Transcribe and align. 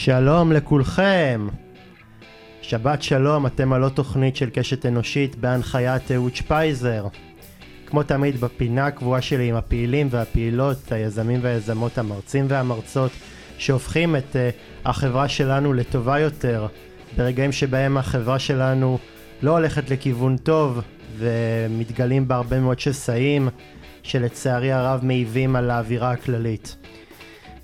שלום 0.00 0.52
לכולכם. 0.52 1.48
שבת 2.62 3.02
שלום, 3.02 3.46
אתם 3.46 3.72
עוד 3.72 3.92
תוכנית 3.92 4.36
של 4.36 4.50
קשת 4.50 4.86
אנושית 4.86 5.36
בהנחיית 5.36 6.12
אהוד 6.12 6.36
שפייזר. 6.36 7.06
כמו 7.86 8.02
תמיד 8.02 8.40
בפינה 8.40 8.86
הקבועה 8.86 9.22
שלי 9.22 9.48
עם 9.48 9.54
הפעילים 9.54 10.08
והפעילות, 10.10 10.92
היזמים 10.92 11.40
והיזמות, 11.42 11.98
המרצים 11.98 12.46
והמרצות, 12.48 13.10
שהופכים 13.58 14.16
את 14.16 14.32
uh, 14.32 14.88
החברה 14.88 15.28
שלנו 15.28 15.72
לטובה 15.72 16.18
יותר, 16.18 16.66
ברגעים 17.16 17.52
שבהם 17.52 17.96
החברה 17.96 18.38
שלנו 18.38 18.98
לא 19.42 19.50
הולכת 19.50 19.90
לכיוון 19.90 20.36
טוב 20.36 20.80
ומתגלים 21.16 22.28
בה 22.28 22.36
הרבה 22.36 22.60
מאוד 22.60 22.78
שסעים 22.78 23.48
שלצערי 24.02 24.72
הרב 24.72 25.00
מעיבים 25.02 25.56
על 25.56 25.70
האווירה 25.70 26.10
הכללית. 26.10 26.76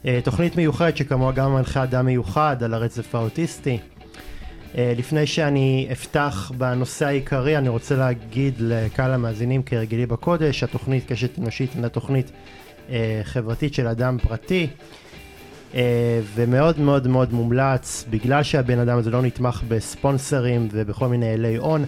Uh, 0.05 0.07
תוכנית 0.25 0.57
מיוחדת 0.57 0.96
שכמוה 0.96 1.32
גם 1.32 1.55
מנחה 1.55 1.82
אדם 1.82 2.07
מיוחד 2.07 2.62
על 2.62 2.74
הרצף 2.74 3.15
האוטיסטי. 3.15 3.78
Uh, 3.78 4.77
לפני 4.97 5.27
שאני 5.27 5.88
אפתח 5.92 6.52
בנושא 6.59 7.06
העיקרי 7.06 7.59
אני 7.59 7.69
רוצה 7.69 7.97
להגיד 7.97 8.55
לקהל 8.59 9.12
המאזינים 9.12 9.62
כרגילי 9.62 10.06
בקודש 10.06 10.62
התוכנית 10.62 11.05
קשת 11.06 11.38
אנושית 11.38 11.70
אינה 11.77 11.88
תוכנית 11.88 12.30
uh, 12.88 12.92
חברתית 13.23 13.75
של 13.75 13.87
אדם 13.87 14.19
פרטי 14.19 14.66
ומאוד 16.34 16.80
מאוד 16.80 17.09
מאוד 17.09 17.33
מומלץ 17.33 18.05
בגלל 18.11 18.42
שהבן 18.42 18.78
אדם 18.78 18.98
הזה 18.98 19.11
לא 19.11 19.23
נתמך 19.23 19.62
בספונסרים 19.69 20.69
ובכל 20.73 21.09
מיני 21.09 21.34
אלי 21.34 21.56
הון 21.56 21.84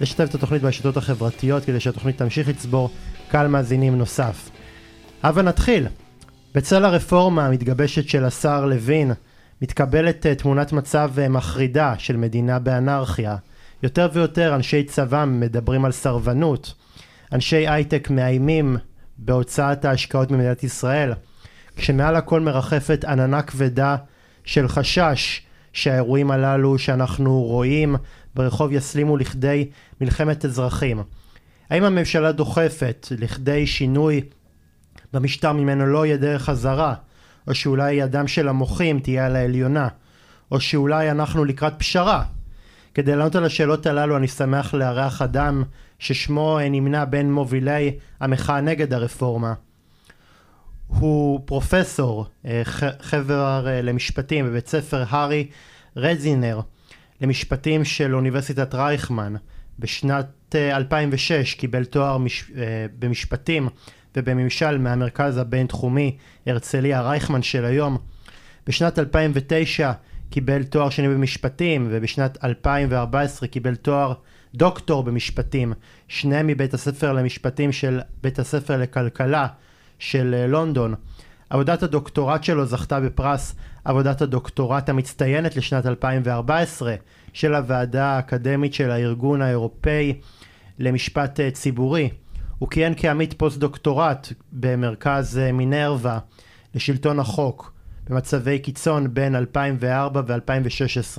לשתף 0.00 0.26
את 0.30 0.34
התוכנית 0.34 0.62
ברשתות 0.62 0.96
החברתיות 0.96 1.64
כדי 1.64 1.80
שהתוכנית 1.80 2.18
תמשיך 2.18 2.48
לצבור 2.48 2.90
קהל 3.28 3.46
מאזינים 3.46 3.98
נוסף. 3.98 4.50
הבה 5.22 5.42
נתחיל. 5.42 5.86
בצל 6.54 6.84
הרפורמה 6.84 7.46
המתגבשת 7.46 8.08
של 8.08 8.24
השר 8.24 8.66
לוין 8.66 9.12
מתקבלת 9.62 10.26
uh, 10.26 10.42
תמונת 10.42 10.72
מצב 10.72 11.10
uh, 11.16 11.28
מחרידה 11.28 11.94
של 11.98 12.16
מדינה 12.16 12.58
באנרכיה. 12.58 13.36
יותר 13.82 14.08
ויותר 14.12 14.54
אנשי 14.54 14.84
צבא 14.84 15.24
מדברים 15.24 15.84
על 15.84 15.92
סרבנות. 15.92 16.74
אנשי 17.32 17.68
הייטק 17.68 18.10
מאיימים 18.10 18.76
בהוצאת 19.18 19.84
ההשקעות 19.84 20.30
ממדינת 20.30 20.64
ישראל. 20.64 21.12
כשמעל 21.76 22.16
הכל 22.16 22.40
מרחפת 22.40 23.04
עננה 23.04 23.42
כבדה 23.42 23.96
של 24.44 24.68
חשש 24.68 25.42
שהאירועים 25.72 26.30
הללו 26.30 26.78
שאנחנו 26.78 27.42
רואים 27.42 27.96
ברחוב 28.34 28.72
יסלימו 28.72 29.16
לכדי 29.16 29.68
מלחמת 30.00 30.44
אזרחים. 30.44 31.02
האם 31.70 31.84
הממשלה 31.84 32.32
דוחפת 32.32 33.06
לכדי 33.18 33.66
שינוי 33.66 34.20
במשטר 35.12 35.52
ממנו 35.52 35.86
לא 35.86 36.06
יהיה 36.06 36.16
דרך 36.16 36.42
חזרה, 36.42 36.94
או 37.48 37.54
שאולי 37.54 37.92
ידם 37.92 38.28
של 38.28 38.48
המוחים 38.48 39.00
תהיה 39.00 39.26
על 39.26 39.36
העליונה, 39.36 39.88
או 40.50 40.60
שאולי 40.60 41.10
אנחנו 41.10 41.44
לקראת 41.44 41.72
פשרה. 41.78 42.24
כדי 42.94 43.16
לענות 43.16 43.36
על 43.36 43.44
השאלות 43.44 43.86
הללו 43.86 44.16
אני 44.16 44.28
שמח 44.28 44.74
לארח 44.74 45.22
אדם 45.22 45.62
ששמו 45.98 46.58
נמנה 46.70 47.04
בין 47.04 47.32
מובילי 47.32 47.96
המחאה 48.20 48.60
נגד 48.60 48.92
הרפורמה. 48.92 49.54
הוא 50.86 51.40
פרופסור 51.44 52.26
אה, 52.46 52.62
חבר 53.00 53.68
אה, 53.68 53.82
למשפטים 53.82 54.46
בבית 54.46 54.68
ספר 54.68 55.04
הארי 55.08 55.46
רזינר 55.96 56.60
למשפטים 57.20 57.84
של 57.84 58.14
אוניברסיטת 58.14 58.74
רייכמן. 58.74 59.34
בשנת 59.78 60.54
2006 60.54 61.32
אה, 61.32 61.58
קיבל 61.58 61.84
תואר 61.84 62.18
מש... 62.18 62.50
במשפטים 62.98 63.68
ובממשל 64.16 64.78
מהמרכז 64.78 65.36
הבינתחומי 65.36 66.16
הרצליה 66.46 67.02
רייכמן 67.02 67.42
של 67.42 67.64
היום. 67.64 67.98
בשנת 68.66 68.98
2009 68.98 69.92
קיבל 70.30 70.62
תואר 70.62 70.90
שני 70.90 71.08
במשפטים 71.08 71.88
ובשנת 71.90 72.44
2014 72.44 73.48
קיבל 73.48 73.74
תואר 73.74 74.14
דוקטור 74.54 75.02
במשפטים, 75.02 75.72
שניהם 76.08 76.46
מבית 76.46 76.74
הספר 76.74 77.12
למשפטים 77.12 77.72
של 77.72 78.00
בית 78.22 78.38
הספר 78.38 78.76
לכלכלה 78.76 79.46
של 79.98 80.34
אה, 80.38 80.46
לונדון. 80.46 80.94
עבודת 81.50 81.82
הדוקטורט 81.82 82.44
שלו 82.44 82.66
זכתה 82.66 83.00
בפרס 83.00 83.54
עבודת 83.84 84.22
הדוקטורט 84.22 84.88
המצטיינת 84.88 85.56
לשנת 85.56 85.86
2014 85.86 86.94
של 87.32 87.54
הוועדה 87.54 88.06
האקדמית 88.06 88.74
של 88.74 88.90
הארגון 88.90 89.42
האירופאי 89.42 90.14
למשפט 90.78 91.40
אה, 91.40 91.50
ציבורי. 91.50 92.10
הוא 92.62 92.68
כיהן 92.68 92.92
כעמית 92.96 93.34
פוסט 93.34 93.58
דוקטורט 93.58 94.32
במרכז 94.52 95.38
אה, 95.38 95.52
מינרווה 95.52 96.18
לשלטון 96.74 97.20
החוק 97.20 97.72
במצבי 98.08 98.58
קיצון 98.58 99.14
בין 99.14 99.36
2004 99.36 100.22
ו-2016 100.26 101.18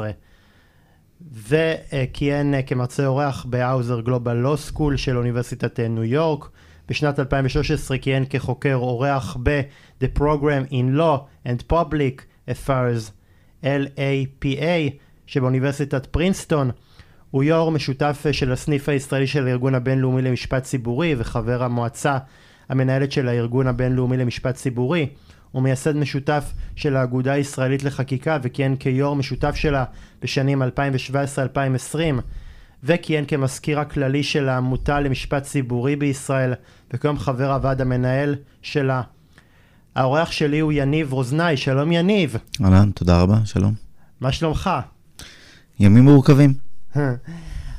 וכיהן 1.48 2.54
כמרצה 2.66 3.06
אורח 3.06 3.46
ב 3.46 3.54
Hauser 3.54 4.00
Global 4.00 4.34
Law 4.34 4.56
School 4.56 4.98
של 4.98 5.18
אוניברסיטת 5.18 5.80
ניו 5.80 6.04
יורק. 6.04 6.50
בשנת 6.90 7.20
2013 7.20 7.98
כיהן 7.98 8.26
כחוקר 8.30 8.76
אורח 8.76 9.38
ב-The 9.44 10.20
Program 10.20 10.72
in 10.72 10.98
Law 10.98 11.48
and 11.48 11.74
Public 11.74 12.22
Affairs 12.50 13.12
LAPA 13.64 14.94
שבאוניברסיטת 15.28 16.06
פרינסטון 16.06 16.72
הוא 17.34 17.44
יו"ר 17.44 17.72
משותף 17.72 18.26
של 18.32 18.52
הסניף 18.52 18.90
הישראלי 18.90 19.28
של 19.28 19.48
הארגון 19.48 19.76
הבינלאומי 19.76 20.22
למשפט 20.22 20.64
ציבורי 20.64 21.16
וחבר 21.18 21.64
המועצה 21.64 22.18
המנהלת 22.70 23.12
של 23.12 23.28
הארגון 23.28 23.68
הבינלאומי 23.68 24.18
למשפט 24.18 24.56
ציבורי. 24.56 25.08
הוא 25.52 25.64
מייסד 25.64 25.96
משותף 25.96 26.54
של 26.76 26.96
האגודה 26.96 27.34
הישראלית 27.34 27.84
לחקיקה 27.84 28.38
וכיהן 28.44 28.76
כיו"ר 28.76 29.16
משותף 29.16 29.56
שלה 29.56 29.84
בשנים 30.22 30.62
2017-2020 30.64 30.66
וכיהן 32.84 33.26
כמזכיר 33.26 33.80
הכללי 33.80 34.24
של 34.24 34.50
העמותה 34.50 35.00
למשפט 35.00 35.44
ציבורי 35.44 35.96
בישראל 35.96 36.54
וכיום 36.94 37.20
חבר 37.20 37.54
הוועד 37.54 37.82
המנהל 37.82 38.36
שלה. 38.62 39.02
האורח 39.96 40.32
שלי 40.32 40.60
הוא 40.60 40.72
יניב 40.72 41.14
רוזנאי, 41.14 41.58
שלום 41.58 41.92
יניב. 41.92 42.36
אהלן, 42.64 42.92
תודה 42.92 43.22
רבה, 43.22 43.38
שלום. 43.46 43.74
מה 44.22 44.32
שלומך? 44.32 44.70
ימים 45.80 46.04
מורכבים. 46.04 46.63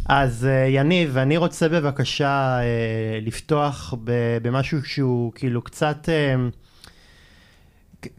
אז 0.09 0.45
uh, 0.45 0.69
יניב, 0.69 1.19
אני 1.19 1.37
רוצה 1.37 1.69
בבקשה 1.69 2.59
uh, 2.59 3.27
לפתוח 3.27 3.95
במשהו 4.43 4.85
שהוא 4.85 5.33
כאילו 5.35 5.63
קצת, 5.63 6.09
uh, 6.09 6.11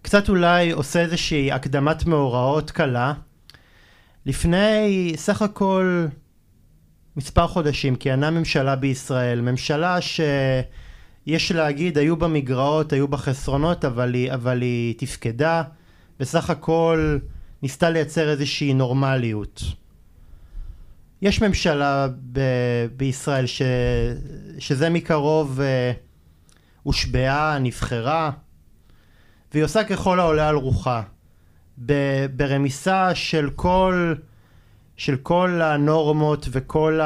קצת 0.02 0.30
אולי 0.30 0.72
עושה 0.72 1.02
איזושהי 1.02 1.52
הקדמת 1.52 2.06
מאורעות 2.06 2.72
קלה. 2.72 3.14
לפני 4.26 5.14
סך 5.16 5.42
הכל 5.42 6.06
מספר 7.18 7.48
חודשים 7.48 7.96
כיהנה 7.96 8.32
ממשלה 8.32 8.76
בישראל, 8.76 9.42
ממשלה 9.42 9.98
שיש 10.02 11.52
להגיד 11.52 11.98
היו 11.98 12.18
בה 12.18 12.28
מגרעות, 12.28 12.94
היו 12.94 13.08
בה 13.08 13.18
חסרונות, 13.18 13.86
אבל 13.86 14.14
היא, 14.14 14.34
אבל 14.34 14.62
היא 14.62 14.96
תפקדה, 14.98 15.64
בסך 16.20 16.50
הכל 16.50 17.18
ניסתה 17.64 17.90
לייצר 17.90 18.30
איזושהי 18.30 18.74
נורמליות. 18.74 19.64
יש 21.22 21.42
ממשלה 21.42 22.08
ב- 22.32 22.86
בישראל 22.98 23.46
ש- 23.46 23.62
שזה 24.60 24.90
מקרוב 24.90 25.60
uh, 25.60 25.64
הושבעה, 26.84 27.60
נבחרה, 27.60 28.32
והיא 29.54 29.64
עושה 29.64 29.84
ככל 29.84 30.20
העולה 30.20 30.50
על 30.50 30.56
רוחה. 30.56 31.02
ב- 31.86 32.26
ברמיסה 32.36 33.16
של 33.16 33.50
כל, 33.56 34.14
של 34.98 35.16
כל 35.16 35.62
הנורמות 35.62 36.48
וכל 36.52 37.00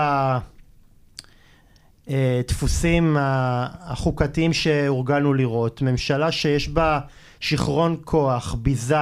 הדפוסים 2.07 3.17
החוקתיים 3.19 4.53
שהורגלנו 4.53 5.33
לראות. 5.33 5.81
ממשלה 5.81 6.31
שיש 6.31 6.69
בה 6.69 6.99
שיכרון 7.39 7.97
כוח, 8.05 8.53
ביזה, 8.53 8.95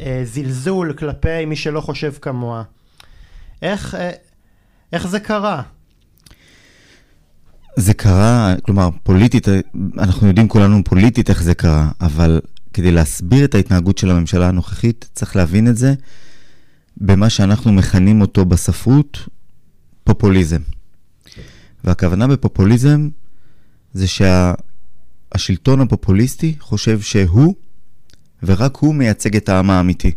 אה, 0.00 0.20
זלזול 0.24 0.92
כלפי 0.92 1.44
מי 1.44 1.56
שלא 1.56 1.80
חושב 1.80 2.12
כמוה. 2.12 2.62
איך, 3.62 3.94
אה, 3.94 4.10
איך 4.92 5.06
זה 5.06 5.20
קרה? 5.20 5.62
זה 7.76 7.94
קרה, 7.94 8.54
כלומר, 8.62 8.88
פוליטית, 9.02 9.48
אנחנו 9.98 10.26
יודעים 10.26 10.48
כולנו 10.48 10.84
פוליטית 10.84 11.30
איך 11.30 11.42
זה 11.42 11.54
קרה, 11.54 11.90
אבל 12.00 12.40
כדי 12.72 12.90
להסביר 12.90 13.44
את 13.44 13.54
ההתנהגות 13.54 13.98
של 13.98 14.10
הממשלה 14.10 14.48
הנוכחית, 14.48 15.08
צריך 15.14 15.36
להבין 15.36 15.68
את 15.68 15.76
זה 15.76 15.94
במה 16.96 17.30
שאנחנו 17.30 17.72
מכנים 17.72 18.20
אותו 18.20 18.44
בספרות 18.44 19.18
פופוליזם. 20.04 20.60
והכוונה 21.84 22.26
בפופוליזם 22.26 23.08
זה 23.92 24.06
שהשלטון 24.06 25.78
שה, 25.78 25.84
הפופוליסטי 25.84 26.54
חושב 26.60 27.00
שהוא 27.00 27.54
ורק 28.42 28.76
הוא 28.76 28.94
מייצג 28.94 29.36
את 29.36 29.48
העם 29.48 29.70
האמיתי. 29.70 30.12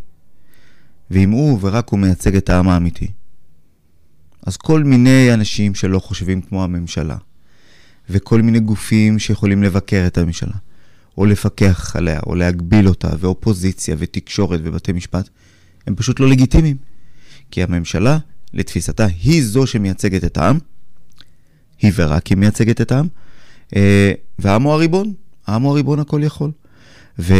ואם 1.11 1.31
הוא 1.31 1.59
ורק 1.61 1.89
הוא 1.89 1.99
מייצג 1.99 2.35
את 2.35 2.49
העם 2.49 2.67
האמיתי, 2.67 3.11
אז 4.45 4.57
כל 4.57 4.83
מיני 4.83 5.33
אנשים 5.33 5.75
שלא 5.75 5.99
חושבים 5.99 6.41
כמו 6.41 6.63
הממשלה, 6.63 7.17
וכל 8.09 8.41
מיני 8.41 8.59
גופים 8.59 9.19
שיכולים 9.19 9.63
לבקר 9.63 10.03
את 10.07 10.17
הממשלה, 10.17 10.53
או 11.17 11.25
לפקח 11.25 11.95
עליה, 11.95 12.19
או 12.25 12.35
להגביל 12.35 12.88
אותה, 12.88 13.09
ואופוזיציה, 13.19 13.95
ותקשורת, 13.99 14.59
ובתי 14.63 14.91
משפט, 14.91 15.29
הם 15.88 15.95
פשוט 15.95 16.19
לא 16.19 16.29
לגיטימיים. 16.29 16.77
כי 17.51 17.63
הממשלה, 17.63 18.17
לתפיסתה, 18.53 19.05
היא 19.23 19.43
זו 19.43 19.67
שמייצגת 19.67 20.23
את 20.23 20.38
העם, 20.38 20.59
היא 21.81 21.91
ורק 21.95 22.27
היא 22.27 22.38
מייצגת 22.38 22.81
את 22.81 22.91
העם, 22.91 23.07
אה, 23.75 24.11
והעם 24.39 24.63
הוא 24.63 24.73
הריבון, 24.73 25.13
העם 25.47 25.61
הוא 25.61 25.71
הריבון 25.71 25.99
הכל 25.99 26.21
יכול. 26.23 26.51
ו, 27.19 27.33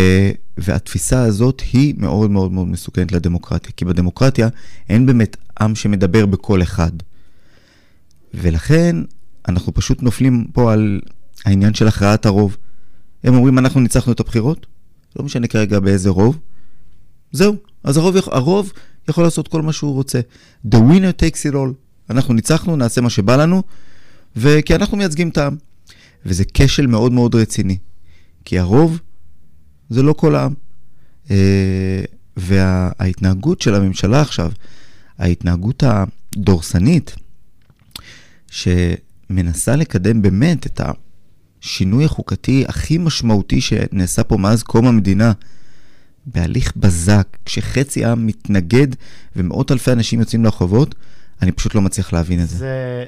והתפיסה 0.62 1.24
הזאת 1.24 1.62
היא 1.74 1.94
מאוד 1.98 2.32
מאוד 2.32 2.52
מאוד 2.52 2.68
מסוכנת 2.68 3.12
לדמוקרטיה, 3.12 3.72
כי 3.78 3.86
בדמוקרטיה 3.86 4.50
אין 4.90 5.06
באמת 5.06 5.38
עם 5.62 5.76
שמדבר 5.76 6.26
בקול 6.26 6.62
אחד. 6.64 6.92
ולכן 8.34 8.96
אנחנו 9.48 9.74
פשוט 9.74 10.04
נופלים 10.04 10.48
פה 10.54 10.74
על 10.74 11.02
העניין 11.46 11.74
של 11.74 11.88
הכרעת 11.88 12.26
הרוב. 12.26 12.58
הם 13.24 13.36
אומרים, 13.36 13.60
אנחנו 13.60 13.80
ניצחנו 13.80 14.14
את 14.14 14.20
הבחירות, 14.20 14.66
לא 15.16 15.26
משנה 15.26 15.48
כרגע 15.48 15.80
באיזה 15.80 16.10
רוב, 16.10 16.40
זהו. 17.32 17.56
אז 17.84 17.98
הרוב, 17.98 18.16
הרוב 18.32 18.72
יכול 19.10 19.24
לעשות 19.24 19.48
כל 19.48 19.62
מה 19.62 19.74
שהוא 19.74 19.94
רוצה. 19.94 20.20
The 20.68 20.78
winner 20.78 21.22
takes 21.22 21.52
it 21.52 21.54
all. 21.54 21.74
אנחנו 22.10 22.34
ניצחנו, 22.34 22.76
נעשה 22.76 23.02
מה 23.02 23.10
שבא 23.10 23.36
לנו, 23.36 23.64
וכי 24.36 24.76
אנחנו 24.76 24.98
מייצגים 24.98 25.30
את 25.30 25.38
העם. 25.38 25.56
וזה 26.26 26.44
כשל 26.54 26.88
מאוד 26.88 27.12
מאוד 27.12 27.36
רציני. 27.36 27.78
כי 28.46 28.60
הרוב 28.60 29.00
זה 29.92 30.04
לא 30.04 30.14
כל 30.14 30.36
העם. 30.36 30.54
אה, 31.32 32.04
וההתנהגות 32.38 33.62
של 33.62 33.76
הממשלה 33.76 34.22
עכשיו, 34.22 34.52
ההתנהגות 35.18 35.84
הדורסנית, 35.84 37.16
שמנסה 38.52 39.76
לקדם 39.76 40.22
באמת 40.22 40.66
את 40.66 40.82
השינוי 41.62 42.06
החוקתי 42.06 42.66
הכי 42.68 42.98
משמעותי 42.98 43.62
שנעשה 43.62 44.24
פה 44.24 44.38
מאז 44.38 44.64
קום 44.64 44.88
המדינה, 44.88 45.32
בהליך 46.26 46.74
בזק, 46.76 47.28
כשחצי 47.46 48.06
העם 48.06 48.28
מתנגד 48.28 48.88
ומאות 49.36 49.72
אלפי 49.72 49.92
אנשים 49.92 50.20
יוצאים 50.20 50.46
לרחובות, 50.46 50.96
אני 51.42 51.52
פשוט 51.52 51.76
לא 51.76 51.82
מצליח 51.82 52.14
להבין 52.14 52.44
את 52.44 52.48
זה. 52.50 52.58
זה, 52.58 53.06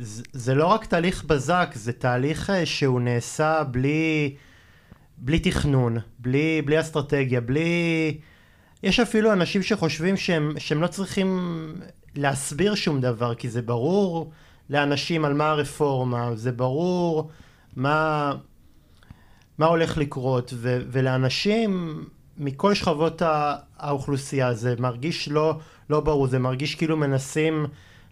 זה, 0.00 0.22
זה 0.32 0.54
לא 0.54 0.66
רק 0.66 0.86
תהליך 0.86 1.24
בזק, 1.24 1.70
זה 1.74 1.92
תהליך 1.92 2.50
אה, 2.50 2.66
שהוא 2.66 3.00
נעשה 3.00 3.62
בלי, 3.70 4.34
בלי 5.18 5.38
תכנון, 5.38 5.96
בלי, 6.18 6.62
בלי 6.64 6.80
אסטרטגיה, 6.80 7.40
בלי... 7.40 8.18
יש 8.82 9.00
אפילו 9.00 9.32
אנשים 9.32 9.62
שחושבים 9.62 10.16
שהם, 10.16 10.52
שהם 10.58 10.82
לא 10.82 10.86
צריכים 10.86 11.38
להסביר 12.14 12.74
שום 12.74 13.00
דבר, 13.00 13.34
כי 13.34 13.48
זה 13.48 13.62
ברור 13.62 14.30
לאנשים 14.70 15.24
על 15.24 15.34
מה 15.34 15.50
הרפורמה, 15.50 16.30
זה 16.34 16.52
ברור 16.52 17.30
מה, 17.76 18.32
מה 19.58 19.66
הולך 19.66 19.98
לקרות, 19.98 20.54
ו, 20.56 20.78
ולאנשים 20.90 22.04
מכל 22.38 22.74
שכבות 22.74 23.22
האוכלוסייה 23.78 24.54
זה 24.54 24.74
מרגיש 24.78 25.28
לא, 25.28 25.58
לא 25.90 26.00
ברור, 26.00 26.26
זה 26.26 26.38
מרגיש 26.38 26.74
כאילו 26.74 26.96
מנסים 26.96 27.66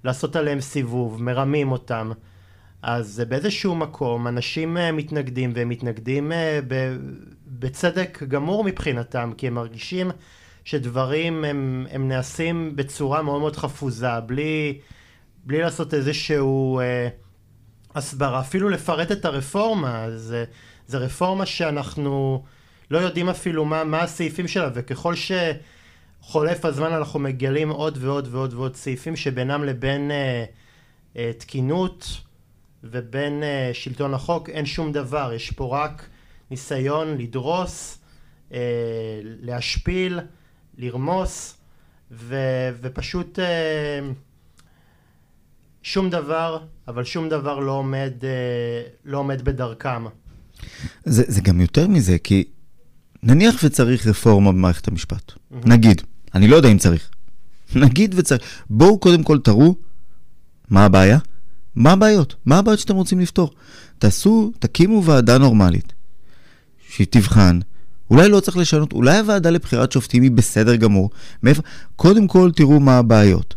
לעשות 0.04 0.36
עליהם 0.36 0.60
סיבוב, 0.60 1.22
מרמים 1.22 1.72
אותם. 1.72 2.12
אז 2.86 3.22
באיזשהו 3.28 3.74
מקום 3.74 4.26
אנשים 4.26 4.76
אה, 4.76 4.92
מתנגדים 4.92 5.52
והם 5.54 5.68
מתנגדים 5.68 6.32
אה, 6.32 6.60
בצדק 7.46 8.22
גמור 8.28 8.64
מבחינתם 8.64 9.32
כי 9.36 9.46
הם 9.46 9.54
מרגישים 9.54 10.10
שדברים 10.64 11.44
הם, 11.44 11.86
הם 11.90 12.08
נעשים 12.08 12.76
בצורה 12.76 13.22
מאוד 13.22 13.40
מאוד 13.40 13.56
חפוזה 13.56 14.20
בלי, 14.20 14.78
בלי 15.44 15.58
לעשות 15.60 15.94
איזשהו 15.94 16.80
אה, 16.80 17.08
הסברה. 17.94 18.40
אפילו 18.40 18.68
לפרט 18.68 19.12
את 19.12 19.24
הרפורמה 19.24 20.06
זה, 20.16 20.44
זה 20.86 20.98
רפורמה 20.98 21.46
שאנחנו 21.46 22.44
לא 22.90 22.98
יודעים 22.98 23.28
אפילו 23.28 23.64
מה, 23.64 23.84
מה 23.84 24.02
הסעיפים 24.02 24.48
שלה, 24.48 24.70
וככל 24.74 25.14
שחולף 25.14 26.64
הזמן 26.64 26.92
אנחנו 26.92 27.20
מגלים 27.20 27.68
עוד 27.68 27.98
ועוד 28.00 28.28
ועוד 28.30 28.54
ועוד 28.54 28.76
סעיפים 28.76 29.16
שבינם 29.16 29.64
לבין 29.64 30.10
אה, 30.10 30.44
אה, 31.16 31.30
תקינות 31.38 32.23
ובין 32.90 33.42
אה, 33.42 33.70
שלטון 33.72 34.14
החוק 34.14 34.48
אין 34.48 34.66
שום 34.66 34.92
דבר, 34.92 35.32
יש 35.32 35.50
פה 35.50 35.82
רק 35.82 36.06
ניסיון 36.50 37.18
לדרוס, 37.18 37.98
אה, 38.52 38.58
להשפיל, 39.22 40.20
לרמוס, 40.78 41.56
ו, 42.10 42.36
ופשוט 42.80 43.38
אה, 43.38 44.00
שום 45.82 46.10
דבר, 46.10 46.58
אבל 46.88 47.04
שום 47.04 47.28
דבר 47.28 47.58
לא 47.58 47.72
עומד, 47.72 48.12
אה, 48.22 48.82
לא 49.04 49.18
עומד 49.18 49.42
בדרכם. 49.42 50.04
זה, 51.04 51.22
זה 51.26 51.40
גם 51.40 51.60
יותר 51.60 51.88
מזה, 51.88 52.18
כי 52.18 52.44
נניח 53.22 53.54
וצריך 53.64 54.06
רפורמה 54.06 54.52
במערכת 54.52 54.88
המשפט. 54.88 55.32
Mm-hmm. 55.32 55.56
נגיד. 55.66 56.02
אני 56.34 56.48
לא 56.48 56.56
יודע 56.56 56.68
אם 56.68 56.78
צריך. 56.78 57.10
נגיד 57.74 58.14
וצריך. 58.18 58.42
בואו 58.70 58.98
קודם 58.98 59.22
כל 59.22 59.38
תראו 59.38 59.74
מה 60.70 60.84
הבעיה, 60.84 61.18
מה 61.76 61.92
הבעיות, 61.92 62.34
מה 62.46 62.58
הבעיות 62.58 62.80
שאתם 62.80 62.94
רוצים 62.94 63.20
לפתור. 63.20 63.50
תעשו, 63.98 64.52
תקימו 64.58 65.04
ועדה 65.04 65.38
נורמלית, 65.38 65.92
שהיא 66.88 67.06
תבחן. 67.10 67.58
אולי 68.10 68.28
לא 68.28 68.40
צריך 68.40 68.56
לשנות, 68.56 68.92
אולי 68.92 69.18
הוועדה 69.18 69.50
לבחירת 69.50 69.92
שופטים 69.92 70.22
היא 70.22 70.30
בסדר 70.30 70.76
גמור. 70.76 71.10
מאיפה? 71.42 71.62
קודם 71.96 72.26
כל 72.26 72.50
תראו 72.56 72.80
מה 72.80 72.98
הבעיות. 72.98 73.54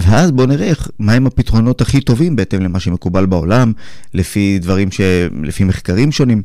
ואז 0.00 0.30
בואו 0.30 0.46
נראה 0.46 0.66
איך, 0.66 0.88
מהם 0.98 1.26
הפתרונות 1.26 1.80
הכי 1.80 2.00
טובים 2.00 2.36
בהתאם 2.36 2.62
למה 2.62 2.80
שמקובל 2.80 3.26
בעולם, 3.26 3.72
לפי 4.14 4.58
דברים 4.58 4.90
ש... 4.90 5.00
לפי 5.42 5.64
מחקרים 5.64 6.12
שונים. 6.12 6.42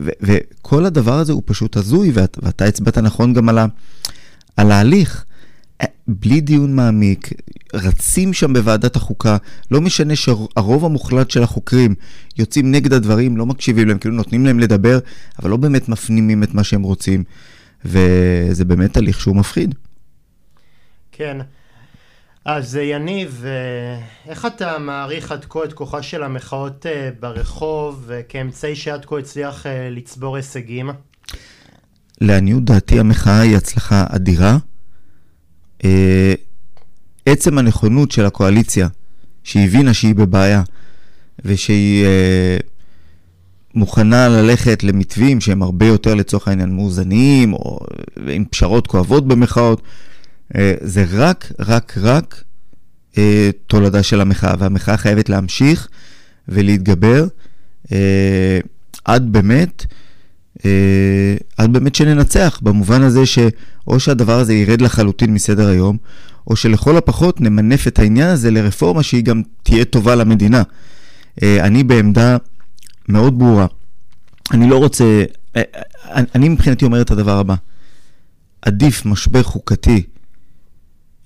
ו- 0.00 0.10
וכל 0.20 0.84
הדבר 0.84 1.18
הזה 1.18 1.32
הוא 1.32 1.42
פשוט 1.44 1.76
הזוי, 1.76 2.10
ואת, 2.14 2.38
ואתה 2.42 2.64
הצבעת 2.64 2.98
נכון 2.98 3.32
גם 3.32 3.48
על, 3.48 3.58
ה- 3.58 3.66
על 4.56 4.72
ההליך. 4.72 5.24
אה, 5.82 5.86
בלי 6.08 6.40
דיון 6.40 6.76
מעמיק, 6.76 7.28
רצים 7.74 8.32
שם 8.32 8.52
בוועדת 8.52 8.96
החוקה, 8.96 9.36
לא 9.70 9.80
משנה 9.80 10.16
שהרוב 10.16 10.84
המוחלט 10.84 11.30
של 11.30 11.42
החוקרים 11.42 11.94
יוצאים 12.38 12.72
נגד 12.72 12.92
הדברים, 12.92 13.36
לא 13.36 13.46
מקשיבים 13.46 13.88
להם, 13.88 13.98
כאילו 13.98 14.14
נותנים 14.14 14.46
להם 14.46 14.60
לדבר, 14.60 14.98
אבל 15.38 15.50
לא 15.50 15.56
באמת 15.56 15.88
מפנימים 15.88 16.42
את 16.42 16.54
מה 16.54 16.64
שהם 16.64 16.82
רוצים, 16.82 17.24
וזה 17.84 18.64
באמת 18.64 18.96
הליך 18.96 19.20
שהוא 19.20 19.36
מפחיד. 19.36 19.74
כן. 21.12 21.38
אז 22.44 22.76
יניב, 22.76 23.44
אה, 23.46 24.00
איך 24.30 24.46
אתה 24.46 24.78
מעריך 24.78 25.32
עד 25.32 25.44
כה 25.48 25.64
את 25.64 25.72
כוחה 25.72 26.02
של 26.02 26.22
המחאות 26.22 26.86
אה, 26.86 27.10
ברחוב 27.20 28.10
אה, 28.12 28.20
כאמצעי 28.28 28.76
שעד 28.76 29.04
כה 29.04 29.18
הצליח 29.18 29.66
לצבור 29.90 30.36
הישגים? 30.36 30.90
לעניות 32.20 32.64
דעתי 32.64 33.00
המחאה 33.00 33.40
היא 33.40 33.56
הצלחה 33.56 34.04
אדירה. 34.08 34.56
עצם 37.26 37.58
הנכונות 37.58 38.10
של 38.10 38.26
הקואליציה, 38.26 38.88
שהבינה 39.44 39.94
שהיא 39.94 40.14
בבעיה 40.14 40.62
ושהיא 41.44 42.06
מוכנה 43.74 44.28
ללכת 44.28 44.84
למתווים 44.84 45.40
שהם 45.40 45.62
הרבה 45.62 45.86
יותר 45.86 46.14
לצורך 46.14 46.48
העניין 46.48 46.76
מאוזניים 46.76 47.52
או 47.52 47.78
עם 48.28 48.44
פשרות 48.44 48.86
כואבות 48.86 49.28
במחאות, 49.28 49.82
אה, 50.56 50.74
זה 50.80 51.04
רק, 51.10 51.52
רק, 51.58 51.94
רק 52.00 52.44
אה, 53.18 53.50
תולדה 53.66 54.02
של 54.02 54.20
המחאה, 54.20 54.54
והמחאה 54.58 54.96
חייבת 54.96 55.28
להמשיך 55.28 55.88
ולהתגבר 56.48 57.26
אה, 57.92 58.60
עד 59.04 59.32
באמת, 59.32 59.86
עד 61.56 61.72
באמת 61.72 61.94
שננצח, 61.94 62.60
במובן 62.62 63.02
הזה 63.02 63.26
שאו 63.26 64.00
שהדבר 64.00 64.38
הזה 64.38 64.54
ירד 64.54 64.80
לחלוטין 64.80 65.34
מסדר 65.34 65.68
היום, 65.68 65.96
או 66.46 66.56
שלכל 66.56 66.96
הפחות 66.96 67.40
נמנף 67.40 67.86
את 67.86 67.98
העניין 67.98 68.28
הזה 68.28 68.50
לרפורמה 68.50 69.02
שהיא 69.02 69.24
גם 69.24 69.42
תהיה 69.62 69.84
טובה 69.84 70.14
למדינה. 70.14 70.62
אני 71.42 71.84
בעמדה 71.84 72.36
מאוד 73.08 73.38
ברורה. 73.38 73.66
אני 74.50 74.70
לא 74.70 74.78
רוצה, 74.78 75.24
אני 76.34 76.48
מבחינתי 76.48 76.84
אומר 76.84 77.02
את 77.02 77.10
הדבר 77.10 77.38
הבא, 77.38 77.54
עדיף 78.62 79.06
משבר 79.06 79.42
חוקתי 79.42 80.02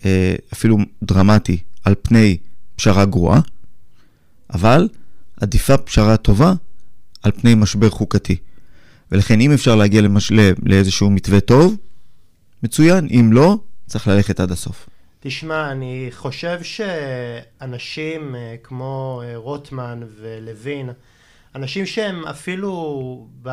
אה, 0.04 0.34
אפילו 0.52 0.78
דרמטי 1.02 1.58
על 1.84 1.94
פני 2.02 2.36
פשרה 2.76 3.04
גרועה, 3.04 3.40
אבל 4.54 4.88
עדיפה 5.40 5.76
פשרה 5.76 6.16
טובה 6.16 6.52
על 7.22 7.30
פני 7.30 7.54
משבר 7.54 7.90
חוקתי. 7.90 8.36
ולכן 9.12 9.40
אם 9.40 9.52
אפשר 9.52 9.76
להגיע 9.76 10.02
למש... 10.02 10.32
לאיזשהו 10.66 11.10
מתווה 11.10 11.40
טוב, 11.40 11.76
מצוין, 12.62 13.08
אם 13.10 13.32
לא, 13.32 13.58
צריך 13.86 14.08
ללכת 14.08 14.40
עד 14.40 14.50
הסוף. 14.50 14.88
תשמע, 15.20 15.72
אני 15.72 16.08
חושב 16.10 16.58
שאנשים 16.62 18.34
אה, 18.34 18.56
כמו 18.62 19.22
אה, 19.24 19.36
רוטמן 19.36 20.00
ולוין, 20.20 20.90
אנשים 21.54 21.86
שהם 21.86 22.26
אפילו 22.26 23.28
ב... 23.42 23.50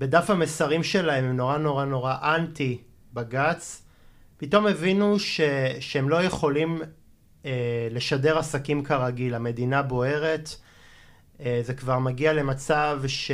בדף 0.00 0.30
המסרים 0.30 0.82
שלהם 0.82 1.24
הם 1.24 1.36
נורא 1.36 1.58
נורא 1.58 1.84
נורא 1.84 2.14
אנטי 2.22 2.78
בג"ץ, 3.12 3.82
פתאום 4.36 4.66
הבינו 4.66 5.18
ש, 5.18 5.40
שהם 5.80 6.08
לא 6.08 6.22
יכולים 6.22 6.82
אה, 7.44 7.88
לשדר 7.90 8.38
עסקים 8.38 8.84
כרגיל, 8.84 9.34
המדינה 9.34 9.82
בוערת, 9.82 10.56
זה 11.62 11.74
כבר 11.74 11.98
מגיע 11.98 12.32
למצב 12.32 13.00
ש... 13.06 13.30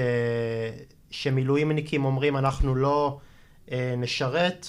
שמילואימניקים 1.11 2.05
אומרים 2.05 2.37
אנחנו 2.37 2.75
לא 2.75 3.19
אה, 3.73 3.95
נשרת. 3.97 4.67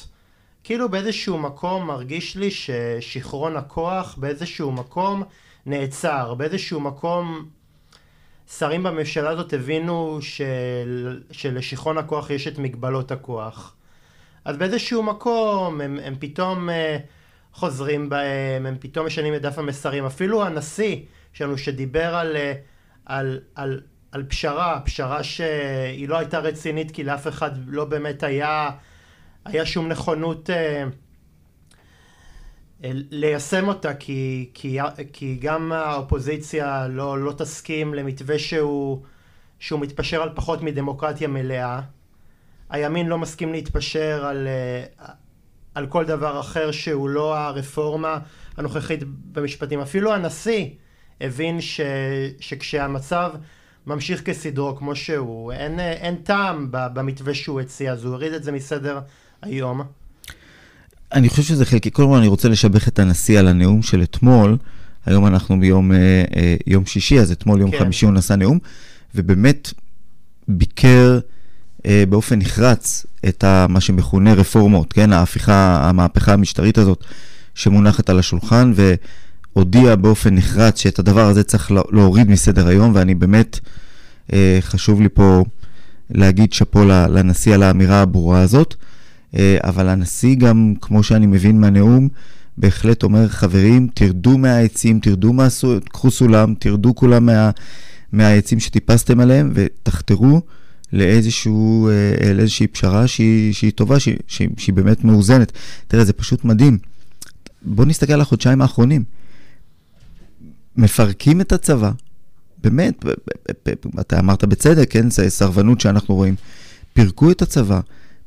כאילו 0.63 0.89
באיזשהו 0.89 1.37
מקום 1.37 1.87
מרגיש 1.87 2.35
לי 2.35 2.51
ששיכרון 2.51 3.57
הכוח 3.57 4.15
באיזשהו 4.17 4.71
מקום 4.71 5.23
נעצר, 5.65 6.33
באיזשהו 6.33 6.79
מקום 6.79 7.49
שרים 8.57 8.83
בממשלה 8.83 9.29
הזאת 9.29 9.53
הבינו 9.53 10.19
של, 10.21 11.21
שלשיכרון 11.31 11.97
הכוח 11.97 12.29
יש 12.29 12.47
את 12.47 12.57
מגבלות 12.57 13.11
הכוח. 13.11 13.75
אז 14.45 14.57
באיזשהו 14.57 15.03
מקום 15.03 15.81
הם, 15.81 15.99
הם 16.03 16.15
פתאום 16.19 16.69
uh, 16.69 16.73
חוזרים 17.53 18.09
בהם, 18.09 18.65
הם 18.65 18.77
פתאום 18.79 19.05
משנים 19.05 19.35
את 19.35 19.41
דף 19.41 19.59
המסרים. 19.59 20.05
אפילו 20.05 20.43
הנשיא 20.43 20.97
שלנו 21.33 21.57
שדיבר 21.57 22.15
על, 22.15 22.35
uh, 22.35 22.39
על, 23.07 23.39
על, 23.55 23.81
על 24.11 24.23
פשרה, 24.23 24.79
פשרה 24.85 25.23
שהיא 25.23 26.09
לא 26.09 26.17
הייתה 26.17 26.39
רצינית 26.39 26.91
כי 26.91 27.03
לאף 27.03 27.27
אחד 27.27 27.51
לא 27.67 27.85
באמת 27.85 28.23
היה, 28.23 28.69
היה 29.45 29.65
שום 29.65 29.87
נכונות 29.87 30.49
uh, 30.49 30.53
ליישם 33.11 33.67
אותה 33.67 33.93
כי, 33.93 34.49
כי, 34.53 34.79
כי 35.13 35.37
גם 35.41 35.71
האופוזיציה 35.71 36.87
לא, 36.87 37.19
לא 37.19 37.31
תסכים 37.31 37.93
למתווה 37.93 38.39
שהוא, 38.39 39.03
שהוא 39.59 39.79
מתפשר 39.79 40.21
על 40.21 40.29
פחות 40.35 40.61
מדמוקרטיה 40.61 41.27
מלאה. 41.27 41.81
הימין 42.69 43.07
לא 43.07 43.17
מסכים 43.17 43.51
להתפשר 43.51 44.25
על, 44.25 44.47
על 45.75 45.87
כל 45.87 46.05
דבר 46.05 46.39
אחר 46.39 46.71
שהוא 46.71 47.09
לא 47.09 47.37
הרפורמה 47.37 48.19
הנוכחית 48.57 49.03
במשפטים. 49.03 49.79
אפילו 49.79 50.13
הנשיא 50.13 50.69
הבין 51.21 51.61
ש, 51.61 51.81
שכשהמצב 52.39 53.31
ממשיך 53.87 54.23
כסדרו 54.23 54.75
כמו 54.75 54.95
שהוא, 54.95 55.51
אין, 55.51 55.79
אין 55.79 56.15
טעם 56.15 56.67
במתווה 56.71 57.33
שהוא 57.33 57.61
הציע, 57.61 57.91
אז 57.91 58.03
הוא 58.03 58.13
הוריד 58.13 58.33
את 58.33 58.43
זה 58.43 58.51
מסדר 58.51 58.99
היום. 59.41 59.81
אני 61.11 61.29
חושב 61.29 61.43
שזה 61.43 61.65
חלקי. 61.65 61.89
קודם 61.89 62.07
כל 62.09 62.17
אני 62.17 62.27
רוצה 62.27 62.49
לשבח 62.49 62.87
את 62.87 62.99
הנשיא 62.99 63.39
על 63.39 63.47
הנאום 63.47 63.81
של 63.81 64.03
אתמול. 64.03 64.57
היום 65.05 65.27
אנחנו 65.27 65.59
ביום 65.59 65.91
אה, 65.91 66.23
אה, 66.35 66.55
יום 66.67 66.85
שישי, 66.85 67.19
אז 67.19 67.31
אתמול 67.31 67.59
יום 67.59 67.71
כן. 67.71 67.79
חמישי 67.79 68.05
הוא 68.05 68.13
נשא 68.13 68.33
נאום, 68.33 68.59
ובאמת 69.15 69.73
ביקר 70.47 71.19
אה, 71.85 72.03
באופן 72.09 72.39
נחרץ 72.39 73.05
את 73.27 73.43
ה, 73.43 73.65
מה 73.69 73.81
שמכונה 73.81 74.33
רפורמות, 74.33 74.93
כן? 74.93 75.13
ההפיכה, 75.13 75.89
המהפכה 75.89 76.33
המשטרית 76.33 76.77
הזאת 76.77 77.03
שמונחת 77.55 78.09
על 78.09 78.19
השולחן, 78.19 78.73
והודיע 79.57 79.95
באופן 79.95 80.35
נחרץ 80.35 80.79
שאת 80.79 80.99
הדבר 80.99 81.29
הזה 81.29 81.43
צריך 81.43 81.71
להוריד 81.71 82.29
מסדר 82.29 82.67
היום, 82.67 82.91
ואני 82.95 83.15
באמת, 83.15 83.59
אה, 84.33 84.57
חשוב 84.61 85.01
לי 85.01 85.09
פה 85.09 85.43
להגיד 86.09 86.53
שאפו 86.53 86.85
לנשיא 86.85 87.53
על 87.53 87.63
האמירה 87.63 88.01
הברורה 88.01 88.41
הזאת. 88.41 88.75
אה, 89.37 89.57
אבל 89.63 89.89
הנשיא 89.89 90.35
גם, 90.35 90.73
כמו 90.81 91.03
שאני 91.03 91.25
מבין 91.25 91.61
מהנאום, 91.61 92.09
בהחלט 92.57 93.03
אומר, 93.03 93.27
חברים, 93.27 93.87
תרדו 93.93 94.37
מהעצים, 94.37 94.99
תרדו 94.99 95.33
מהסו... 95.33 95.75
קחו 95.89 96.11
סולם, 96.11 96.53
תרדו 96.59 96.95
כולם 96.95 97.25
מה... 97.25 97.51
מהעצים 98.11 98.59
שטיפסתם 98.59 99.19
עליהם 99.19 99.51
ותחתרו 99.53 100.41
לאיזשהו, 100.93 101.89
אה, 101.89 102.33
לאיזושהי 102.33 102.67
פשרה 102.67 103.07
שהיא, 103.07 103.53
שהיא 103.53 103.71
טובה, 103.71 103.99
שהיא, 103.99 104.17
שהיא, 104.27 104.49
שהיא 104.57 104.75
באמת 104.75 105.03
מאוזנת. 105.03 105.51
תראה, 105.87 106.05
זה 106.05 106.13
פשוט 106.13 106.45
מדהים. 106.45 106.77
בואו 107.61 107.87
נסתכל 107.87 108.13
על 108.13 108.21
החודשיים 108.21 108.61
האחרונים. 108.61 109.03
מפרקים 110.77 111.41
את 111.41 111.51
הצבא, 111.51 111.91
באמת, 112.57 113.05
אתה 113.99 114.19
אמרת 114.19 114.43
בצדק, 114.43 114.91
כן? 114.91 115.09
זה 115.09 115.29
סרבנות 115.29 115.81
שאנחנו 115.81 116.15
רואים. 116.15 116.35
פירקו 116.93 117.31
את 117.31 117.41
הצבא, 117.41 117.79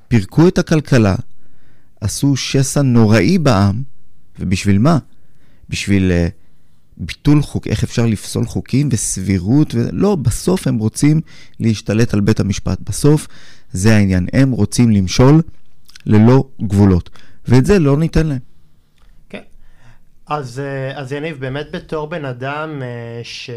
פירקו 0.09 0.49
את 0.49 0.59
הכלכלה, 0.59 1.15
עשו 2.01 2.37
שסע 2.37 2.83
נוראי 2.83 3.39
בעם, 3.39 3.83
ובשביל 4.39 4.79
מה? 4.79 4.99
בשביל 5.69 6.11
uh, 6.11 6.31
ביטול 6.97 7.43
חוק, 7.43 7.67
איך 7.67 7.85
אפשר 7.85 8.07
לפסול 8.07 8.47
חוקים 8.47 8.89
וסבירות, 8.93 9.75
ו... 9.75 9.89
לא, 9.93 10.17
בסוף 10.17 10.67
הם 10.67 10.79
רוצים 10.79 11.21
להשתלט 11.61 12.15
על 12.15 12.21
בית 12.21 12.41
המשפט. 12.41 12.79
בסוף 12.89 13.29
זה 13.73 13.97
העניין, 13.97 14.27
הם 14.33 14.51
רוצים 14.51 14.91
למשול 14.91 15.43
ללא 16.07 16.45
גבולות, 16.63 17.11
ואת 17.49 17.67
זה 17.67 17.79
לא 17.79 17.97
ניתן 17.97 18.27
להם. 18.27 18.39
אז, 20.31 20.61
אה, 20.61 20.99
אז 20.99 21.13
יניב, 21.13 21.41
באמת 21.41 21.71
בתור 21.71 22.07
בן 22.07 22.25
אדם 22.25 22.83
אה, 22.83 23.21
ש... 23.23 23.51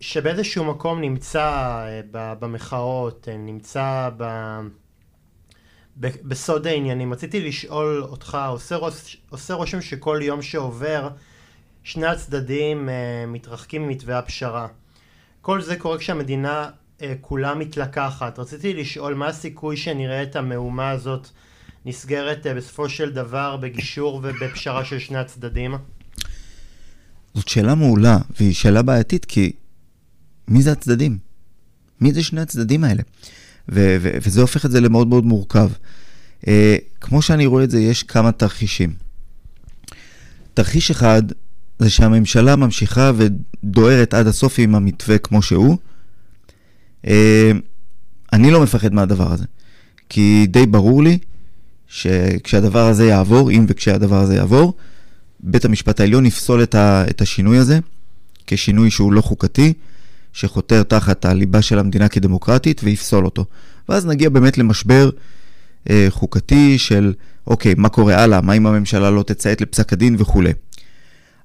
שבאיזשהו 0.00 0.64
מקום 0.64 1.00
נמצא 1.00 1.40
אה, 1.86 2.00
במחאות, 2.12 3.28
נמצא 3.38 4.10
ב... 4.16 4.24
בסוד 5.96 6.66
העניינים. 6.66 7.12
רציתי 7.12 7.48
לשאול 7.48 8.02
אותך, 8.02 8.38
עושה, 8.48 8.76
ראש, 8.76 9.16
עושה 9.30 9.54
רושם 9.54 9.80
שכל 9.80 10.18
יום 10.22 10.42
שעובר 10.42 11.08
שני 11.82 12.06
הצדדים 12.06 12.88
מתרחקים 13.26 13.86
ממתווה 13.86 14.18
הפשרה. 14.18 14.66
כל 15.40 15.60
זה 15.60 15.76
קורה 15.76 15.98
כשהמדינה 15.98 16.70
כולה 17.20 17.54
מתלקחת. 17.54 18.38
רציתי 18.38 18.74
לשאול 18.74 19.14
מה 19.14 19.26
הסיכוי 19.26 19.76
שנראה 19.76 20.22
את 20.22 20.36
המהומה 20.36 20.90
הזאת 20.90 21.28
נסגרת 21.86 22.46
uh, 22.46 22.54
בסופו 22.56 22.88
של 22.88 23.10
דבר 23.10 23.56
בגישור 23.56 24.14
ובפשרה 24.14 24.84
של 24.84 24.98
שני 24.98 25.18
הצדדים? 25.18 25.74
זאת 27.34 27.48
שאלה 27.48 27.74
מעולה, 27.74 28.18
והיא 28.40 28.54
שאלה 28.54 28.82
בעייתית 28.82 29.24
כי 29.24 29.52
מי 30.48 30.62
זה 30.62 30.72
הצדדים? 30.72 31.18
מי 32.00 32.12
זה 32.12 32.22
שני 32.22 32.40
הצדדים 32.40 32.84
האלה? 32.84 33.02
ו- 33.68 33.96
ו- 34.00 34.18
וזה 34.22 34.40
הופך 34.40 34.66
את 34.66 34.70
זה 34.70 34.80
למאוד 34.80 35.08
מאוד 35.08 35.24
מורכב. 35.24 35.70
Uh, 36.42 36.46
כמו 37.00 37.22
שאני 37.22 37.46
רואה 37.46 37.64
את 37.64 37.70
זה, 37.70 37.80
יש 37.80 38.02
כמה 38.02 38.32
תרחישים. 38.32 38.94
תרחיש 40.54 40.90
אחד 40.90 41.22
זה 41.78 41.90
שהממשלה 41.90 42.56
ממשיכה 42.56 43.12
ודוהרת 43.16 44.14
עד 44.14 44.26
הסוף 44.26 44.54
עם 44.58 44.74
המתווה 44.74 45.18
כמו 45.18 45.42
שהוא. 45.42 45.76
Uh, 47.06 47.08
אני 48.32 48.50
לא 48.50 48.62
מפחד 48.62 48.94
מהדבר 48.94 49.32
הזה, 49.32 49.44
כי 50.08 50.46
די 50.46 50.66
ברור 50.66 51.02
לי 51.02 51.18
שכשהדבר 51.94 52.86
הזה 52.86 53.06
יעבור, 53.06 53.50
אם 53.50 53.64
וכשהדבר 53.68 54.20
הזה 54.20 54.34
יעבור, 54.34 54.74
בית 55.40 55.64
המשפט 55.64 56.00
העליון 56.00 56.26
יפסול 56.26 56.62
את, 56.62 56.74
ה- 56.74 57.04
את 57.10 57.20
השינוי 57.20 57.58
הזה 57.58 57.78
כשינוי 58.46 58.90
שהוא 58.90 59.12
לא 59.12 59.20
חוקתי, 59.20 59.72
שחותר 60.32 60.82
תחת 60.82 61.24
הליבה 61.24 61.62
של 61.62 61.78
המדינה 61.78 62.08
כדמוקרטית 62.08 62.80
ויפסול 62.84 63.24
אותו. 63.24 63.44
ואז 63.88 64.06
נגיע 64.06 64.28
באמת 64.30 64.58
למשבר 64.58 65.10
אה, 65.90 66.06
חוקתי 66.08 66.78
של, 66.78 67.12
אוקיי, 67.46 67.74
מה 67.76 67.88
קורה 67.88 68.22
הלאה? 68.22 68.40
מה 68.40 68.52
אם 68.52 68.66
הממשלה 68.66 69.10
לא 69.10 69.22
תציית 69.22 69.60
לפסק 69.60 69.92
הדין 69.92 70.16
וכולי. 70.18 70.52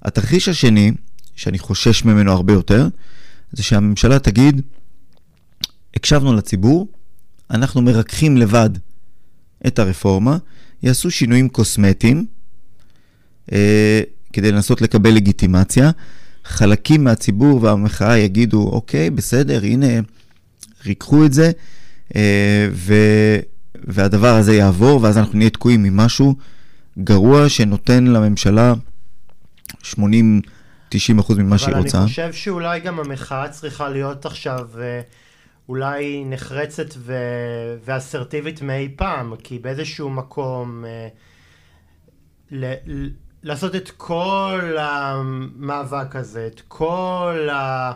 התרחיש 0.02 0.48
השני, 0.48 0.92
שאני 1.36 1.58
חושש 1.58 2.04
ממנו 2.04 2.32
הרבה 2.32 2.52
יותר, 2.52 2.88
זה 3.52 3.62
שהממשלה 3.62 4.18
תגיד, 4.18 4.62
הקשבנו 5.96 6.34
לציבור, 6.34 6.88
אנחנו 7.50 7.82
מרככים 7.82 8.36
לבד 8.36 8.70
את 9.66 9.78
הרפורמה, 9.78 10.36
יעשו 10.82 11.10
שינויים 11.10 11.48
קוסמטיים 11.48 12.26
אה, 13.52 14.00
כדי 14.32 14.52
לנסות 14.52 14.80
לקבל 14.82 15.10
לגיטימציה, 15.10 15.90
חלקים 16.44 17.04
מהציבור 17.04 17.62
והמחאה 17.62 18.18
יגידו, 18.18 18.68
אוקיי, 18.72 19.10
בסדר, 19.10 19.62
הנה, 19.62 19.86
ריקחו 20.86 21.24
את 21.24 21.32
זה, 21.32 21.50
אה, 22.16 22.68
ו, 22.72 22.94
והדבר 23.74 24.34
הזה 24.34 24.54
יעבור, 24.54 25.02
ואז 25.02 25.18
אנחנו 25.18 25.38
נהיה 25.38 25.50
תקועים 25.50 25.84
עם 25.84 25.96
משהו 25.96 26.36
גרוע 26.98 27.48
שנותן 27.48 28.04
לממשלה 28.04 28.74
80-90% 29.84 29.96
ממה 31.38 31.58
שהיא 31.58 31.76
רוצה. 31.76 31.98
אבל 31.98 32.02
אני 32.02 32.08
חושב 32.08 32.32
שאולי 32.32 32.80
גם 32.80 33.00
המחאה 33.00 33.48
צריכה 33.48 33.88
להיות 33.88 34.26
עכשיו 34.26 34.68
אה, 34.80 35.00
אולי 35.70 36.24
נחרצת 36.24 36.86
ו- 36.96 37.76
ואסרטיבית 37.84 38.62
מאי 38.62 38.88
פעם, 38.96 39.36
כי 39.36 39.58
באיזשהו 39.58 40.10
מקום... 40.10 40.84
אה, 40.84 41.08
ל- 42.50 43.08
לעשות 43.42 43.74
את 43.74 43.90
כל 43.90 44.76
המאבק 44.78 46.16
הזה, 46.16 46.46
את 46.46 46.60
כל 46.68 47.48
ה... 47.52 47.92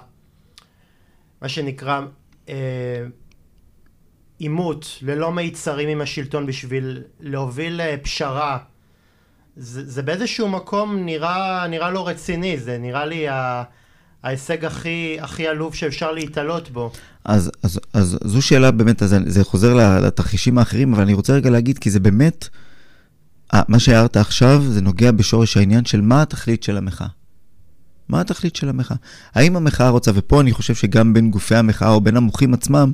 מה 1.42 1.48
שנקרא 1.48 2.00
אה, 2.48 3.04
עימות 4.38 4.98
אה, 5.02 5.14
ללא 5.14 5.32
מיצרים 5.32 5.88
עם 5.88 6.00
השלטון 6.00 6.46
בשביל 6.46 7.02
להוביל 7.20 7.80
פשרה 8.02 8.58
זה, 9.56 9.90
זה 9.90 10.02
באיזשהו 10.02 10.48
מקום 10.48 10.96
נראה, 11.04 11.66
נראה 11.66 11.90
לא 11.90 12.08
רציני, 12.08 12.58
זה 12.58 12.78
נראה 12.78 13.04
לי 13.04 13.28
ה, 13.28 13.62
ההישג 14.24 14.64
הכי, 14.64 15.16
הכי 15.20 15.46
עלוב 15.46 15.74
שאפשר 15.74 16.12
להתעלות 16.12 16.70
בו. 16.70 16.92
אז, 17.24 17.50
אז, 17.62 17.80
אז 17.92 18.18
זו 18.24 18.42
שאלה 18.42 18.70
באמת, 18.70 19.02
אז 19.02 19.16
זה 19.26 19.44
חוזר 19.44 19.98
לתרחישים 20.00 20.58
האחרים, 20.58 20.94
אבל 20.94 21.02
אני 21.02 21.14
רוצה 21.14 21.32
רגע 21.32 21.50
להגיד, 21.50 21.78
כי 21.78 21.90
זה 21.90 22.00
באמת... 22.00 22.48
מה 23.68 23.78
שהערת 23.78 24.16
עכשיו 24.16 24.62
זה 24.68 24.80
נוגע 24.80 25.12
בשורש 25.12 25.56
העניין 25.56 25.84
של 25.84 26.00
מה 26.00 26.22
התכלית 26.22 26.62
של 26.62 26.76
המחאה. 26.76 27.06
מה 28.08 28.20
התכלית 28.20 28.56
של 28.56 28.68
המחאה? 28.68 28.96
האם 29.34 29.56
המחאה 29.56 29.88
רוצה, 29.88 30.10
ופה 30.14 30.40
אני 30.40 30.52
חושב 30.52 30.74
שגם 30.74 31.14
בין 31.14 31.30
גופי 31.30 31.54
המחאה 31.54 31.88
או 31.88 32.00
בין 32.00 32.16
המוחים 32.16 32.54
עצמם, 32.54 32.92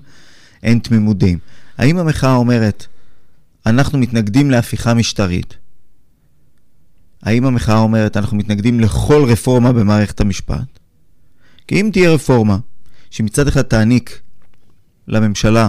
אין 0.63 0.79
תמימות 0.79 1.19
דעים. 1.19 1.39
האם 1.79 1.99
המחאה 1.99 2.35
אומרת, 2.35 2.87
אנחנו 3.67 3.99
מתנגדים 3.99 4.51
להפיכה 4.51 4.95
משטרית? 4.95 5.57
האם 7.23 7.45
המחאה 7.45 7.79
אומרת, 7.79 8.17
אנחנו 8.17 8.37
מתנגדים 8.37 8.81
לכל 8.81 9.25
רפורמה 9.29 9.73
במערכת 9.73 10.21
המשפט? 10.21 10.80
כי 11.71 11.81
אם 11.81 11.91
תהיה 11.93 12.11
רפורמה 12.11 12.59
שמצד 13.11 13.49
אחד 13.49 13.63
תעניק 13.63 14.21
לממשלה 15.09 15.69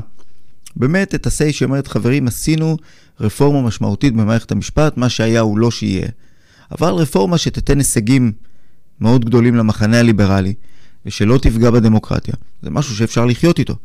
באמת 0.76 1.16
את 1.16 1.28
ה-say 1.28 1.52
שאומרת, 1.54 1.88
חברים, 1.88 2.28
עשינו 2.28 2.78
רפורמה 3.20 3.62
משמעותית 3.62 4.14
במערכת 4.14 4.52
המשפט, 4.52 4.98
מה 4.98 5.10
שהיה 5.10 5.42
הוא 5.42 5.58
לא 5.58 5.72
שיהיה. 5.72 6.08
אבל 6.72 6.90
רפורמה 6.90 7.38
שתתן 7.38 7.78
הישגים 7.78 8.32
מאוד 9.02 9.26
גדולים 9.26 9.56
למחנה 9.56 10.00
הליברלי, 10.00 10.54
ושלא 11.06 11.38
תפגע 11.38 11.70
בדמוקרטיה. 11.70 12.34
זה 12.62 12.70
משהו 12.70 12.96
שאפשר 12.96 13.26
לחיות 13.26 13.60
איתו. 13.60 13.76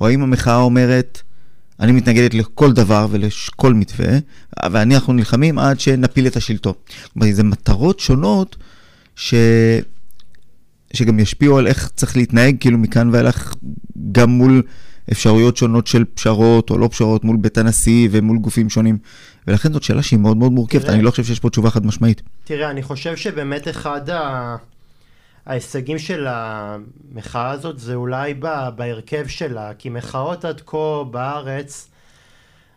או 0.00 0.06
האם 0.06 0.22
המחאה 0.22 0.56
אומרת, 0.56 1.22
אני 1.80 1.92
מתנגדת 1.92 2.34
לכל 2.34 2.72
דבר 2.72 3.06
ולכל 3.10 3.74
מתווה, 3.74 4.18
ואנחנו 4.72 5.12
נלחמים 5.12 5.58
עד 5.58 5.80
שנפיל 5.80 6.26
את 6.26 6.36
השלטון. 6.36 6.74
כלומר, 7.12 7.32
זה 7.32 7.42
מטרות 7.42 8.00
שונות 8.00 8.56
ש... 9.16 9.34
שגם 10.92 11.18
ישפיעו 11.18 11.58
על 11.58 11.66
איך 11.66 11.90
צריך 11.96 12.16
להתנהג, 12.16 12.56
כאילו 12.60 12.78
מכאן 12.78 13.10
ואילך, 13.12 13.54
גם 14.12 14.30
מול 14.30 14.62
אפשרויות 15.12 15.56
שונות 15.56 15.86
של 15.86 16.04
פשרות 16.14 16.70
או 16.70 16.78
לא 16.78 16.88
פשרות, 16.88 17.24
מול 17.24 17.36
בית 17.36 17.58
הנשיא 17.58 18.08
ומול 18.12 18.38
גופים 18.38 18.70
שונים. 18.70 18.98
ולכן 19.46 19.72
זאת 19.72 19.82
שאלה 19.82 20.02
שהיא 20.02 20.18
מאוד 20.18 20.36
מאוד 20.36 20.52
מורכבת, 20.52 20.82
תראה, 20.82 20.94
אני 20.94 21.02
לא 21.02 21.10
חושב 21.10 21.24
שיש 21.24 21.40
פה 21.40 21.50
תשובה 21.50 21.70
חד 21.70 21.86
משמעית. 21.86 22.22
תראה, 22.44 22.70
אני 22.70 22.82
חושב 22.82 23.16
שבאמת 23.16 23.68
אחד 23.68 24.10
ה... 24.10 24.56
ההישגים 25.46 25.98
של 25.98 26.26
המחאה 26.28 27.50
הזאת 27.50 27.78
זה 27.78 27.94
אולי 27.94 28.34
ב... 28.34 28.68
בהרכב 28.76 29.26
שלה, 29.26 29.74
כי 29.78 29.88
מחאות 29.88 30.44
עד 30.44 30.60
כה 30.66 31.04
בארץ 31.10 31.88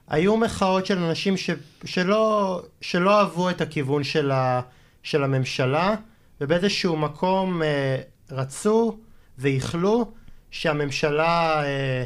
היו 0.10 0.38
מחאות 0.38 0.86
של 0.86 0.98
אנשים 0.98 1.38
ש... 1.38 1.50
שלא... 1.86 2.62
שלא 2.82 3.20
אהבו 3.20 3.50
את 3.50 3.62
הכיוון 3.62 4.04
של, 4.04 4.32
ה... 4.32 4.62
של 5.04 5.24
הממשלה, 5.24 5.96
ובאיזשהו 6.42 6.98
מקום 6.98 7.62
אה, 7.64 8.02
רצו 8.32 8.98
ואיחלו 9.38 10.12
שהממשלה, 10.52 11.64
אה, 11.64 12.04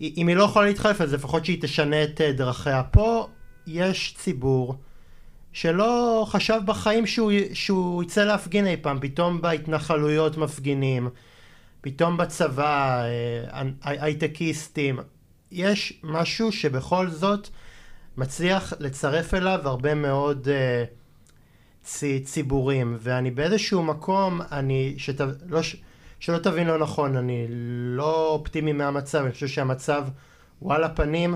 אם 0.00 0.28
היא 0.28 0.36
לא 0.36 0.44
יכולה 0.44 0.66
להתחלף, 0.66 1.00
אז 1.00 1.14
לפחות 1.14 1.44
שהיא 1.44 1.62
תשנה 1.62 2.04
את 2.04 2.20
אה, 2.20 2.32
דרכיה. 2.32 2.82
פה 2.82 3.28
יש 3.66 4.14
ציבור 4.18 4.74
שלא 5.52 6.24
חשב 6.28 6.60
בחיים 6.64 7.06
שהוא, 7.06 7.32
שהוא 7.52 8.02
יצא 8.02 8.24
להפגין 8.24 8.66
אי 8.66 8.76
פעם, 8.76 8.98
פתאום 9.00 9.40
בהתנחלויות 9.40 10.36
מפגינים, 10.36 11.08
פתאום 11.80 12.16
בצבא, 12.16 13.02
אה, 13.02 13.62
הייטקיסטים. 13.82 14.98
יש 15.50 16.00
משהו 16.02 16.52
שבכל 16.52 17.08
זאת 17.08 17.48
מצליח 18.16 18.72
לצרף 18.80 19.34
אליו 19.34 19.60
הרבה 19.64 19.94
מאוד 19.94 20.48
אה, 20.48 20.84
ציבורים, 22.24 22.96
ואני 23.00 23.30
באיזשהו 23.30 23.82
מקום, 23.82 24.40
אני, 24.52 24.94
שת, 24.98 25.20
לא, 25.48 25.60
שלא 26.20 26.38
תבין 26.38 26.66
לא 26.66 26.78
נכון, 26.78 27.16
אני 27.16 27.46
לא 27.96 28.28
אופטימי 28.28 28.72
מהמצב, 28.72 29.18
אני 29.18 29.32
חושב 29.32 29.48
שהמצב 29.48 30.04
הוא 30.58 30.74
על 30.74 30.84
הפנים, 30.84 31.34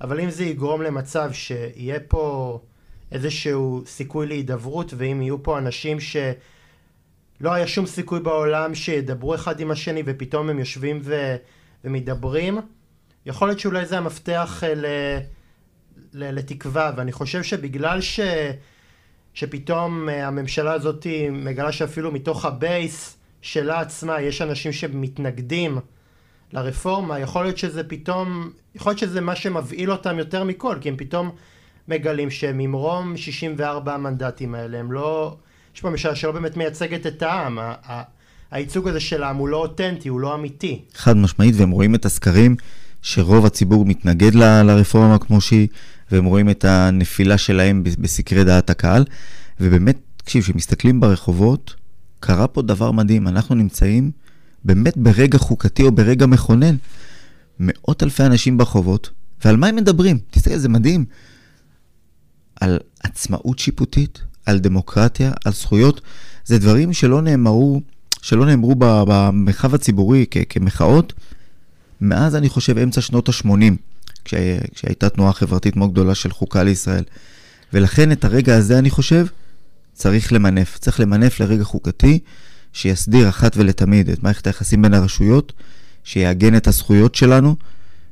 אבל 0.00 0.20
אם 0.20 0.30
זה 0.30 0.44
יגרום 0.44 0.82
למצב 0.82 1.32
שיהיה 1.32 2.00
פה 2.08 2.60
איזשהו 3.12 3.82
סיכוי 3.86 4.26
להידברות, 4.26 4.94
ואם 4.96 5.22
יהיו 5.22 5.42
פה 5.42 5.58
אנשים 5.58 6.00
שלא 6.00 7.52
היה 7.52 7.66
שום 7.66 7.86
סיכוי 7.86 8.20
בעולם 8.20 8.74
שידברו 8.74 9.34
אחד 9.34 9.60
עם 9.60 9.70
השני 9.70 10.02
ופתאום 10.06 10.50
הם 10.50 10.58
יושבים 10.58 11.00
ו... 11.02 11.36
ומדברים, 11.84 12.58
יכול 13.26 13.48
להיות 13.48 13.60
שאולי 13.60 13.86
זה 13.86 13.98
המפתח 13.98 14.62
אה, 14.64 14.74
ל... 14.74 14.86
ל... 16.12 16.38
לתקווה, 16.38 16.92
ואני 16.96 17.12
חושב 17.12 17.42
שבגלל 17.42 18.00
ש... 18.00 18.20
שפתאום 19.34 20.08
אה, 20.08 20.26
הממשלה 20.26 20.72
הזאת 20.72 21.06
מגלה 21.32 21.72
שאפילו 21.72 22.12
מתוך 22.12 22.44
הבייס 22.44 23.16
שלה 23.42 23.80
עצמה 23.80 24.20
יש 24.20 24.42
אנשים 24.42 24.72
שמתנגדים 24.72 25.78
לרפורמה, 26.52 27.18
יכול 27.18 27.42
להיות 27.42 27.58
שזה 27.58 27.84
פתאום, 27.84 28.50
יכול 28.74 28.90
להיות 28.90 28.98
שזה 28.98 29.20
מה 29.20 29.36
שמבהיל 29.36 29.92
אותם 29.92 30.18
יותר 30.18 30.44
מכל, 30.44 30.76
כי 30.80 30.88
הם 30.88 30.96
פתאום 30.96 31.30
מגלים 31.88 32.30
שממרום 32.30 33.16
64 33.16 33.94
המנדטים 33.94 34.54
האלה. 34.54 34.78
הם 34.78 34.92
לא, 34.92 35.36
יש 35.74 35.80
פה 35.80 35.90
ממשלה 35.90 36.14
שלא 36.14 36.32
באמת 36.32 36.56
מייצגת 36.56 37.06
את 37.06 37.22
העם, 37.22 37.58
הייצוג 38.50 38.88
הזה 38.88 39.00
של 39.00 39.22
העם 39.22 39.36
הוא 39.36 39.48
לא 39.48 39.56
אותנטי, 39.56 40.08
הוא 40.08 40.20
לא 40.20 40.34
אמיתי. 40.34 40.82
חד 40.94 41.16
משמעית, 41.16 41.54
והם 41.58 41.70
רואים 41.70 41.94
את 41.94 42.04
הסקרים 42.04 42.56
שרוב 43.02 43.46
הציבור 43.46 43.84
מתנגד 43.84 44.34
ל, 44.34 44.62
לרפורמה 44.62 45.18
כמו 45.18 45.40
שהיא, 45.40 45.68
והם 46.10 46.24
רואים 46.24 46.50
את 46.50 46.64
הנפילה 46.64 47.38
שלהם 47.38 47.82
בסקרי 47.84 48.44
דעת 48.44 48.70
הקהל, 48.70 49.04
ובאמת, 49.60 49.98
תקשיב, 50.16 50.42
כשמסתכלים 50.42 51.00
ברחובות, 51.00 51.74
קרה 52.20 52.46
פה 52.46 52.62
דבר 52.62 52.90
מדהים, 52.90 53.28
אנחנו 53.28 53.54
נמצאים 53.54 54.10
באמת 54.64 54.96
ברגע 54.96 55.38
חוקתי 55.38 55.82
או 55.82 55.92
ברגע 55.92 56.26
מכונן. 56.26 56.76
מאות 57.60 58.02
אלפי 58.02 58.22
אנשים 58.22 58.58
ברחובות, 58.58 59.10
ועל 59.44 59.56
מה 59.56 59.66
הם 59.66 59.76
מדברים? 59.76 60.18
תסתכל, 60.30 60.56
זה 60.56 60.68
מדהים. 60.68 61.04
על 62.60 62.78
עצמאות 63.02 63.58
שיפוטית, 63.58 64.22
על 64.46 64.58
דמוקרטיה, 64.58 65.32
על 65.44 65.52
זכויות. 65.52 66.00
זה 66.44 66.58
דברים 66.58 66.92
שלא 66.92 67.22
נאמרו, 67.22 67.80
שלא 68.22 68.46
נאמרו 68.46 68.74
במרחב 68.78 69.74
הציבורי 69.74 70.26
כמחאות, 70.48 71.12
מאז 72.00 72.36
אני 72.36 72.48
חושב 72.48 72.78
אמצע 72.78 73.00
שנות 73.00 73.28
ה-80, 73.28 73.74
כשה, 74.24 74.58
כשהייתה 74.74 75.08
תנועה 75.08 75.32
חברתית 75.32 75.76
מאוד 75.76 75.92
גדולה 75.92 76.14
של 76.14 76.30
חוקה 76.30 76.62
לישראל. 76.62 77.04
ולכן 77.72 78.12
את 78.12 78.24
הרגע 78.24 78.56
הזה 78.56 78.78
אני 78.78 78.90
חושב, 78.90 79.26
צריך 79.92 80.32
למנף. 80.32 80.78
צריך 80.78 81.00
למנף 81.00 81.40
לרגע 81.40 81.64
חוקתי 81.64 82.18
שיסדיר 82.72 83.28
אחת 83.28 83.56
ולתמיד 83.56 84.08
את 84.08 84.22
מערכת 84.22 84.46
היחסים 84.46 84.82
בין 84.82 84.94
הרשויות, 84.94 85.52
שיעגן 86.04 86.56
את 86.56 86.66
הזכויות 86.66 87.14
שלנו, 87.14 87.56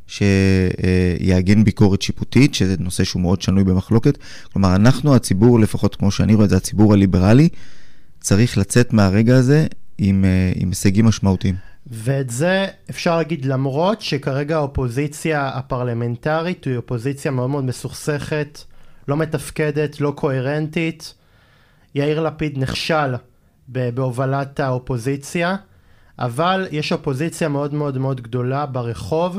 שיעגן 0.07 1.65
ביקורת 1.65 2.03
שיפוטית, 2.03 2.55
שזה 2.55 2.75
נושא 2.79 3.05
שהוא 3.05 3.23
מאוד 3.23 3.43
שנוי 3.43 3.65
במחלוקת. 3.65 4.19
כלומר, 4.53 4.75
אנחנו, 4.77 5.15
הציבור, 5.15 5.61
לפחות 5.61 5.97
כמו 5.97 6.11
שאני 6.11 6.35
רואה 6.35 6.45
את 6.45 6.51
זה, 6.51 6.57
הציבור 6.57 6.93
הליברלי, 6.93 7.49
צריך 8.21 8.59
לצאת 8.59 8.93
מהרגע 8.93 9.37
הזה 9.37 9.67
עם, 9.99 10.25
אה, 10.25 10.53
עם 10.57 10.69
הישגים 10.69 11.05
משמעותיים. 11.07 11.55
ואת 11.87 12.31
זה 12.31 12.67
אפשר 12.91 13.17
להגיד 13.17 13.45
למרות 13.45 14.01
שכרגע 14.01 14.57
האופוזיציה 14.57 15.49
הפרלמנטרית 15.49 16.65
היא 16.65 16.77
אופוזיציה 16.77 17.31
מאוד 17.31 17.51
מאוד 17.51 17.65
מסוכסכת, 17.65 18.59
לא 19.09 19.17
מתפקדת, 19.17 20.01
לא 20.01 20.13
קוהרנטית. 20.17 21.15
יאיר 21.95 22.23
לפיד 22.23 22.59
נכשל 22.59 23.15
בהובלת 23.69 24.61
האופוזיציה, 24.61 25.57
אבל 26.19 26.69
יש 26.71 26.93
אופוזיציה 26.93 27.49
מאוד 27.49 27.75
מאוד 27.75 27.99
מאוד 27.99 28.21
גדולה 28.21 28.67
ברחוב, 28.67 29.39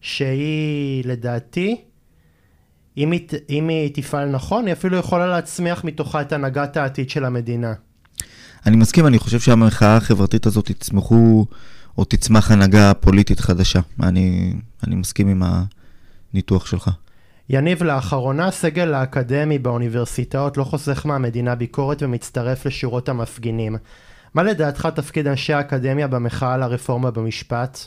שהיא 0.00 1.04
לדעתי, 1.06 1.84
אם 2.96 3.12
היא, 3.12 3.28
אם 3.50 3.68
היא 3.68 3.94
תפעל 3.94 4.28
נכון, 4.28 4.66
היא 4.66 4.72
אפילו 4.72 4.96
יכולה 4.96 5.26
להצמיח 5.26 5.84
מתוכה 5.84 6.20
את 6.20 6.32
הנהגת 6.32 6.76
העתיד 6.76 7.10
של 7.10 7.24
המדינה. 7.24 7.74
אני 8.66 8.76
מסכים, 8.76 9.06
אני 9.06 9.18
חושב 9.18 9.40
שהמחאה 9.40 9.96
החברתית 9.96 10.46
הזאת 10.46 10.70
תצמחו, 10.70 11.46
או 11.98 12.04
תצמח 12.04 12.50
הנהגה 12.50 12.94
פוליטית 12.94 13.40
חדשה. 13.40 13.80
אני, 14.02 14.52
אני 14.86 14.94
מסכים 14.94 15.28
עם 15.28 15.42
הניתוח 16.32 16.66
שלך. 16.66 16.90
יניב, 17.50 17.82
לאחרונה 17.82 18.46
הסגל 18.46 18.94
האקדמי 18.94 19.58
באוניברסיטאות 19.58 20.56
לא 20.56 20.64
חוסך 20.64 21.06
מהמדינה 21.06 21.54
ביקורת 21.54 22.02
ומצטרף 22.02 22.66
לשורות 22.66 23.08
המפגינים. 23.08 23.76
מה 24.34 24.42
לדעתך 24.42 24.88
תפקיד 24.94 25.26
אנשי 25.26 25.52
האקדמיה 25.52 26.06
במחאה 26.06 26.54
על 26.54 26.62
הרפורמה 26.62 27.10
במשפט? 27.10 27.78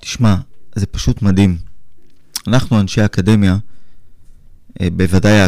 תשמע, 0.00 0.34
זה 0.74 0.86
פשוט 0.86 1.22
מדהים. 1.22 1.56
אנחנו 2.46 2.80
אנשי 2.80 3.00
האקדמיה, 3.00 3.56
אה, 4.80 4.88
בוודאי 4.92 5.40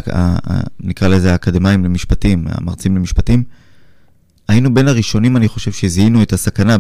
נקרא 0.80 1.08
לזה 1.08 1.32
האקדמאים 1.32 1.84
למשפטים, 1.84 2.44
המרצים 2.48 2.96
למשפטים, 2.96 3.44
היינו 4.48 4.74
בין 4.74 4.88
הראשונים, 4.88 5.37
אני 5.37 5.48
חושב, 5.48 5.72
שזיהינו 5.72 6.22
את 6.22 6.33
הסכנה, 6.33 6.76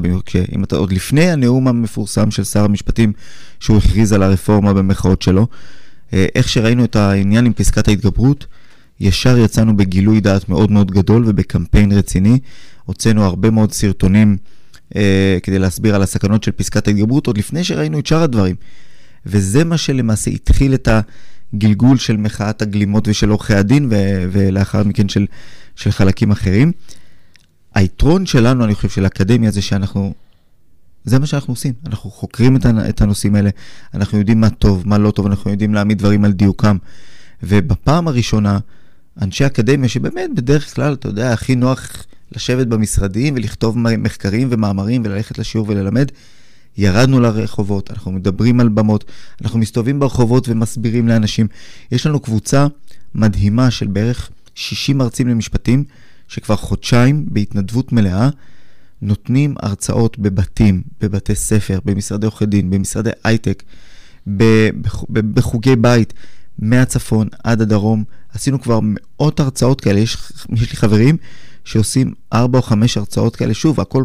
אם 0.54 0.64
אתה 0.64 0.76
עוד 0.76 0.92
לפני 0.92 1.30
הנאום 1.30 1.68
המפורסם 1.68 2.30
של 2.30 2.44
שר 2.44 2.64
המשפטים, 2.64 3.12
שהוא 3.60 3.76
הכריז 3.76 4.12
על 4.12 4.22
הרפורמה 4.22 4.72
במחאות 4.72 5.22
שלו, 5.22 5.46
אה, 6.12 6.26
איך 6.34 6.48
שראינו 6.48 6.84
את 6.84 6.96
העניין 6.96 7.46
עם 7.46 7.52
פסקת 7.52 7.88
ההתגברות, 7.88 8.46
ישר 9.00 9.38
יצאנו 9.38 9.76
בגילוי 9.76 10.20
דעת 10.20 10.48
מאוד 10.48 10.70
מאוד 10.70 10.90
גדול 10.90 11.24
ובקמפיין 11.26 11.92
רציני. 11.92 12.38
הוצאנו 12.84 13.24
הרבה 13.24 13.50
מאוד 13.50 13.72
סרטונים 13.72 14.36
אה, 14.96 15.38
כדי 15.42 15.58
להסביר 15.58 15.94
על 15.94 16.02
הסכנות 16.02 16.42
של 16.42 16.50
פסקת 16.50 16.88
ההתגברות, 16.88 17.26
עוד 17.26 17.38
לפני 17.38 17.64
שראינו 17.64 17.98
את 17.98 18.06
שאר 18.06 18.22
הדברים. 18.22 18.56
וזה 19.26 19.64
מה 19.64 19.78
שלמעשה 19.78 20.30
התחיל 20.30 20.74
את 20.74 20.88
הגלגול 21.54 21.98
של 21.98 22.16
מחאת 22.16 22.62
הגלימות 22.62 23.08
ושל 23.08 23.28
עורכי 23.28 23.54
הדין, 23.54 23.88
ו- 23.90 24.24
ולאחר 24.32 24.84
מכן 24.84 25.08
של, 25.08 25.26
של 25.76 25.90
חלקים 25.90 26.30
אחרים. 26.30 26.72
היתרון 27.74 28.26
שלנו, 28.26 28.64
אני 28.64 28.74
חושב, 28.74 28.88
של 28.88 29.04
האקדמיה, 29.04 29.50
זה 29.50 29.62
שאנחנו, 29.62 30.14
זה 31.04 31.18
מה 31.18 31.26
שאנחנו 31.26 31.52
עושים. 31.52 31.72
אנחנו 31.86 32.10
חוקרים 32.10 32.56
את 32.88 33.00
הנושאים 33.00 33.34
האלה, 33.34 33.50
אנחנו 33.94 34.18
יודעים 34.18 34.40
מה 34.40 34.50
טוב, 34.50 34.82
מה 34.88 34.98
לא 34.98 35.10
טוב, 35.10 35.26
אנחנו 35.26 35.50
יודעים 35.50 35.74
להעמיד 35.74 35.98
דברים 35.98 36.24
על 36.24 36.32
דיוקם. 36.32 36.76
ובפעם 37.42 38.08
הראשונה, 38.08 38.58
אנשי 39.22 39.46
אקדמיה, 39.46 39.88
שבאמת 39.88 40.30
בדרך 40.34 40.74
כלל, 40.74 40.92
אתה 40.92 41.08
יודע, 41.08 41.32
הכי 41.32 41.54
נוח 41.54 42.04
לשבת 42.32 42.66
במשרדים 42.66 43.34
ולכתוב 43.34 43.78
מחקרים 43.78 44.48
ומאמרים 44.50 45.02
וללכת 45.04 45.38
לשיעור 45.38 45.68
וללמד, 45.68 46.10
ירדנו 46.76 47.20
לרחובות, 47.20 47.90
אנחנו 47.90 48.12
מדברים 48.12 48.60
על 48.60 48.68
במות, 48.68 49.04
אנחנו 49.42 49.58
מסתובבים 49.58 50.00
ברחובות 50.00 50.48
ומסבירים 50.48 51.08
לאנשים. 51.08 51.46
יש 51.92 52.06
לנו 52.06 52.20
קבוצה 52.20 52.66
מדהימה 53.14 53.70
של 53.70 53.86
בערך 53.86 54.30
60 54.54 54.98
מרצים 54.98 55.28
למשפטים, 55.28 55.84
שכבר 56.34 56.56
חודשיים 56.56 57.26
בהתנדבות 57.28 57.92
מלאה 57.92 58.28
נותנים 59.02 59.54
הרצאות 59.62 60.18
בבתים, 60.18 60.82
בבתי 61.00 61.34
ספר, 61.34 61.78
במשרדי 61.84 62.26
עורכי 62.26 62.46
דין, 62.46 62.70
במשרדי 62.70 63.10
הייטק, 63.24 63.62
בחוגי 65.08 65.76
בית, 65.76 66.12
מהצפון 66.58 67.28
עד 67.44 67.62
הדרום. 67.62 68.04
עשינו 68.34 68.60
כבר 68.60 68.80
מאות 68.82 69.40
הרצאות 69.40 69.80
כאלה, 69.80 70.00
יש, 70.00 70.16
יש 70.52 70.70
לי 70.70 70.76
חברים 70.76 71.16
שעושים 71.64 72.14
ארבע 72.32 72.58
או 72.58 72.62
חמש 72.62 72.96
הרצאות 72.96 73.36
כאלה, 73.36 73.54
שוב, 73.54 73.80
הכל 73.80 74.04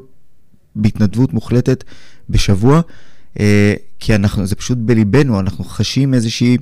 בהתנדבות 0.75 1.33
מוחלטת 1.33 1.83
בשבוע, 2.29 2.81
אה, 3.39 3.73
כי 3.99 4.15
אנחנו, 4.15 4.45
זה 4.45 4.55
פשוט 4.55 4.77
בליבנו, 4.81 5.39
אנחנו 5.39 5.63
חשים 5.63 6.13
איזושהי 6.13 6.57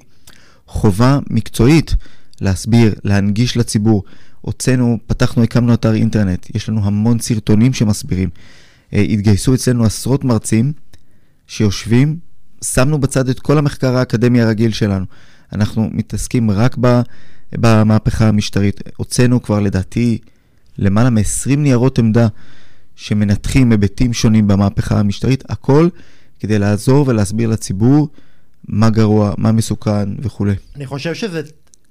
חובה 0.67 1.19
מקצועית 1.29 1.95
להסביר, 2.41 2.95
להנגיש 3.03 3.57
לציבור. 3.57 4.03
הוצאנו, 4.47 4.97
פתחנו, 5.07 5.43
הקמנו 5.43 5.73
אתר 5.73 5.93
אינטרנט, 5.93 6.55
יש 6.55 6.69
לנו 6.69 6.85
המון 6.85 7.19
סרטונים 7.19 7.73
שמסבירים. 7.73 8.29
אה, 8.93 9.01
התגייסו 9.01 9.53
אצלנו 9.53 9.85
עשרות 9.85 10.23
מרצים 10.23 10.73
שיושבים, 11.47 12.17
שמנו 12.63 13.01
בצד 13.01 13.29
את 13.29 13.39
כל 13.39 13.57
המחקר 13.57 13.95
האקדמי 13.95 14.41
הרגיל 14.41 14.71
שלנו. 14.71 15.05
אנחנו 15.53 15.89
מתעסקים 15.91 16.51
רק 16.51 16.77
במהפכה 17.53 18.27
המשטרית. 18.27 18.81
הוצאנו 18.97 19.41
כבר 19.41 19.59
לדעתי 19.59 20.17
למעלה 20.77 21.09
מ-20 21.09 21.55
ניירות 21.57 21.99
עמדה 21.99 22.27
שמנתחים 22.95 23.71
היבטים 23.71 24.13
שונים 24.13 24.47
במהפכה 24.47 24.99
המשטרית, 24.99 25.43
הכל 25.49 25.89
כדי 26.39 26.59
לעזור 26.59 27.07
ולהסביר 27.07 27.49
לציבור 27.49 28.09
מה 28.67 28.89
גרוע, 28.89 29.33
מה 29.37 29.51
מסוכן 29.51 30.09
וכולי. 30.19 30.55
אני 30.75 30.85
חושב 30.85 31.13
שזה 31.13 31.41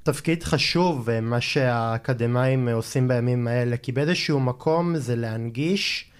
תפקיד 0.06 0.42
חשוב, 0.44 1.10
אה, 1.10 1.20
מה 1.20 1.40
שהאקדמאים 1.40 2.68
עושים 2.68 3.08
בימים 3.08 3.48
האלה, 3.48 3.76
כי 3.76 3.92
באיזשהו 3.92 4.40
מקום 4.40 4.96
זה 4.96 5.16
להנגיש 5.16 6.10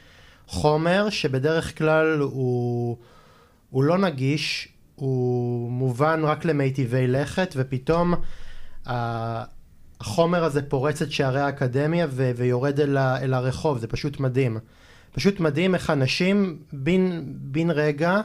חומר 0.47 1.11
שבדרך 1.11 1.79
כלל 1.79 2.19
הוא, 2.21 2.97
הוא 3.71 3.85
לא 3.85 3.99
נגיש, 3.99 4.69
הוא 4.95 5.71
מובן 5.71 6.21
רק 6.25 6.45
למיטיבי 6.45 7.07
לכת, 7.07 7.55
ופתאום 7.57 8.15
החומר 8.87 10.45
הזה 10.45 10.63
פורץ 10.63 11.03
את 11.03 11.13
שערי 11.13 11.41
האקדמיה 11.41 12.07
ו- 12.11 12.31
ויורד 12.37 12.81
אל, 12.81 12.97
ה- 12.97 13.19
אל 13.23 13.35
הרחוב, 13.35 13.79
זה 13.79 13.87
פשוט 13.87 14.21
מדהים. 14.21 14.59
פשוט 15.13 15.41
מדהים 15.41 15.75
איך 15.75 15.91
אנשים 15.91 16.59
בין 16.73 17.71
רגע 17.71 18.21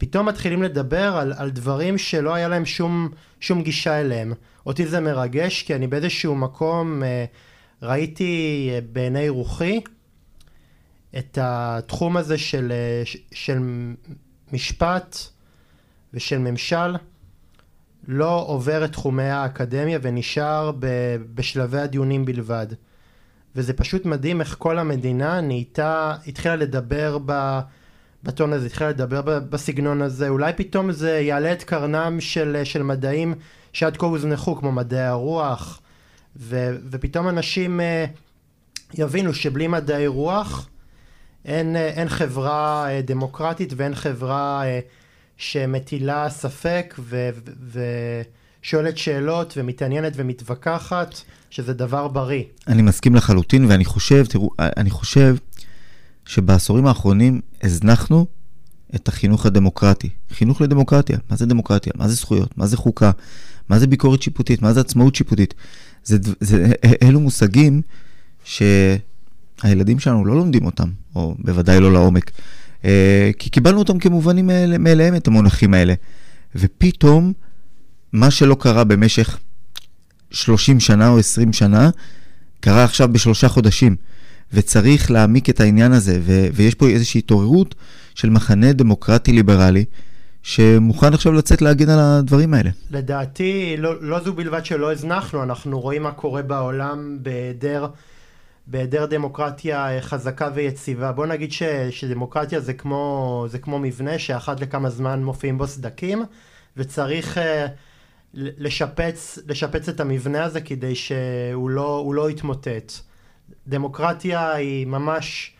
פתאום 0.00 0.28
מתחילים 0.28 0.62
לדבר 0.62 1.16
על, 1.16 1.32
על 1.36 1.50
דברים 1.50 1.98
שלא 1.98 2.34
היה 2.34 2.48
להם 2.48 2.64
שום, 2.64 3.08
שום 3.40 3.62
גישה 3.62 4.00
אליהם. 4.00 4.32
אותי 4.66 4.86
זה 4.86 5.00
מרגש 5.00 5.62
כי 5.62 5.74
אני 5.74 5.86
באיזשהו 5.86 6.34
מקום 6.34 7.02
אה, 7.02 7.24
ראיתי 7.82 8.68
אה, 8.72 8.78
בעיני 8.92 9.28
רוחי 9.28 9.80
את 11.18 11.38
התחום 11.40 12.16
הזה 12.16 12.38
של, 12.38 12.72
אה, 12.72 13.02
של 13.32 13.58
משפט 14.52 15.16
ושל 16.14 16.38
ממשל 16.38 16.96
לא 18.08 18.44
עובר 18.46 18.84
את 18.84 18.92
תחומי 18.92 19.22
האקדמיה 19.22 19.98
ונשאר 20.02 20.72
ב, 20.78 20.86
בשלבי 21.34 21.80
הדיונים 21.80 22.24
בלבד. 22.24 22.66
וזה 23.56 23.72
פשוט 23.72 24.04
מדהים 24.04 24.40
איך 24.40 24.56
כל 24.58 24.78
המדינה 24.78 25.40
נהייתה, 25.40 26.14
התחילה 26.26 26.56
לדבר 26.56 27.18
ב... 27.26 27.60
בטון 28.22 28.52
הזה, 28.52 28.66
התחילה 28.66 28.90
לדבר 28.90 29.40
בסגנון 29.50 30.02
הזה, 30.02 30.28
אולי 30.28 30.52
פתאום 30.56 30.92
זה 30.92 31.10
יעלה 31.10 31.52
את 31.52 31.62
קרנם 31.62 32.20
של, 32.20 32.60
של 32.64 32.82
מדעים 32.82 33.34
שעד 33.72 33.96
כה 33.96 34.06
הוזנחו, 34.06 34.56
כמו 34.56 34.72
מדעי 34.72 35.06
הרוח, 35.06 35.80
ו, 36.36 36.76
ופתאום 36.90 37.28
אנשים 37.28 37.80
uh, 37.80 38.98
יבינו 38.98 39.34
שבלי 39.34 39.68
מדעי 39.68 40.06
רוח 40.06 40.68
אין, 41.44 41.76
uh, 41.76 41.78
אין 41.78 42.08
חברה 42.08 42.86
uh, 42.86 43.06
דמוקרטית 43.06 43.72
ואין 43.76 43.94
חברה 43.94 44.62
uh, 44.62 44.66
שמטילה 45.36 46.30
ספק 46.30 46.94
ושואלת 48.62 48.98
שאלות 48.98 49.54
ומתעניינת 49.56 50.12
ומתווכחת, 50.16 51.14
שזה 51.50 51.74
דבר 51.74 52.08
בריא. 52.08 52.42
אני 52.68 52.82
מסכים 52.82 53.14
לחלוטין, 53.14 53.64
ואני 53.64 53.84
חושב, 53.84 54.26
תראו, 54.26 54.50
אני 54.58 54.90
חושב 54.90 55.36
שבעשורים 56.26 56.86
האחרונים 56.86 57.40
הזנחנו 57.62 58.26
את 58.94 59.08
החינוך 59.08 59.46
הדמוקרטי. 59.46 60.08
חינוך 60.32 60.60
לדמוקרטיה. 60.60 61.18
מה 61.30 61.36
זה 61.36 61.46
דמוקרטיה? 61.46 61.92
מה 61.96 62.08
זה 62.08 62.14
זכויות? 62.14 62.58
מה 62.58 62.66
זה 62.66 62.76
חוקה? 62.76 63.10
מה 63.68 63.78
זה 63.78 63.86
ביקורת 63.86 64.22
שיפוטית? 64.22 64.62
מה 64.62 64.72
זה 64.72 64.80
עצמאות 64.80 65.14
שיפוטית? 65.14 65.54
זה, 66.04 66.16
זה, 66.40 66.72
אלו 67.02 67.20
מושגים 67.20 67.82
שהילדים 68.44 69.98
שלנו 69.98 70.24
לא 70.24 70.36
לומדים 70.36 70.66
אותם, 70.66 70.90
או 71.14 71.34
בוודאי 71.38 71.80
לא 71.80 71.92
לעומק. 71.92 72.30
אה, 72.84 73.30
כי 73.38 73.50
קיבלנו 73.50 73.78
אותם 73.78 73.98
כמובנים 73.98 74.50
מאליהם, 74.78 75.16
את 75.16 75.28
המונחים 75.28 75.74
האלה. 75.74 75.94
ופתאום, 76.54 77.32
מה 78.12 78.30
שלא 78.30 78.56
קרה 78.60 78.84
במשך 78.84 79.38
30 80.30 80.80
שנה 80.80 81.08
או 81.08 81.18
20 81.18 81.52
שנה, 81.52 81.90
קרה 82.60 82.84
עכשיו 82.84 83.12
בשלושה 83.12 83.48
חודשים. 83.48 83.96
וצריך 84.52 85.10
להעמיק 85.10 85.50
את 85.50 85.60
העניין 85.60 85.92
הזה, 85.92 86.18
ו- 86.22 86.46
ויש 86.52 86.74
פה 86.74 86.88
איזושהי 86.88 87.18
התעוררות 87.18 87.74
של 88.14 88.30
מחנה 88.30 88.72
דמוקרטי 88.72 89.32
ליברלי, 89.32 89.84
שמוכן 90.42 91.14
עכשיו 91.14 91.32
לצאת 91.32 91.62
להגן 91.62 91.88
על 91.88 91.98
הדברים 91.98 92.54
האלה. 92.54 92.70
לדעתי, 92.90 93.76
לא, 93.78 94.02
לא 94.02 94.20
זו 94.20 94.32
בלבד 94.32 94.64
שלא 94.64 94.92
הזנחנו, 94.92 95.42
אנחנו 95.42 95.80
רואים 95.80 96.02
מה 96.02 96.12
קורה 96.12 96.42
בעולם 96.42 97.18
בהיעדר... 97.22 97.86
בהיעדר 98.66 99.06
דמוקרטיה 99.06 99.88
חזקה 100.00 100.48
ויציבה. 100.54 101.12
בוא 101.12 101.26
נגיד 101.26 101.52
ש, 101.52 101.62
שדמוקרטיה 101.90 102.60
זה 102.60 102.72
כמו, 102.72 103.46
זה 103.48 103.58
כמו 103.58 103.78
מבנה 103.78 104.18
שאחת 104.18 104.60
לכמה 104.60 104.90
זמן 104.90 105.22
מופיעים 105.22 105.58
בו 105.58 105.66
סדקים, 105.66 106.22
וצריך 106.76 107.38
uh, 107.38 107.40
לשפץ, 108.34 109.38
לשפץ 109.46 109.88
את 109.88 110.00
המבנה 110.00 110.44
הזה 110.44 110.60
כדי 110.60 110.94
שהוא 110.94 111.70
לא, 111.70 112.10
לא 112.14 112.30
יתמוטט. 112.30 112.92
דמוקרטיה 113.70 114.52
היא 114.52 114.86
ממש 114.86 115.52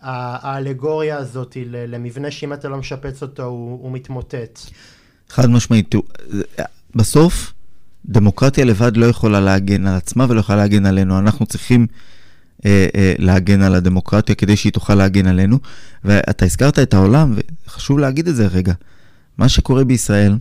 האלגוריה 0.00 1.16
הזאת 1.16 1.56
למבנה 1.66 2.30
שאם 2.30 2.52
אתה 2.52 2.68
לא 2.68 2.76
משפץ 2.76 3.22
אותו 3.22 3.42
הוא, 3.42 3.82
הוא 3.82 3.92
מתמוטט. 3.92 4.60
חד 5.28 5.50
משמעית, 5.50 5.94
בסוף 6.94 7.52
דמוקרטיה 8.06 8.64
לבד 8.64 8.96
לא 8.96 9.06
יכולה 9.06 9.40
להגן 9.40 9.86
על 9.86 9.96
עצמה 9.96 10.26
ולא 10.28 10.40
יכולה 10.40 10.58
להגן 10.58 10.86
עלינו. 10.86 11.18
אנחנו 11.18 11.46
צריכים 11.46 11.86
אה, 12.64 12.86
אה, 12.94 13.14
להגן 13.18 13.62
על 13.62 13.74
הדמוקרטיה 13.74 14.34
כדי 14.34 14.56
שהיא 14.56 14.72
תוכל 14.72 14.94
להגן 14.94 15.26
עלינו. 15.26 15.58
ואתה 16.04 16.44
הזכרת 16.44 16.78
את 16.78 16.94
העולם, 16.94 17.34
וחשוב 17.66 17.98
להגיד 17.98 18.28
את 18.28 18.36
זה 18.36 18.46
רגע. 18.46 18.74
מה 19.38 19.48
שקורה 19.48 19.84
בישראל, 19.84 20.36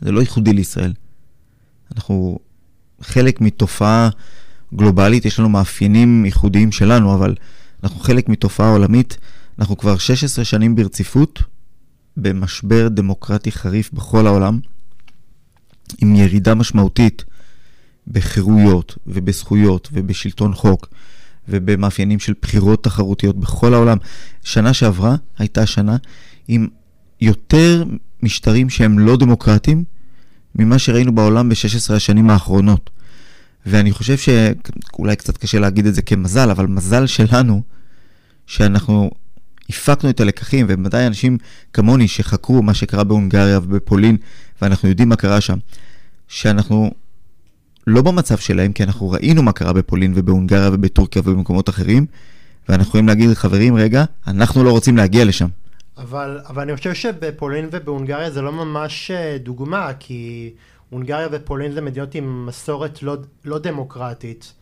זה 0.00 0.12
לא 0.12 0.20
ייחודי 0.20 0.52
לישראל. 0.52 0.92
אנחנו 1.94 2.38
חלק 3.00 3.40
מתופעה 3.40 4.08
גלובלית, 4.74 5.24
יש 5.24 5.38
לנו 5.38 5.48
מאפיינים 5.48 6.24
ייחודיים 6.24 6.72
שלנו, 6.72 7.14
אבל 7.14 7.34
אנחנו 7.82 8.00
חלק 8.00 8.28
מתופעה 8.28 8.70
עולמית. 8.70 9.18
אנחנו 9.58 9.76
כבר 9.76 9.98
16 9.98 10.44
שנים 10.44 10.74
ברציפות 10.74 11.42
במשבר 12.16 12.88
דמוקרטי 12.88 13.52
חריף 13.52 13.90
בכל 13.92 14.26
העולם, 14.26 14.60
עם 15.98 16.16
ירידה 16.16 16.54
משמעותית 16.54 17.24
בחירויות 18.08 18.98
ובזכויות 19.06 19.88
ובשלטון 19.92 20.54
חוק 20.54 20.88
ובמאפיינים 21.48 22.18
של 22.18 22.32
בחירות 22.42 22.84
תחרותיות 22.84 23.36
בכל 23.36 23.74
העולם. 23.74 23.96
שנה 24.44 24.72
שעברה 24.72 25.16
הייתה 25.38 25.66
שנה 25.66 25.96
עם 26.48 26.68
יותר 27.20 27.84
משטרים 28.22 28.70
שהם 28.70 28.98
לא 28.98 29.16
דמוקרטיים 29.16 29.84
ממה 30.54 30.78
שראינו 30.78 31.14
בעולם 31.14 31.48
ב-16 31.48 31.94
השנים 31.94 32.30
האחרונות. 32.30 32.90
ואני 33.66 33.92
חושב 33.92 34.16
שאולי 34.16 35.16
קצת 35.16 35.36
קשה 35.36 35.58
להגיד 35.58 35.86
את 35.86 35.94
זה 35.94 36.02
כמזל, 36.02 36.50
אבל 36.50 36.66
מזל 36.66 37.06
שלנו, 37.06 37.62
שאנחנו 38.46 39.10
הפקנו 39.68 40.10
את 40.10 40.20
הלקחים, 40.20 40.66
ובוודאי 40.68 41.06
אנשים 41.06 41.38
כמוני 41.72 42.08
שחקרו 42.08 42.62
מה 42.62 42.74
שקרה 42.74 43.04
בהונגריה 43.04 43.58
ובפולין, 43.58 44.16
ואנחנו 44.62 44.88
יודעים 44.88 45.08
מה 45.08 45.16
קרה 45.16 45.40
שם, 45.40 45.58
שאנחנו 46.28 46.90
לא 47.86 48.02
במצב 48.02 48.38
שלהם, 48.38 48.72
כי 48.72 48.82
אנחנו 48.84 49.10
ראינו 49.10 49.42
מה 49.42 49.52
קרה 49.52 49.72
בפולין 49.72 50.12
ובהונגריה 50.16 50.70
ובטורקיה 50.72 51.22
ובמקומות 51.24 51.68
אחרים, 51.68 52.06
ואנחנו 52.68 52.88
יכולים 52.88 53.08
להגיד, 53.08 53.34
חברים, 53.34 53.76
רגע, 53.76 54.04
אנחנו 54.26 54.64
לא 54.64 54.70
רוצים 54.70 54.96
להגיע 54.96 55.24
לשם. 55.24 55.48
אבל, 55.98 56.40
אבל 56.46 56.62
אני 56.62 56.76
חושב 56.76 56.94
שבפולין 56.94 57.68
ובהונגריה 57.72 58.30
זה 58.30 58.42
לא 58.42 58.52
ממש 58.52 59.10
אה, 59.10 59.38
דוגמה, 59.38 59.90
כי 59.98 60.50
הונגריה 60.92 61.28
ופולין 61.32 61.72
זה 61.72 61.80
מדינות 61.80 62.14
עם 62.14 62.46
מסורת 62.46 63.02
לא, 63.02 63.16
לא 63.44 63.58
דמוקרטית. 63.58 64.54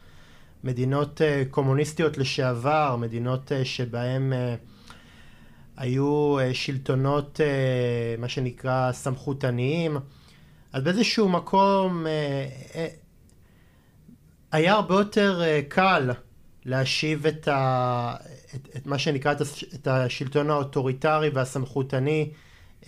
מדינות 0.65 1.21
uh, 1.21 1.49
קומוניסטיות 1.51 2.19
לשעבר, 2.19 2.97
מדינות 2.97 3.53
uh, 3.53 3.65
שבהן 3.65 4.33
uh, 4.33 4.37
היו 5.77 6.37
uh, 6.39 6.55
שלטונות, 6.55 7.41
uh, 7.41 8.21
מה 8.21 8.29
שנקרא, 8.29 8.93
סמכותניים. 8.93 9.97
אז 10.73 10.83
באיזשהו 10.83 11.29
מקום 11.29 12.07
uh, 12.07 12.73
uh, 12.73 12.77
היה 14.53 14.73
הרבה 14.73 14.95
יותר 14.95 15.43
uh, 15.43 15.71
קל 15.71 16.11
להשיב 16.65 17.27
את, 17.27 17.49
ה, 17.49 18.17
את, 18.55 18.69
את 18.77 18.87
מה 18.87 18.99
שנקרא 18.99 19.33
את, 19.33 19.41
הש, 19.41 19.65
את 19.75 19.87
השלטון 19.87 20.51
האוטוריטרי 20.51 21.29
והסמכותני 21.29 22.31
uh, 22.83 22.87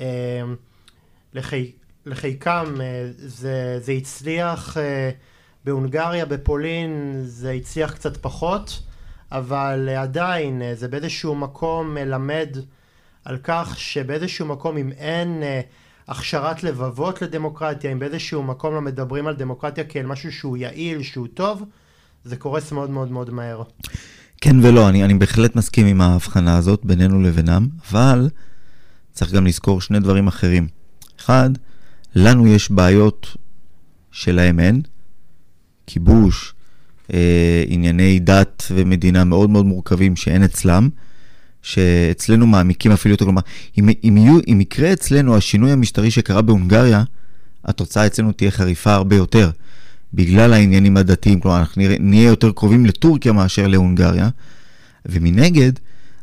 לחי, 1.34 1.72
לחיקם. 2.06 2.74
Uh, 2.76 2.80
זה, 3.16 3.78
זה 3.82 3.92
הצליח 3.92 4.76
uh, 4.76 4.80
בהונגריה, 5.64 6.26
בפולין 6.26 7.22
זה 7.24 7.50
הצליח 7.52 7.92
קצת 7.92 8.16
פחות, 8.16 8.82
אבל 9.32 9.88
עדיין 9.88 10.62
זה 10.74 10.88
באיזשהו 10.88 11.34
מקום 11.34 11.94
מלמד 11.94 12.56
על 13.24 13.38
כך 13.42 13.74
שבאיזשהו 13.78 14.46
מקום 14.46 14.76
אם 14.76 14.92
אין 14.92 15.42
אה, 15.42 15.60
הכשרת 16.08 16.64
לבבות 16.64 17.22
לדמוקרטיה, 17.22 17.92
אם 17.92 17.98
באיזשהו 17.98 18.42
מקום 18.42 18.74
לא 18.74 18.80
מדברים 18.80 19.26
על 19.26 19.34
דמוקרטיה 19.34 19.84
כאל 19.84 20.06
משהו 20.06 20.32
שהוא 20.32 20.56
יעיל, 20.56 21.02
שהוא 21.02 21.26
טוב, 21.34 21.62
זה 22.24 22.36
קורס 22.36 22.72
מאוד 22.72 22.90
מאוד 22.90 23.10
מאוד 23.10 23.30
מהר. 23.30 23.62
כן 24.40 24.56
ולא, 24.62 24.88
אני, 24.88 25.04
אני 25.04 25.14
בהחלט 25.14 25.56
מסכים 25.56 25.86
עם 25.86 26.00
ההבחנה 26.00 26.56
הזאת 26.56 26.84
בינינו 26.84 27.22
לבינם, 27.22 27.68
אבל 27.90 28.28
צריך 29.12 29.32
גם 29.32 29.46
לזכור 29.46 29.80
שני 29.80 30.00
דברים 30.00 30.26
אחרים. 30.26 30.66
אחד, 31.20 31.50
לנו 32.14 32.46
יש 32.46 32.70
בעיות 32.70 33.36
שלהם 34.10 34.60
אין, 34.60 34.82
כיבוש, 35.86 36.54
אה, 37.12 37.64
ענייני 37.66 38.18
דת 38.18 38.62
ומדינה 38.70 39.24
מאוד 39.24 39.50
מאוד 39.50 39.66
מורכבים 39.66 40.16
שאין 40.16 40.42
אצלם, 40.42 40.88
שאצלנו 41.62 42.46
מעמיקים 42.46 42.92
אפילו 42.92 43.12
יותר. 43.12 43.24
כלומר, 43.24 43.42
אם, 43.78 43.88
אם, 44.04 44.16
יהיו, 44.16 44.38
אם 44.48 44.60
יקרה 44.60 44.92
אצלנו 44.92 45.36
השינוי 45.36 45.72
המשטרי 45.72 46.10
שקרה 46.10 46.42
בהונגריה, 46.42 47.02
התוצאה 47.64 48.06
אצלנו 48.06 48.32
תהיה 48.32 48.50
חריפה 48.50 48.92
הרבה 48.92 49.16
יותר, 49.16 49.50
בגלל 50.14 50.52
העניינים 50.52 50.96
הדתיים. 50.96 51.40
כלומר, 51.40 51.58
אנחנו 51.58 51.82
נראה, 51.82 51.96
נהיה 52.00 52.28
יותר 52.28 52.52
קרובים 52.52 52.86
לטורקיה 52.86 53.32
מאשר 53.32 53.66
להונגריה. 53.66 54.28
ומנגד, 55.06 55.72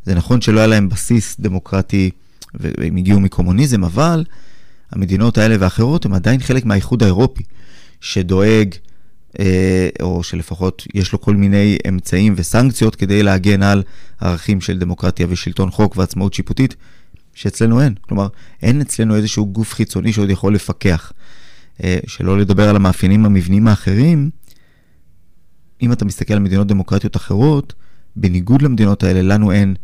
זה 0.04 0.14
נכון 0.14 0.40
שלא 0.40 0.58
היה 0.58 0.66
להם 0.66 0.88
בסיס 0.88 1.36
דמוקרטי 1.40 2.10
והם 2.54 2.96
הגיעו 2.96 3.20
מקומוניזם, 3.20 3.84
אבל 3.84 4.24
המדינות 4.92 5.38
האלה 5.38 5.56
ואחרות 5.60 6.04
הן 6.04 6.12
עדיין 6.12 6.40
חלק 6.40 6.64
מהאיחוד 6.64 7.02
האירופי, 7.02 7.42
שדואג 8.00 8.74
אה, 9.38 9.88
או 10.02 10.22
שלפחות 10.22 10.86
יש 10.94 11.12
לו 11.12 11.20
כל 11.20 11.36
מיני 11.36 11.78
אמצעים 11.88 12.34
וסנקציות 12.36 12.96
כדי 12.96 13.22
להגן 13.22 13.62
על 13.62 13.82
ערכים 14.20 14.60
של 14.60 14.78
דמוקרטיה 14.78 15.26
ושלטון 15.30 15.70
חוק 15.70 15.96
ועצמאות 15.96 16.34
שיפוטית, 16.34 16.76
שאצלנו 17.34 17.80
אין. 17.80 17.94
כלומר, 18.00 18.28
אין 18.62 18.80
אצלנו 18.80 19.16
איזשהו 19.16 19.46
גוף 19.46 19.74
חיצוני 19.74 20.12
שעוד 20.12 20.30
יכול 20.30 20.54
לפקח. 20.54 21.12
אה, 21.84 21.98
שלא 22.06 22.38
לדבר 22.38 22.68
על 22.68 22.76
המאפיינים 22.76 23.24
המבניים 23.24 23.68
האחרים, 23.68 24.30
אם 25.82 25.92
אתה 25.92 26.04
מסתכל 26.04 26.34
על 26.34 26.40
מדינות 26.40 26.66
דמוקרטיות 26.66 27.16
אחרות, 27.16 27.74
בניגוד 28.16 28.62
למדינות 28.62 29.02
האלה, 29.02 29.22
לנו 29.22 29.52
אין, 29.52 29.74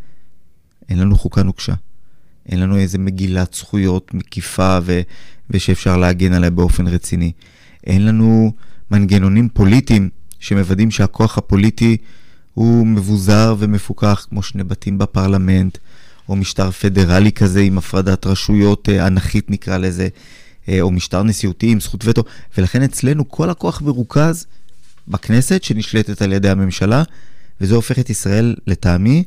אין 0.89 0.99
לנו 0.99 1.15
חוקה 1.15 1.43
נוקשה. 1.43 1.73
אין 2.51 2.59
לנו 2.59 2.77
איזה 2.77 2.97
מגילת 2.97 3.53
זכויות 3.53 4.13
מקיפה 4.13 4.77
ו, 4.83 5.01
ושאפשר 5.49 5.97
להגן 5.97 6.33
עליה 6.33 6.49
באופן 6.49 6.87
רציני. 6.87 7.31
אין 7.87 8.05
לנו 8.05 8.51
מנגנונים 8.91 9.49
פוליטיים 9.49 10.09
שמוודאים 10.39 10.91
שהכוח 10.91 11.37
הפוליטי 11.37 11.97
הוא 12.53 12.87
מבוזר 12.87 13.55
ומפוקח, 13.59 14.25
כמו 14.29 14.43
שני 14.43 14.63
בתים 14.63 14.97
בפרלמנט, 14.97 15.77
או 16.29 16.35
משטר 16.35 16.71
פדרלי 16.71 17.31
כזה 17.31 17.61
עם 17.61 17.77
הפרדת 17.77 18.25
רשויות 18.25 18.89
אה, 18.89 19.07
אנכית 19.07 19.51
נקרא 19.51 19.77
לזה, 19.77 20.07
אה, 20.69 20.81
או 20.81 20.91
משטר 20.91 21.23
נשיאותי 21.23 21.71
עם 21.71 21.79
זכות 21.79 22.05
וטו, 22.05 22.23
ולכן 22.57 22.83
אצלנו 22.83 23.29
כל 23.29 23.49
הכוח 23.49 23.81
מרוכז 23.81 24.45
בכנסת 25.07 25.63
שנשלטת 25.63 26.21
על 26.21 26.33
ידי 26.33 26.49
הממשלה, 26.49 27.03
וזה 27.61 27.75
הופך 27.75 27.99
את 27.99 28.09
ישראל, 28.09 28.55
לטעמי, 28.67 29.23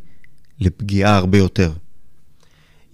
לפגיעה 0.61 1.17
הרבה 1.17 1.39
יותר. 1.39 1.73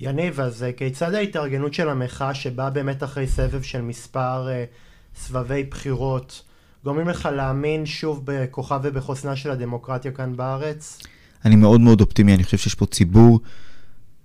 יניב, 0.00 0.40
אז 0.40 0.62
אה, 0.62 0.72
כיצד 0.72 1.14
ההתארגנות 1.14 1.74
של 1.74 1.88
המחאה 1.88 2.34
שבאה 2.34 2.70
באמת 2.70 3.02
אחרי 3.02 3.26
סבב 3.26 3.62
של 3.62 3.80
מספר 3.80 4.48
uh, 4.48 5.20
סבבי 5.20 5.64
בחירות, 5.64 6.42
גורמים 6.84 7.08
לך 7.08 7.28
להאמין 7.36 7.86
שוב 7.86 8.22
בכוחה 8.24 8.78
ובחוסנה 8.82 9.36
של 9.36 9.50
הדמוקרטיה 9.50 10.12
כאן 10.12 10.36
בארץ? 10.36 10.98
אני 11.44 11.56
מאוד 11.56 11.80
מאוד 11.80 12.00
אופטימי, 12.00 12.34
אני 12.34 12.44
חושב 12.44 12.56
שיש 12.56 12.74
פה 12.74 12.86
ציבור 12.86 13.40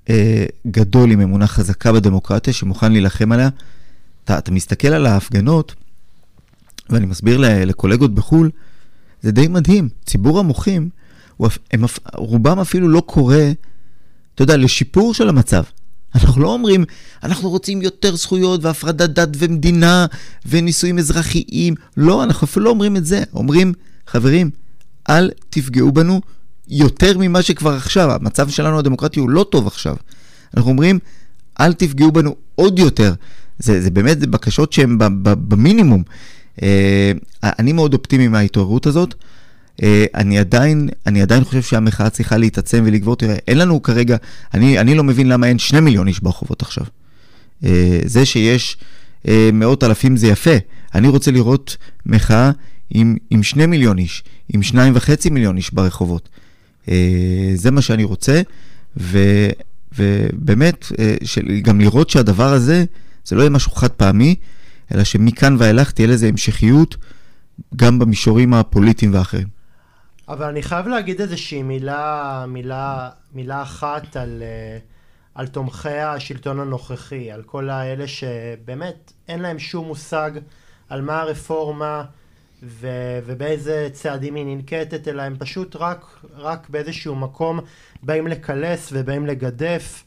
אה, 0.10 0.46
גדול 0.68 1.12
עם 1.12 1.22
אמונה 1.22 1.48
חזקה 1.48 1.94
בדמוקרטיה 1.94 2.54
שמוכן 2.54 2.92
להילחם 2.92 3.32
עליה. 3.32 3.50
אתה, 4.24 4.38
אתה 4.38 4.52
מסתכל 4.52 4.88
על 4.88 5.06
ההפגנות, 5.06 5.76
ואני 6.90 7.06
מסביר 7.06 7.38
לקולגות 7.66 8.16
בחו"ל, 8.16 8.50
זה 9.22 9.32
די 9.32 9.48
מדהים. 9.48 9.90
ציבור 10.06 10.40
המוחים, 10.40 10.90
הם, 11.72 11.84
רובם 12.16 12.60
אפילו 12.60 12.90
לא 12.90 13.02
קורא, 13.06 13.36
אתה 14.44 14.54
יודע, 14.54 14.64
לשיפור 14.64 15.14
של 15.14 15.30
המצב. 15.30 15.64
אנחנו 16.16 16.42
לא 16.42 16.54
אומרים, 16.54 16.86
אנחנו 17.24 17.50
רוצים 17.50 17.82
יותר 17.82 18.16
זכויות 18.16 18.64
והפרדת 18.64 19.10
דת 19.10 19.30
ומדינה 19.38 20.06
ונישואים 20.46 20.98
אזרחיים. 20.98 21.76
לא, 21.98 22.24
אנחנו 22.24 22.46
אפילו 22.46 22.66
לא 22.66 22.70
אומרים 22.70 22.98
את 22.98 23.06
זה. 23.06 23.24
אומרים, 23.34 23.74
חברים, 24.08 24.50
אל 25.10 25.32
תפגעו 25.50 25.92
בנו 25.92 26.22
יותר 26.68 27.18
ממה 27.18 27.42
שכבר 27.42 27.74
עכשיו. 27.74 28.12
המצב 28.12 28.50
שלנו 28.50 28.80
הדמוקרטי 28.80 29.20
הוא 29.20 29.30
לא 29.30 29.46
טוב 29.50 29.68
עכשיו. 29.68 29.96
אנחנו 30.58 30.72
אומרים, 30.72 31.00
אל 31.60 31.74
תפגעו 31.74 32.12
בנו 32.12 32.36
עוד 32.56 32.80
יותר. 32.80 33.14
זה, 33.60 33.82
זה 33.82 33.92
באמת 33.92 34.20
זה 34.20 34.28
בקשות 34.28 34.74
שהן 34.74 34.96
במינימום. 35.24 36.04
אה, 36.62 37.12
אני 37.44 37.74
מאוד 37.74 37.94
אופטימי 37.94 38.28
מההתעוררות 38.28 38.86
הזאת. 38.86 39.16
אה, 39.82 40.06
אני 40.16 40.40
עדיין, 40.40 40.90
אני 41.06 41.22
עדיין 41.22 41.44
חושב 41.44 41.62
שהמחאה 41.62 42.10
צריכה 42.10 42.38
להתעצם 42.38 42.84
ולגבור. 42.86 43.16
תראה, 43.16 43.36
אין 43.48 43.58
לנו 43.58 43.82
כרגע, 43.82 44.18
אני, 44.54 44.80
אני 44.80 44.96
לא 44.96 45.04
מבין 45.04 45.28
למה 45.28 45.48
אין 45.48 45.60
שני 45.60 45.80
מיליון 45.80 46.08
איש 46.08 46.20
ברחובות 46.20 46.62
עכשיו. 46.62 46.86
אה, 47.66 48.00
זה 48.06 48.26
שיש 48.26 48.78
אה, 49.28 49.50
מאות 49.54 49.84
אלפים 49.84 50.18
זה 50.18 50.28
יפה. 50.28 50.56
אני 50.96 51.08
רוצה 51.08 51.32
לראות 51.32 51.78
מחאה 52.06 52.52
עם, 52.90 53.18
עם 53.30 53.44
שני 53.44 53.66
מיליון 53.66 53.98
איש, 53.98 54.24
עם 54.54 54.64
שניים 54.64 54.94
וחצי 54.96 55.30
מיליון 55.30 55.58
איש 55.58 55.74
ברחובות. 55.74 56.30
זה 57.56 57.72
מה 57.72 57.82
שאני 57.82 58.04
רוצה, 58.04 58.42
ו, 58.98 59.20
ובאמת, 59.98 60.86
גם 61.62 61.82
לראות 61.82 62.10
שהדבר 62.10 62.54
הזה, 62.54 62.86
זה 63.26 63.36
לא 63.36 63.42
יהיה 63.42 63.50
משהו 63.50 63.72
חד 63.72 63.88
פעמי, 63.88 64.36
אלא 64.94 65.04
שמכאן 65.04 65.56
ואילך 65.60 65.92
תהיה 65.92 66.08
לזה 66.08 66.28
המשכיות 66.28 66.96
גם 67.76 68.00
במישורים 68.00 68.54
הפוליטיים 68.54 69.14
ואחרים. 69.14 69.61
אבל 70.32 70.46
אני 70.46 70.62
חייב 70.62 70.88
להגיד 70.88 71.22
איזושהי 71.22 71.64
מילה, 71.64 72.46
מילה, 72.48 73.10
מילה 73.34 73.62
אחת 73.62 74.16
על, 74.16 74.44
אה, 74.44 74.78
על 75.36 75.48
תומכי 75.48 75.90
השלטון 75.90 76.60
הנוכחי, 76.60 77.32
על 77.32 77.44
כל 77.44 77.70
האלה 77.70 78.08
שבאמת 78.08 79.14
אין 79.28 79.40
להם 79.40 79.60
שום 79.60 79.88
מושג 79.88 80.32
על 80.90 81.02
מה 81.02 81.22
הרפורמה 81.22 82.04
ו, 82.64 82.88
ובאיזה 83.26 83.90
צעדים 83.94 84.36
היא 84.36 84.46
ננקטת, 84.46 85.08
אלא 85.08 85.22
הם 85.22 85.36
פשוט 85.40 85.76
רק, 85.76 86.06
רק 86.36 86.70
באיזשהו 86.70 87.16
מקום 87.16 87.60
באים 88.04 88.28
לקלס 88.28 88.90
ובאים 88.94 89.26
לגדף. 89.26 90.04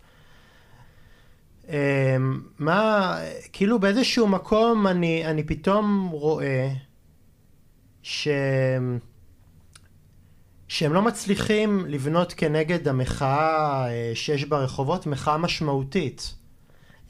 אמ, 1.68 1.74
מה, 2.58 3.16
כאילו 3.52 3.78
באיזשהו 3.78 4.28
מקום 4.28 4.86
אני, 4.86 5.26
אני 5.26 5.42
פתאום 5.44 6.08
רואה 6.12 6.68
ש... 8.02 8.28
שהם 10.74 10.92
לא 10.92 11.02
מצליחים 11.02 11.86
לבנות 11.88 12.32
כנגד 12.32 12.88
המחאה 12.88 13.86
אה, 13.88 14.12
שיש 14.14 14.44
ברחובות 14.44 15.06
מחאה 15.06 15.36
משמעותית. 15.36 16.34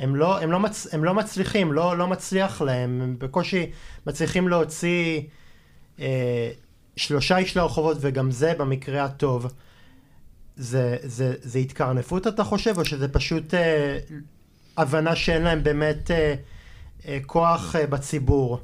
הם 0.00 0.16
לא, 0.16 0.40
הם 0.40 0.50
לא, 0.50 0.60
מצ, 0.60 0.86
הם 0.92 1.04
לא 1.04 1.14
מצליחים, 1.14 1.72
לא, 1.72 1.98
לא 1.98 2.06
מצליח 2.06 2.62
להם, 2.62 3.00
הם 3.02 3.16
בקושי 3.18 3.70
מצליחים 4.06 4.48
להוציא 4.48 5.22
אה, 6.00 6.50
שלושה 6.96 7.36
איש 7.36 7.56
לרחובות 7.56 7.96
וגם 8.00 8.30
זה 8.30 8.52
במקרה 8.58 9.04
הטוב. 9.04 9.46
זה, 10.56 10.96
זה, 11.02 11.34
זה 11.42 11.58
התקרנפות 11.58 12.26
אתה 12.26 12.44
חושב 12.44 12.78
או 12.78 12.84
שזה 12.84 13.08
פשוט 13.08 13.54
אה, 13.54 13.98
הבנה 14.76 15.16
שאין 15.16 15.42
להם 15.42 15.62
באמת 15.62 16.10
אה, 16.10 16.34
אה, 17.08 17.18
כוח 17.26 17.76
אה, 17.76 17.86
בציבור? 17.86 18.60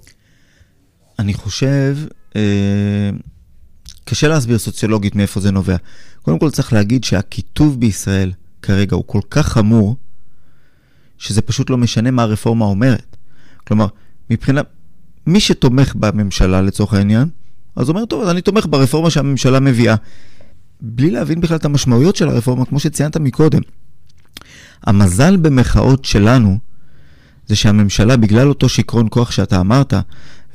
אני 1.18 1.34
חושב, 1.34 1.96
אה, 2.36 3.10
קשה 4.04 4.28
להסביר 4.28 4.58
סוציולוגית 4.58 5.16
מאיפה 5.16 5.40
זה 5.40 5.50
נובע. 5.50 5.76
קודם 6.22 6.38
כל 6.38 6.50
צריך 6.50 6.72
להגיד 6.72 7.04
שהקיטוב 7.04 7.80
בישראל 7.80 8.32
כרגע 8.62 8.96
הוא 8.96 9.04
כל 9.06 9.20
כך 9.30 9.48
חמור, 9.48 9.96
שזה 11.18 11.42
פשוט 11.42 11.70
לא 11.70 11.78
משנה 11.78 12.10
מה 12.10 12.22
הרפורמה 12.22 12.64
אומרת. 12.64 13.16
כלומר, 13.66 13.86
מבחינת, 14.30 14.66
מי 15.26 15.40
שתומך 15.40 15.94
בממשלה 15.94 16.62
לצורך 16.62 16.94
העניין, 16.94 17.28
אז 17.76 17.88
אומר, 17.88 18.04
טוב, 18.04 18.22
אז 18.22 18.28
אני 18.28 18.40
תומך 18.42 18.66
ברפורמה 18.70 19.10
שהממשלה 19.10 19.60
מביאה. 19.60 19.94
בלי 20.80 21.10
להבין 21.10 21.40
בכלל 21.40 21.56
את 21.56 21.64
המשמעויות 21.64 22.16
של 22.16 22.28
הרפורמה, 22.28 22.64
כמו 22.64 22.80
שציינת 22.80 23.16
מקודם. 23.16 23.60
המזל 24.82 25.36
במחאות 25.36 26.04
שלנו, 26.04 26.58
זה 27.46 27.56
שהממשלה, 27.56 28.16
בגלל 28.16 28.48
אותו 28.48 28.68
שיכרון 28.68 29.06
כוח 29.10 29.30
שאתה 29.30 29.60
אמרת, 29.60 29.94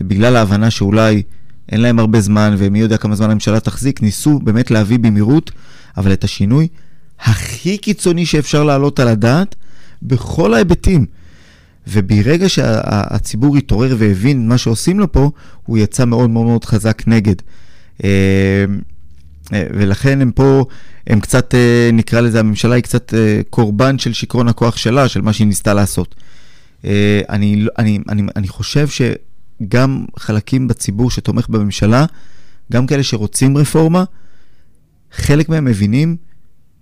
ובגלל 0.01 0.36
ההבנה 0.36 0.71
שאולי 0.71 1.23
אין 1.71 1.82
להם 1.82 1.99
הרבה 1.99 2.21
זמן, 2.21 2.56
ומי 2.58 2.80
יודע 2.80 2.97
כמה 2.97 3.15
זמן 3.15 3.30
הממשלה 3.30 3.60
תחזיק, 3.60 4.01
ניסו 4.01 4.39
באמת 4.39 4.71
להביא 4.71 4.99
במהירות, 4.99 5.51
אבל 5.97 6.13
את 6.13 6.23
השינוי 6.23 6.67
הכי 7.19 7.78
קיצוני 7.78 8.25
שאפשר 8.25 8.63
להעלות 8.63 8.99
על 8.99 9.08
הדעת, 9.08 9.56
בכל 10.01 10.54
ההיבטים. 10.54 11.06
וברגע 11.88 12.49
שהציבור 12.49 13.58
התעורר 13.58 13.95
והבין 13.97 14.47
מה 14.47 14.58
שעושים 14.58 14.99
לו 14.99 15.12
פה, 15.12 15.32
הוא 15.65 15.78
יצא 15.78 16.06
מאוד 16.06 16.30
מאוד 16.30 16.45
מאוד 16.45 16.65
חזק 16.65 17.04
נגד. 17.08 17.36
אה, 18.04 18.10
אה, 19.54 19.67
ולכן 19.73 20.21
הם 20.21 20.32
פה, 20.32 20.65
הם 21.08 21.19
קצת, 21.19 21.56
אה, 21.56 21.89
נקרא 21.93 22.21
לזה, 22.21 22.39
הממשלה 22.39 22.75
היא 22.75 22.84
קצת 22.84 23.13
קורבן 23.49 23.99
של 23.99 24.13
שיכרון 24.13 24.47
הכוח 24.47 24.78
שלה, 24.78 25.08
של 25.08 25.21
מה 25.21 25.34
שהיא 25.34 25.47
ניסתה 25.47 25.73
לעשות. 25.73 26.15
אני, 27.30 27.65
אני, 27.78 27.99
אני, 28.10 28.23
אני 28.36 28.47
חושב 28.47 28.88
שגם 29.63 30.05
חלקים 30.19 30.67
בציבור 30.67 31.11
שתומך 31.11 31.49
בממשלה, 31.49 32.05
גם 32.71 32.87
כאלה 32.87 33.03
שרוצים 33.03 33.57
רפורמה, 33.57 34.03
חלק 35.11 35.49
מהם 35.49 35.65
מבינים 35.65 36.17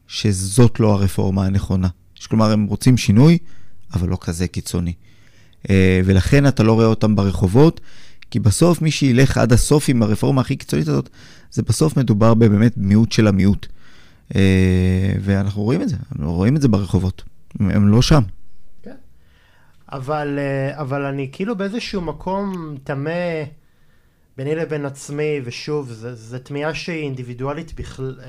שזאת 0.07 0.79
לא 0.79 0.93
הרפורמה 0.93 1.45
הנכונה. 1.45 1.87
כלומר, 2.27 2.51
הם 2.51 2.65
רוצים 2.65 2.97
שינוי, 2.97 3.37
אבל 3.93 4.09
לא 4.09 4.17
כזה 4.21 4.47
קיצוני. 4.47 4.93
אה, 5.69 6.01
ולכן 6.05 6.47
אתה 6.47 6.63
לא 6.63 6.73
רואה 6.73 6.85
אותם 6.85 7.15
ברחובות, 7.15 7.81
כי 8.31 8.39
בסוף 8.39 8.81
מי 8.81 8.91
שילך 8.91 9.37
עד 9.37 9.53
הסוף 9.53 9.89
עם 9.89 10.03
הרפורמה 10.03 10.41
הכי 10.41 10.55
קיצונית 10.55 10.87
הזאת, 10.87 11.09
זה 11.51 11.61
בסוף 11.61 11.97
מדובר 11.97 12.33
באמת 12.33 12.73
מיעוט 12.77 13.11
של 13.11 13.27
המיעוט. 13.27 13.67
אה, 14.35 15.13
ואנחנו 15.21 15.63
רואים 15.63 15.81
את 15.81 15.89
זה, 15.89 15.95
אנחנו 16.11 16.33
רואים 16.33 16.55
את 16.55 16.61
זה 16.61 16.67
ברחובות. 16.67 17.23
הם 17.59 17.87
לא 17.87 18.01
שם. 18.01 18.23
אבל, 19.93 20.39
אה, 20.39 20.81
אבל 20.81 21.05
אני 21.05 21.29
כאילו 21.31 21.55
באיזשהו 21.55 22.01
מקום 22.01 22.75
תמה 22.83 23.09
ביני 24.37 24.55
לבין 24.55 24.85
עצמי, 24.85 25.41
ושוב, 25.43 25.91
זו 25.91 26.39
תמיהה 26.39 26.73
שהיא 26.73 27.03
אינדיבידואלית 27.03 27.73
בכלל, 27.73 28.19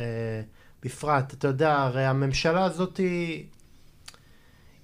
בפרט. 0.85 1.33
אתה 1.33 1.49
יודע, 1.49 1.77
הרי 1.77 2.07
הממשלה 2.07 2.65
הזאת 2.65 2.97
היא... 2.97 3.47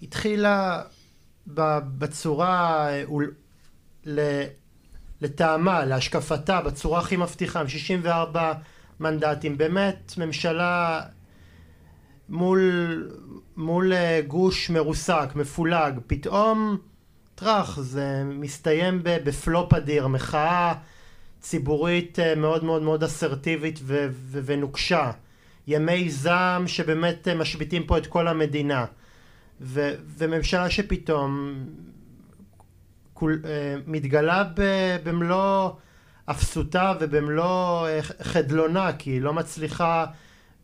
התחילה 0.02 0.82
בצורה, 1.46 2.88
לטעמה, 5.20 5.84
להשקפתה, 5.84 6.60
בצורה 6.60 7.00
הכי 7.00 7.16
מבטיחה, 7.16 7.60
עם 7.60 7.68
64 7.68 8.52
מנדטים, 9.00 9.58
באמת 9.58 10.14
ממשלה 10.18 11.00
מול, 12.30 13.08
מול 13.56 13.92
אה, 13.92 14.20
גוש 14.26 14.70
מרוסק, 14.70 15.28
מפולג, 15.34 15.98
פתאום 16.06 16.76
טראח, 17.34 17.80
זה 17.80 18.22
מסתיים 18.24 19.00
בפלופ 19.04 19.74
אדיר, 19.74 20.06
מחאה 20.06 20.74
ציבורית 21.40 22.18
אה, 22.18 22.34
מאוד 22.34 22.64
מאוד 22.64 22.82
מאוד 22.82 23.04
אסרטיבית 23.04 23.80
ונוקשה, 24.30 25.10
ימי 25.66 26.10
זעם 26.10 26.68
שבאמת 26.68 27.28
אה, 27.28 27.34
משביתים 27.34 27.86
פה 27.86 27.98
את 27.98 28.06
כל 28.06 28.28
המדינה. 28.28 28.84
ו, 29.60 29.94
וממשלה 30.18 30.70
שפתאום 30.70 31.54
כול, 33.14 33.42
מתגלה 33.86 34.44
ב, 34.54 34.62
במלוא 35.04 35.70
אפסותה 36.30 36.92
ובמלוא 37.00 37.88
חדלונה, 38.22 38.92
כי 38.92 39.10
היא 39.10 39.20
לא 39.20 39.32
מצליחה 39.32 40.06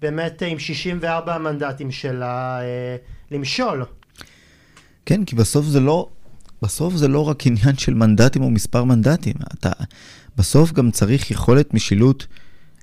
באמת 0.03 0.43
עם 0.47 0.59
64 0.59 1.35
המנדטים 1.35 1.91
שלה 1.91 2.61
אה, 2.61 2.97
למשול. 3.31 3.85
כן, 5.07 5.25
כי 5.25 5.37
בסוף 5.37 5.67
זה 5.67 5.81
לא, 5.81 6.09
בסוף 6.63 6.95
זה 6.95 7.09
לא 7.09 7.29
רק 7.29 7.47
עניין 7.47 7.77
של 7.77 7.95
מנדטים 7.95 8.43
או 8.43 8.51
מספר 8.51 8.85
מנדטים. 8.85 9.35
אתה 9.55 9.71
בסוף 10.37 10.73
גם 10.73 10.91
צריך 10.91 11.31
יכולת 11.31 11.75
משילות 11.75 12.27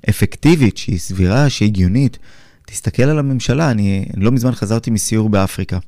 אפקטיבית, 0.09 0.77
שהיא 0.77 0.99
סבירה, 0.99 1.49
שהיא 1.49 1.67
הגיונית. 1.67 2.17
תסתכל 2.65 3.03
על 3.03 3.19
הממשלה, 3.19 3.71
אני 3.71 4.05
לא 4.17 4.31
מזמן 4.31 4.51
חזרתי 4.51 4.91
מסיור 4.91 5.29
באפריקה. 5.29 5.79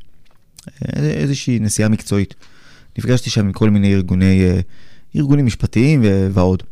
איזושהי 0.95 1.59
נסיעה 1.59 1.89
מקצועית. 1.89 2.33
נפגשתי 2.97 3.29
שם 3.29 3.45
עם 3.45 3.51
כל 3.51 3.69
מיני 3.69 3.93
ארגוני, 3.93 4.43
אה, 4.43 4.59
ארגונים 5.15 5.45
משפטיים 5.45 6.01
ועוד. 6.31 6.63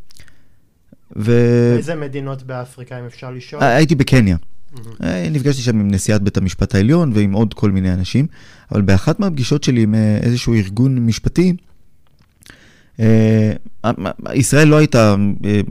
ו... 1.16 1.32
איזה 1.78 1.96
מדינות 1.96 2.44
באפריקה, 2.44 3.00
אם 3.00 3.06
אפשר 3.06 3.32
לשאול? 3.32 3.64
אה, 3.64 3.76
הייתי 3.76 3.96
בקניה. 3.96 4.38
Mm-hmm. 4.76 5.04
נפגשתי 5.32 5.62
שם 5.62 5.80
עם 5.80 5.92
נשיאת 5.92 6.22
בית 6.22 6.38
המשפט 6.38 6.76
העליון 6.76 7.12
ועם 7.16 7.34
עוד 7.34 7.54
כל 7.54 7.72
מיני 7.72 7.94
אנשים, 7.94 8.28
אבל 8.72 8.82
באחת 8.82 9.20
מהפגישות 9.20 9.64
שלי 9.64 9.82
עם 9.82 9.96
איזשהו 9.96 10.54
ארגון 10.54 11.00
משפטי, 11.00 11.56
ישראל 14.34 14.68
לא 14.68 14.76
הייתה 14.76 15.16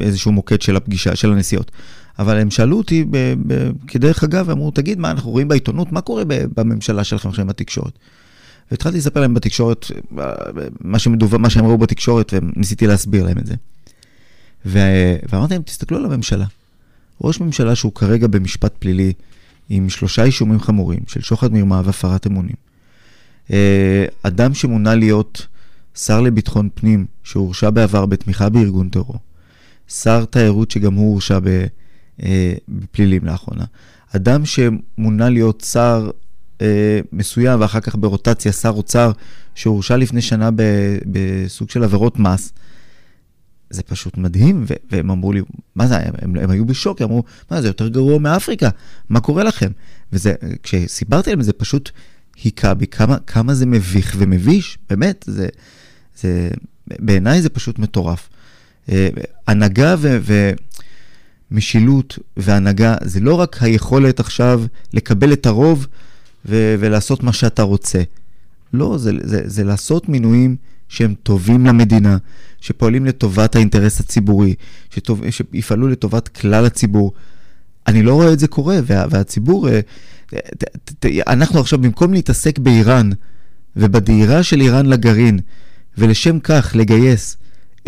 איזשהו 0.01 0.33
מוקד 0.33 0.63
של 0.63 0.77
הפגישה, 0.77 1.17
של 1.17 1.33
הנסיעות. 1.33 1.71
אבל 2.19 2.37
הם 2.37 2.51
שאלו 2.51 2.77
אותי 2.77 3.05
ב- 3.11 3.35
ב- 3.47 3.71
כדרך 3.89 4.25
אגב, 4.25 4.51
אמרו, 4.51 4.71
תגיד, 4.71 4.99
מה, 4.99 5.11
אנחנו 5.11 5.31
רואים 5.31 5.49
בעיתונות, 5.49 5.93
מה 5.93 6.01
קורה 6.01 6.23
בממשלה 6.27 7.05
שלכם 7.05 7.29
עכשיו 7.29 7.47
בתקשורת? 7.47 7.99
והתחלתי 8.71 8.99
לספר 8.99 9.21
להם 9.21 9.35
בתקשורת, 9.35 9.87
מה, 10.81 10.99
שמדובר, 10.99 11.39
מה 11.39 11.51
שהם 11.51 11.65
ראו 11.65 11.79
בתקשורת, 11.79 12.35
וניסיתי 12.35 12.87
להסביר 12.87 13.25
להם 13.25 13.39
את 13.39 13.47
זה. 13.47 13.55
ו- 14.67 15.17
ואמרתי 15.33 15.55
להם, 15.55 15.63
תסתכלו 15.63 15.99
על 15.99 16.05
הממשלה. 16.05 16.47
ראש 17.21 17.41
ממשלה 17.41 17.75
שהוא 17.75 17.93
כרגע 17.93 18.27
במשפט 18.27 18.75
פלילי 18.79 19.13
עם 19.69 19.89
שלושה 19.89 20.25
אישומים 20.25 20.61
חמורים 20.61 21.01
של 21.07 21.21
שוחד 21.21 21.53
מרמה 21.53 21.83
והפרת 21.85 22.27
אמונים. 22.27 22.57
אה, 23.53 24.05
אדם 24.23 24.55
שמונה 24.55 24.95
להיות 24.95 25.47
שר 25.95 26.21
לביטחון 26.21 26.69
פנים, 26.75 27.07
שהורשע 27.25 27.71
בעבר 27.71 28.07
בתמיכה 28.07 28.49
בארגון 28.49 28.89
טרור. 28.89 29.19
שר 29.89 30.25
תיירות 30.25 30.71
שגם 30.71 30.95
הוא 30.95 31.13
הורשע. 31.13 31.39
אה, 32.23 32.53
בפלילים 32.69 33.25
לאחרונה. 33.25 33.65
אדם 34.17 34.43
שמונה 34.45 35.29
להיות 35.29 35.65
שר 35.73 36.11
אה, 36.61 37.01
מסוים 37.13 37.61
ואחר 37.61 37.81
כך 37.81 37.95
ברוטציה 37.95 38.53
שר 38.53 38.69
אוצר 38.69 39.13
שהורשע 39.55 39.97
לפני 39.97 40.23
שנה 40.23 40.51
בסוג 41.07 41.71
של 41.71 41.85
עבירות 41.85 42.19
מס, 42.19 42.53
זה 43.73 43.83
פשוט 43.83 44.17
מדהים, 44.17 44.65
ו- 44.69 44.75
והם 44.91 45.11
אמרו 45.11 45.33
לי, 45.33 45.43
מה 45.75 45.87
זה, 45.87 45.97
הם, 45.99 46.37
הם 46.37 46.51
היו 46.51 46.65
בשוק, 46.67 47.03
הם 47.03 47.09
אמרו, 47.09 47.23
מה 47.51 47.63
זה 47.63 47.69
יותר 47.69 47.89
גרוע 47.89 48.19
מאפריקה, 48.19 48.69
מה 49.09 49.21
קורה 49.21 49.45
לכם? 49.45 49.71
וזה, 50.13 50.35
כשסיפרתי 50.63 51.31
להם, 51.31 51.43
זה 51.43 51.53
פשוט 51.53 51.91
היכה 52.45 52.75
בי 52.75 52.87
כמה, 52.87 53.17
כמה 53.27 53.55
זה 53.55 53.67
מביך 53.67 54.17
ומביש, 54.19 54.79
באמת, 54.91 55.25
זה, 55.29 55.49
זה, 56.21 56.51
בעיניי 56.87 57.43
זה 57.43 57.49
פשוט 57.49 57.79
מטורף. 57.79 58.29
אה, 58.89 59.09
הנהגה. 59.47 59.95
ו- 59.99 60.53
משילות 61.53 62.19
והנהגה 62.37 62.97
זה 63.05 63.21
לא 63.21 63.35
רק 63.35 63.63
היכולת 63.63 64.21
עכשיו 64.21 64.63
לקבל 64.95 65.33
את 65.33 65.47
הרוב 65.47 65.87
ו- 66.47 66.75
ולעשות 66.79 67.23
מה 67.23 67.33
שאתה 67.33 67.63
רוצה. 67.63 68.03
לא, 68.75 68.99
זה, 68.99 69.13
זה, 69.23 69.43
זה 69.45 69.65
לעשות 69.65 70.09
מינויים 70.09 70.57
שהם 70.93 71.15
טובים 71.23 71.67
למדינה, 71.67 72.17
שפועלים 72.61 73.07
לטובת 73.07 73.57
האינטרס 73.57 74.01
הציבורי, 74.01 74.55
שטוב, 74.91 75.31
שיפעלו 75.31 75.89
לטובת 75.89 76.29
כלל 76.29 76.65
הציבור. 76.65 77.13
אני 77.87 78.03
לא 78.03 78.15
רואה 78.15 78.33
את 78.33 78.39
זה 78.39 78.49
קורה, 78.49 78.79
וה, 78.87 79.05
והציבור, 79.11 79.69
אה, 79.69 79.81
אנחנו 81.27 81.61
עכשיו, 81.61 81.79
במקום 81.79 82.13
להתעסק 82.13 82.59
באיראן 82.59 83.11
ובדהירה 83.77 84.43
של 84.43 84.61
איראן 84.61 84.87
לגרעין, 84.87 85.39
ולשם 85.99 86.39
כך 86.39 86.73
לגייס 86.75 87.37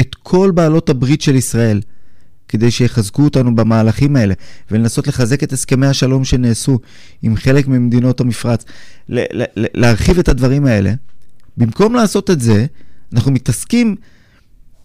את 0.00 0.14
כל 0.14 0.50
בעלות 0.54 0.88
הברית 0.88 1.22
של 1.22 1.34
ישראל, 1.34 1.80
כדי 2.48 2.70
שיחזקו 2.70 3.22
אותנו 3.22 3.54
במהלכים 3.54 4.16
האלה, 4.16 4.34
ולנסות 4.70 5.06
לחזק 5.06 5.42
את 5.42 5.52
הסכמי 5.52 5.86
השלום 5.86 6.24
שנעשו 6.24 6.78
עם 7.22 7.36
חלק 7.36 7.68
ממדינות 7.68 8.20
המפרץ, 8.20 8.64
להרחיב 9.74 10.18
את 10.18 10.28
הדברים 10.28 10.66
האלה. 10.66 10.94
במקום 11.56 11.94
לעשות 11.94 12.30
את 12.30 12.40
זה, 12.40 12.66
אנחנו 13.12 13.32
מתעסקים 13.32 13.96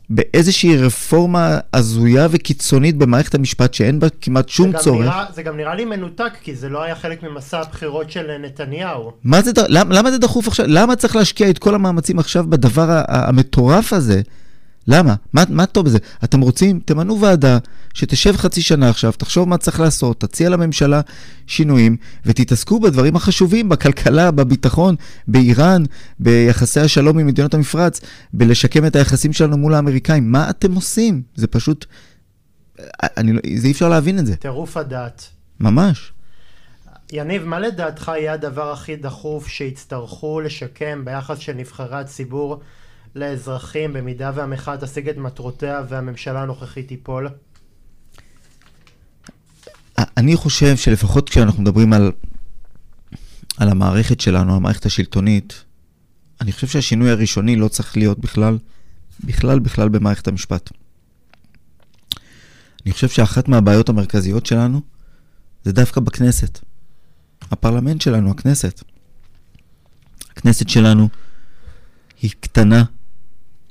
באיזושהי 0.10 0.78
רפורמה 0.78 1.58
הזויה 1.74 2.28
וקיצונית 2.32 2.98
במערכת 2.98 3.36
המשפט 3.36 3.74
שאין 3.74 4.00
בה 4.00 4.08
כמעט 4.22 4.50
שום 4.50 4.72
זה 4.72 4.78
צורך. 4.78 5.06
נראה, 5.06 5.26
זה 5.34 5.44
גם 5.44 5.58
נראה 5.58 5.76
לי 5.76 5.86
מנותק, 5.86 6.32
כי 6.42 6.56
זה 6.56 6.70
לא 6.70 6.84
היה 6.84 6.96
חלק 6.96 7.24
ממסע 7.24 7.60
הבחירות 7.60 8.12
של 8.12 8.38
נתניהו. 8.38 9.12
מה 9.24 9.42
זה, 9.42 9.52
למה, 9.68 9.96
למה 9.96 10.12
זה 10.12 10.18
דחוף 10.18 10.48
עכשיו? 10.48 10.66
למה 10.70 10.96
צריך 10.96 11.16
להשקיע 11.16 11.50
את 11.50 11.60
כל 11.60 11.76
המאמצים 11.76 12.20
עכשיו 12.20 12.46
בדבר 12.50 13.02
המטורף 13.08 13.94
הזה? 13.94 14.22
למה? 14.90 15.16
מה, 15.34 15.44
מה 15.50 15.66
טוב 15.66 15.86
בזה? 15.86 15.98
אתם 16.24 16.42
רוצים, 16.42 16.80
תמנו 16.86 17.22
ועדה 17.22 17.58
שתשב 17.94 18.38
חצי 18.38 18.62
שנה 18.62 18.90
עכשיו, 18.90 19.12
תחשוב 19.12 19.50
מה 19.50 19.58
צריך 19.58 19.80
לעשות, 19.80 20.20
תציע 20.20 20.50
לממשלה 20.50 21.02
שינויים, 21.48 21.98
ותתעסקו 22.26 22.80
בדברים 22.80 23.16
החשובים, 23.16 23.70
בכלכלה, 23.70 24.32
בביטחון, 24.32 24.96
באיראן, 25.28 25.84
ביחסי 26.20 26.80
השלום 26.80 27.20
עם 27.20 27.28
מדינות 27.28 27.54
המפרץ, 27.54 28.02
בלשקם 28.34 28.86
את 28.86 28.96
היחסים 28.96 29.34
שלנו 29.34 29.58
מול 29.58 29.74
האמריקאים. 29.74 30.32
מה 30.32 30.50
אתם 30.50 30.76
עושים? 30.76 31.22
זה 31.36 31.48
פשוט... 31.48 31.86
אני, 33.02 33.34
לא- 33.34 33.42
זה 33.58 33.68
אי 33.68 33.72
אפשר 33.72 33.90
להבין 33.90 34.20
את 34.20 34.26
זה. 34.26 34.36
טירוף 34.36 34.78
הדעת. 34.78 35.28
ממש. 35.60 36.12
יניב, 37.12 37.44
מה 37.44 37.60
לדעתך 37.60 38.12
יהיה 38.16 38.34
הדבר 38.34 38.72
הכי 38.72 38.96
דחוף 38.96 39.48
שיצטרכו 39.48 40.42
לשקם 40.42 41.06
ביחס 41.06 41.38
של 41.38 41.54
נבחרי 41.54 42.00
הציבור 42.00 42.60
לאזרחים 43.16 43.94
במידה 43.94 44.32
והמחאה 44.36 44.78
תשיג 44.78 45.10
את 45.10 45.18
מטרותיה 45.18 45.84
והממשלה 45.90 46.42
הנוכחית 46.42 46.88
תיפול? 46.88 47.30
אני 50.18 50.36
חושב 50.36 50.78
שלפחות 50.78 51.30
כשאנחנו 51.30 51.62
מדברים 51.64 51.94
על, 51.94 52.12
על 53.58 53.70
המערכת 53.70 54.20
שלנו, 54.20 54.56
המערכת 54.56 54.86
השלטונית, 54.86 55.64
אני 56.42 56.52
חושב 56.52 56.68
שהשינוי 56.68 57.12
הראשוני 57.12 57.56
לא 57.56 57.68
צריך 57.68 57.98
להיות 57.98 58.20
בכלל, 58.20 58.58
בכלל 59.24 59.60
בכלל 59.60 59.90
במערכת 59.90 60.28
המשפט. 60.28 60.70
אני 62.86 62.94
חושב 62.94 63.10
שאחת 63.10 63.48
מהבעיות 63.48 63.90
המרכזיות 63.90 64.46
שלנו 64.46 64.82
זה 65.64 65.72
דווקא 65.72 66.02
בכנסת. 66.02 66.60
הפרלמנט 67.52 68.02
שלנו, 68.02 68.32
הכנסת. 68.32 68.84
הכנסת 70.30 70.70
שלנו 70.70 71.10
היא 72.22 72.32
קטנה, 72.40 72.84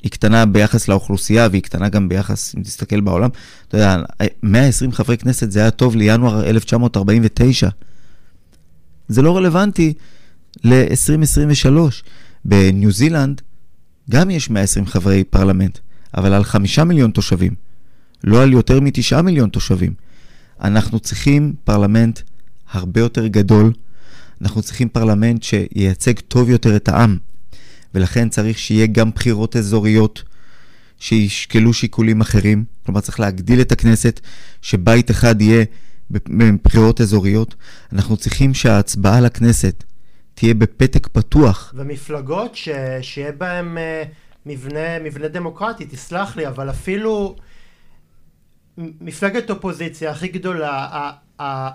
היא 0.03 0.11
קטנה 0.11 0.46
ביחס 0.46 0.88
לאוכלוסייה 0.88 1.49
והיא 1.51 1.62
קטנה 1.62 1.88
גם 1.88 2.09
ביחס, 2.09 2.55
אם 2.57 2.62
תסתכל 2.62 3.01
בעולם, 3.01 3.30
אתה 3.68 3.76
יודע, 3.76 3.96
120 4.42 4.92
חברי 4.92 5.18
כנסת 5.18 5.51
זה 5.51 5.61
היה 5.61 5.70
טוב 5.70 5.96
לינואר 5.96 6.49
1949. 6.49 7.68
זה 9.09 9.22
לא 9.22 9.36
רלוונטי 9.36 9.92
ל-2023. 10.64 11.70
בניו 12.44 12.92
זילנד 12.92 13.42
גם 14.11 14.30
יש 14.30 14.51
120 14.51 14.86
חברי 14.86 15.24
פרלמנט, 15.24 15.78
אבל 16.16 16.32
על 16.32 16.44
חמישה 16.44 16.84
מיליון 16.84 17.11
תושבים, 17.11 17.55
לא 18.24 18.42
על 18.42 18.53
יותר 18.53 18.80
מתשעה 18.80 19.22
מיליון 19.22 19.49
תושבים. 19.49 19.94
אנחנו 20.61 21.01
צריכים 21.01 21.55
פרלמנט 21.64 22.20
הרבה 22.70 23.01
יותר 23.01 23.26
גדול, 23.26 23.72
אנחנו 24.42 24.62
צריכים 24.62 24.88
פרלמנט 24.88 25.42
שייצג 25.42 26.12
טוב 26.28 26.51
יותר 26.51 26.76
את 26.76 26.88
העם. 26.88 27.18
ולכן 27.95 28.28
צריך 28.28 28.59
שיהיה 28.59 28.86
גם 28.86 29.11
בחירות 29.11 29.57
אזוריות 29.57 30.22
שישקלו 30.99 31.72
שיקולים 31.72 32.20
אחרים. 32.20 32.64
כלומר, 32.86 33.01
צריך 33.01 33.20
להגדיל 33.20 33.61
את 33.61 33.72
הכנסת, 33.72 34.20
שבית 34.62 35.11
אחד 35.11 35.41
יהיה 35.41 35.64
בבחירות 36.11 37.01
אזוריות. 37.01 37.55
אנחנו 37.93 38.16
צריכים 38.16 38.55
שההצבעה 38.55 39.20
לכנסת 39.20 39.84
תהיה 40.34 40.55
בפתק 40.55 41.07
פתוח. 41.07 41.74
ומפלגות 41.76 42.57
ש... 42.57 42.68
שיהיה 43.03 43.32
בהן 43.32 43.76
uh, 43.76 44.09
מבנה, 44.47 44.99
מבנה 45.05 45.28
דמוקרטי, 45.28 45.86
תסלח 45.86 46.36
לי, 46.36 46.49
אבל 46.49 46.70
אפילו 46.70 47.36
מפלגת 48.78 49.51
אופוזיציה 49.51 50.11
הכי 50.11 50.28
גדולה, 50.28 50.89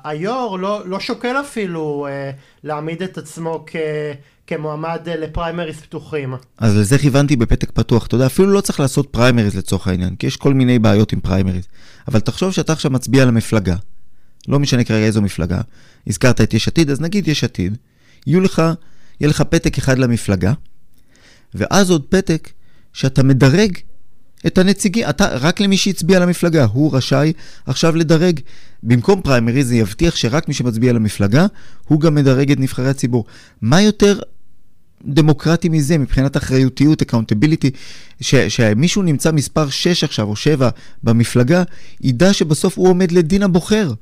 היו"ר 0.03 0.57
לא, 0.57 0.87
לא 0.87 0.99
שוקל 0.99 1.39
אפילו 1.39 2.07
uh, 2.07 2.35
להעמיד 2.63 3.03
את 3.03 3.17
עצמו 3.17 3.63
כ... 3.67 3.75
כמועמד 4.47 4.99
אה, 5.07 5.15
לפריימריז 5.15 5.79
פתוחים. 5.79 6.33
אז 6.57 6.77
לזה 6.77 6.97
כיוונתי 6.97 7.35
בפתק 7.35 7.71
פתוח. 7.71 8.07
אתה 8.07 8.15
יודע, 8.15 8.25
אפילו 8.25 8.47
לא 8.47 8.61
צריך 8.61 8.79
לעשות 8.79 9.07
פריימריז 9.11 9.57
לצורך 9.57 9.87
העניין, 9.87 10.15
כי 10.15 10.27
יש 10.27 10.37
כל 10.37 10.53
מיני 10.53 10.79
בעיות 10.79 11.13
עם 11.13 11.19
פריימריז. 11.19 11.67
אבל 12.07 12.19
תחשוב 12.19 12.51
שאתה 12.51 12.73
עכשיו 12.73 12.91
מצביע 12.91 13.25
למפלגה. 13.25 13.75
לא 14.47 14.59
משנה 14.59 14.83
כרגע 14.83 15.05
איזו 15.05 15.21
מפלגה. 15.21 15.61
הזכרת 16.07 16.41
את 16.41 16.53
יש 16.53 16.67
עתיד, 16.67 16.89
אז 16.89 17.01
נגיד 17.01 17.27
יש 17.27 17.43
עתיד. 17.43 17.77
יהיו 18.27 18.41
לך, 18.41 18.61
יהיה 19.19 19.29
לך 19.29 19.41
פתק 19.41 19.77
אחד 19.77 19.97
למפלגה, 19.97 20.53
ואז 21.53 21.91
עוד 21.91 22.03
פתק 22.09 22.49
שאתה 22.93 23.23
מדרג 23.23 23.77
את 24.47 24.57
הנציגים, 24.57 25.09
אתה, 25.09 25.27
רק 25.27 25.59
למי 25.59 25.77
שהצביע 25.77 26.19
למפלגה, 26.19 26.65
הוא 26.65 26.95
רשאי 26.95 27.33
עכשיו 27.65 27.95
לדרג. 27.95 28.39
במקום 28.83 29.21
פריימריז 29.21 29.67
זה 29.67 29.75
יבטיח 29.75 30.15
שרק 30.15 30.47
מי 30.47 30.53
שמצביע 30.53 30.93
למפלגה, 30.93 31.45
הוא 31.87 31.99
גם 31.99 32.15
מדרג 32.15 32.51
את 32.51 32.59
נבחרי 32.59 32.89
הציבור. 32.89 33.25
מה 33.61 33.81
יותר 33.81 34.19
דמוקרטי 35.05 35.69
מזה 35.69 35.97
מבחינת 35.97 36.37
אחריותיות, 36.37 37.01
accountability, 37.01 37.71
שמישהו 38.21 39.01
נמצא 39.01 39.31
מספר 39.31 39.69
6 39.69 40.03
עכשיו 40.03 40.27
או 40.27 40.35
7 40.35 40.69
במפלגה, 41.03 41.63
ידע 42.01 42.33
שבסוף 42.33 42.77
הוא 42.77 42.87
עומד 42.87 43.11
לדין 43.11 43.43
הבוחר, 43.43 43.93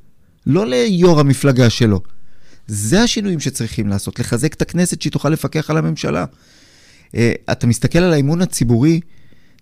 לא 0.46 0.66
ליו"ר 0.66 1.20
המפלגה 1.20 1.70
שלו. 1.70 2.00
זה 2.66 3.02
השינויים 3.02 3.40
שצריכים 3.40 3.88
לעשות, 3.88 4.18
לחזק 4.18 4.54
את 4.54 4.62
הכנסת 4.62 5.02
שהיא 5.02 5.12
תוכל 5.12 5.28
לפקח 5.28 5.70
על 5.70 5.76
הממשלה. 5.76 6.24
Uh, 7.08 7.14
אתה 7.52 7.66
מסתכל 7.66 7.98
על 7.98 8.12
האמון 8.12 8.42
הציבורי, 8.42 9.00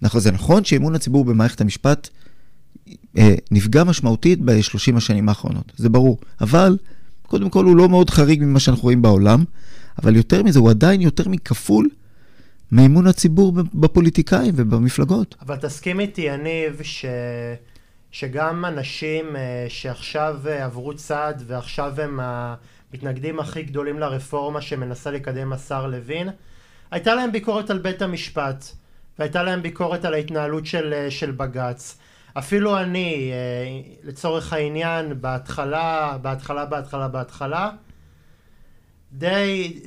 נכון, 0.03 0.21
זה 0.21 0.31
נכון 0.31 0.65
שאמון 0.65 0.95
הציבור 0.95 1.25
במערכת 1.25 1.61
המשפט 1.61 2.09
uh, 2.89 3.21
נפגע 3.51 3.85
משמעותית 3.85 4.41
ב-30 4.45 4.97
השנים 4.97 5.29
האחרונות, 5.29 5.73
זה 5.77 5.89
ברור. 5.89 6.19
אבל, 6.41 6.79
קודם 7.23 7.51
כל, 7.51 7.65
הוא 7.65 7.77
לא 7.77 7.89
מאוד 7.89 8.11
חריג 8.11 8.45
ממה 8.45 8.61
שאנחנו 8.61 8.83
רואים 8.83 9.03
בעולם. 9.03 9.45
אבל 10.03 10.17
יותר 10.17 10.43
מזה, 10.43 10.59
הוא 10.59 10.71
עדיין 10.71 11.01
יותר 11.01 11.29
מכפול 11.29 11.89
מאמון 12.73 13.07
הציבור 13.07 13.53
בפוליטיקאים 13.75 14.55
ובמפלגות. 14.57 15.35
אבל 15.43 15.57
תסכים 15.57 16.01
איתי, 16.01 16.21
יניב, 16.21 16.81
ש... 16.83 17.05
שגם 18.13 18.65
אנשים 18.65 19.37
אה, 19.37 19.67
שעכשיו 19.69 20.37
אה, 20.47 20.65
עברו 20.65 20.95
צעד 20.95 21.43
ועכשיו 21.47 22.01
הם 22.01 22.21
המתנגדים 22.23 23.41
הכי 23.41 23.63
גדולים 23.63 23.99
לרפורמה 23.99 24.61
שמנסה 24.61 25.11
לקדם 25.11 25.53
השר 25.53 25.87
לוין, 25.87 26.29
הייתה 26.91 27.15
להם 27.15 27.33
ביקורת 27.33 27.71
על 27.71 27.79
בית 27.79 28.03
המשפט, 28.03 28.65
והייתה 29.21 29.43
להם 29.43 29.63
ביקורת 29.63 30.05
על 30.05 30.15
ההתנהלות 30.15 30.67
של, 30.67 30.93
אה, 30.93 31.11
של 31.11 31.31
בג"ץ. 31.31 31.99
אפילו 32.39 32.79
אני, 32.79 33.33
לצורך 34.03 34.53
העניין, 34.53 35.21
בהתחלה, 35.21 36.19
בהתחלה, 36.23 36.65
בהתחלה, 36.65 37.09
בהתחלה, 37.09 37.71
די, 39.13 39.81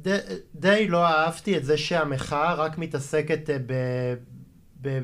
די, 0.00 0.18
די 0.54 0.88
לא 0.88 1.06
אהבתי 1.06 1.56
את 1.56 1.64
זה 1.64 1.78
שהמחאה 1.78 2.54
רק 2.54 2.78
מתעסקת 2.78 3.50
אה, 3.50 3.56
ב, 3.66 3.72
ב, 4.82 5.00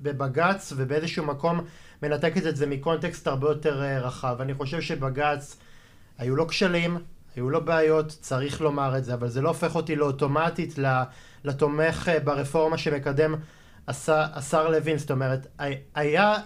בבג"ץ 0.00 0.72
ובאיזשהו 0.76 1.26
מקום 1.26 1.60
מנתקת 2.02 2.46
את 2.46 2.56
זה 2.56 2.66
מקונטקסט 2.66 3.26
הרבה 3.26 3.48
יותר 3.48 3.82
אה, 3.82 4.00
רחב. 4.00 4.36
אני 4.40 4.54
חושב 4.54 4.80
שבג"ץ 4.80 5.56
היו 6.18 6.36
לו 6.36 6.48
כשלים, 6.48 6.98
היו 7.36 7.50
לו 7.50 7.64
בעיות, 7.64 8.08
צריך 8.08 8.60
לומר 8.60 8.98
את 8.98 9.04
זה, 9.04 9.14
אבל 9.14 9.28
זה 9.28 9.40
לא 9.42 9.48
הופך 9.48 9.74
אותי 9.74 9.96
לאוטומטית 9.96 10.74
לתומך 11.44 12.08
אה, 12.08 12.20
ברפורמה 12.20 12.78
שמקדם 12.78 13.34
השר, 13.88 14.68
לוין. 14.68 14.98
זאת 14.98 15.10
אומרת, 15.10 15.46
היה... 15.94 16.36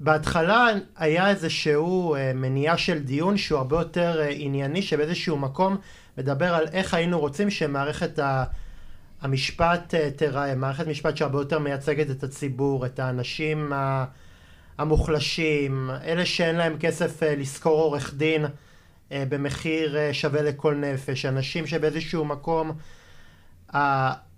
בהתחלה 0.00 0.66
היה 0.96 1.30
איזשהו 1.30 2.14
אה, 2.14 2.32
מניעה 2.34 2.78
של 2.78 2.98
דיון 2.98 3.36
שהוא 3.36 3.58
הרבה 3.58 3.76
יותר 3.76 4.20
אה, 4.20 4.28
ענייני, 4.30 4.82
שבאיזשהו 4.82 5.36
מקום 5.36 5.76
מדבר 6.18 6.54
על 6.54 6.66
איך 6.72 6.94
היינו 6.94 7.20
רוצים 7.20 7.50
שמערכת 7.50 8.18
ה... 8.18 8.44
המשפט 9.20 9.94
אה, 9.94 10.10
תראה, 10.16 10.54
מערכת 10.54 10.86
משפט 10.86 11.16
שהרבה 11.16 11.38
יותר 11.38 11.58
מייצגת 11.58 12.10
את 12.10 12.24
הציבור, 12.24 12.86
את 12.86 12.98
האנשים 12.98 13.72
המוחלשים, 14.78 15.90
אלה 16.04 16.26
שאין 16.26 16.56
להם 16.56 16.76
כסף 16.80 17.22
לשכור 17.22 17.82
עורך 17.82 18.14
דין 18.14 18.44
במחיר 19.10 19.96
שווה 20.12 20.42
לכל 20.42 20.74
נפש, 20.74 21.26
אנשים 21.26 21.66
שבאיזשהו 21.66 22.24
מקום 22.24 22.72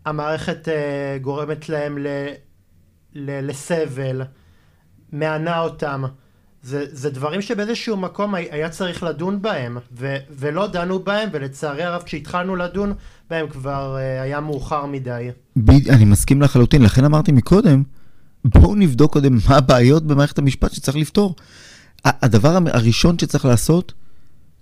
המערכת 0.04 0.68
גורמת 1.20 1.68
להם 1.68 1.98
לסבל. 3.14 4.22
מענה 5.12 5.60
אותם. 5.60 6.04
זה, 6.62 6.84
זה 6.92 7.10
דברים 7.10 7.42
שבאיזשהו 7.42 7.96
מקום 7.96 8.34
היה 8.34 8.68
צריך 8.68 9.02
לדון 9.02 9.42
בהם, 9.42 9.78
ו, 9.98 10.16
ולא 10.30 10.66
דנו 10.66 10.98
בהם, 10.98 11.28
ולצערי 11.32 11.82
הרב 11.82 12.02
כשהתחלנו 12.02 12.56
לדון 12.56 12.92
בהם 13.30 13.48
כבר 13.48 13.96
היה 14.22 14.40
מאוחר 14.40 14.86
מדי. 14.86 15.28
ב, 15.56 15.70
אני 15.70 16.04
מסכים 16.04 16.42
לחלוטין, 16.42 16.82
לכן 16.82 17.04
אמרתי 17.04 17.32
מקודם, 17.32 17.82
בואו 18.44 18.74
נבדוק 18.74 19.12
קודם 19.12 19.38
מה 19.48 19.56
הבעיות 19.56 20.06
במערכת 20.06 20.38
המשפט 20.38 20.72
שצריך 20.72 20.96
לפתור. 20.96 21.36
הדבר 22.04 22.58
הראשון 22.66 23.18
שצריך 23.18 23.44
לעשות, 23.44 23.92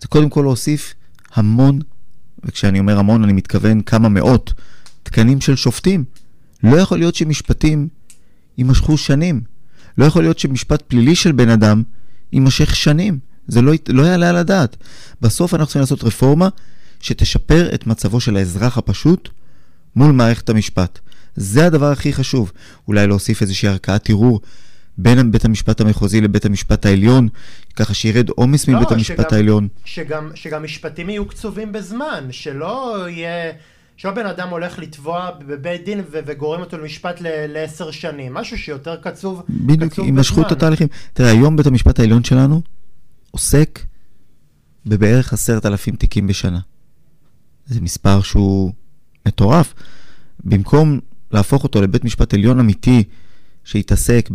זה 0.00 0.08
קודם 0.08 0.30
כל 0.30 0.40
להוסיף 0.40 0.94
המון, 1.34 1.80
וכשאני 2.44 2.78
אומר 2.78 2.98
המון 2.98 3.24
אני 3.24 3.32
מתכוון 3.32 3.82
כמה 3.82 4.08
מאות, 4.08 4.52
תקנים 5.02 5.40
של 5.40 5.56
שופטים. 5.56 6.04
לא 6.62 6.76
יכול 6.76 6.98
להיות 6.98 7.14
שמשפטים 7.14 7.88
יימשכו 8.58 8.98
שנים. 8.98 9.40
לא 9.98 10.04
יכול 10.04 10.22
להיות 10.22 10.38
שמשפט 10.38 10.82
פלילי 10.82 11.14
של 11.14 11.32
בן 11.32 11.48
אדם 11.48 11.82
יימשך 12.32 12.76
שנים. 12.76 13.18
זה 13.48 13.62
לא, 13.62 13.72
לא 13.88 14.02
יעלה 14.02 14.28
על 14.28 14.36
הדעת. 14.36 14.76
בסוף 15.20 15.54
אנחנו 15.54 15.66
צריכים 15.66 15.80
לעשות 15.80 16.04
רפורמה 16.04 16.48
שתשפר 17.00 17.74
את 17.74 17.86
מצבו 17.86 18.20
של 18.20 18.36
האזרח 18.36 18.78
הפשוט 18.78 19.28
מול 19.96 20.12
מערכת 20.12 20.48
המשפט. 20.48 20.98
זה 21.36 21.66
הדבר 21.66 21.92
הכי 21.92 22.12
חשוב. 22.12 22.52
אולי 22.88 23.06
להוסיף 23.06 23.42
איזושהי 23.42 23.68
ערכאת 23.68 24.10
ערעור 24.10 24.40
בין 24.98 25.32
בית 25.32 25.44
המשפט 25.44 25.80
המחוזי 25.80 26.20
לבית 26.20 26.44
המשפט 26.44 26.86
העליון, 26.86 27.28
ככה 27.76 27.94
שירד 27.94 28.28
עומס 28.28 28.68
לא, 28.68 28.76
מבית 28.76 28.92
המשפט 28.92 29.16
שגם- 29.28 29.36
העליון. 29.38 29.68
שגם, 29.84 30.30
שגם 30.34 30.62
משפטים 30.62 31.10
יהיו 31.10 31.26
קצובים 31.26 31.72
בזמן, 31.72 32.28
שלא 32.30 33.06
יהיה... 33.08 33.52
שלא 33.96 34.10
בן 34.10 34.26
אדם 34.26 34.48
הולך 34.48 34.78
לתבוע 34.78 35.30
בבית 35.46 35.84
דין 35.84 36.00
ו- 36.00 36.18
וגורם 36.26 36.60
אותו 36.60 36.78
למשפט 36.78 37.20
ל- 37.20 37.26
לעשר 37.46 37.90
שנים, 37.90 38.34
משהו 38.34 38.58
שיותר 38.58 38.96
קצוב, 38.96 39.42
בדיוק, 39.50 39.92
קצוב 39.92 40.04
יימשכו 40.04 40.40
את 40.40 40.46
בזמן. 40.46 40.56
התהליכים. 40.56 40.88
תראה, 41.12 41.30
היום 41.30 41.56
בית 41.56 41.66
המשפט 41.66 42.00
העליון 42.00 42.24
שלנו 42.24 42.62
עוסק 43.30 43.80
בבערך 44.86 45.32
עשרת 45.32 45.66
אלפים 45.66 45.96
תיקים 45.96 46.26
בשנה. 46.26 46.60
זה 47.66 47.80
מספר 47.80 48.22
שהוא 48.22 48.72
מטורף. 49.28 49.74
במקום 50.44 51.00
להפוך 51.30 51.64
אותו 51.64 51.82
לבית 51.82 52.04
משפט 52.04 52.34
עליון 52.34 52.58
אמיתי, 52.60 53.04
שיתעסק 53.64 54.28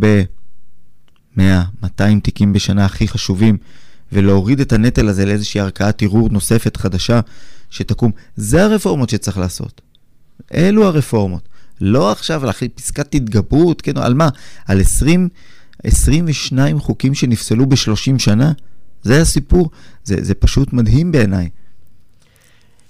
ב-100, 1.36 1.42
200 1.82 2.20
תיקים 2.20 2.52
בשנה 2.52 2.84
הכי 2.84 3.08
חשובים, 3.08 3.56
ולהוריד 4.12 4.60
את 4.60 4.72
הנטל 4.72 5.08
הזה 5.08 5.26
לאיזושהי 5.26 5.60
ערכאת 5.60 6.02
ערעור 6.02 6.28
נוספת 6.28 6.76
חדשה 6.76 7.20
שתקום, 7.70 8.12
זה 8.36 8.64
הרפורמות 8.64 9.10
שצריך 9.10 9.38
לעשות. 9.38 9.80
אלו 10.54 10.84
הרפורמות. 10.84 11.48
לא 11.80 12.12
עכשיו 12.12 12.44
להחליט 12.44 12.76
פסקת 12.76 13.14
התגברות, 13.14 13.82
כן, 13.82 13.96
על 13.96 14.14
מה? 14.14 14.28
על 14.66 14.80
20, 14.80 15.28
22 15.84 16.80
חוקים 16.80 17.14
שנפסלו 17.14 17.66
ב-30 17.66 18.18
שנה? 18.18 18.52
זה 19.02 19.20
הסיפור. 19.20 19.70
זה, 20.04 20.16
זה 20.20 20.34
פשוט 20.34 20.72
מדהים 20.72 21.12
בעיניי. 21.12 21.48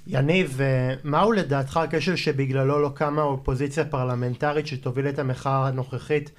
יניב, 0.06 0.60
אה, 0.60 0.94
מהו 1.04 1.32
לדעתך 1.32 1.76
הכשל 1.76 2.16
שבגללו 2.16 2.82
לא 2.82 2.90
קמה 2.94 3.22
אופוזיציה 3.22 3.84
פרלמנטרית 3.84 4.66
שתוביל 4.66 5.08
את 5.08 5.18
המחאה 5.18 5.68
הנוכחית 5.68 6.30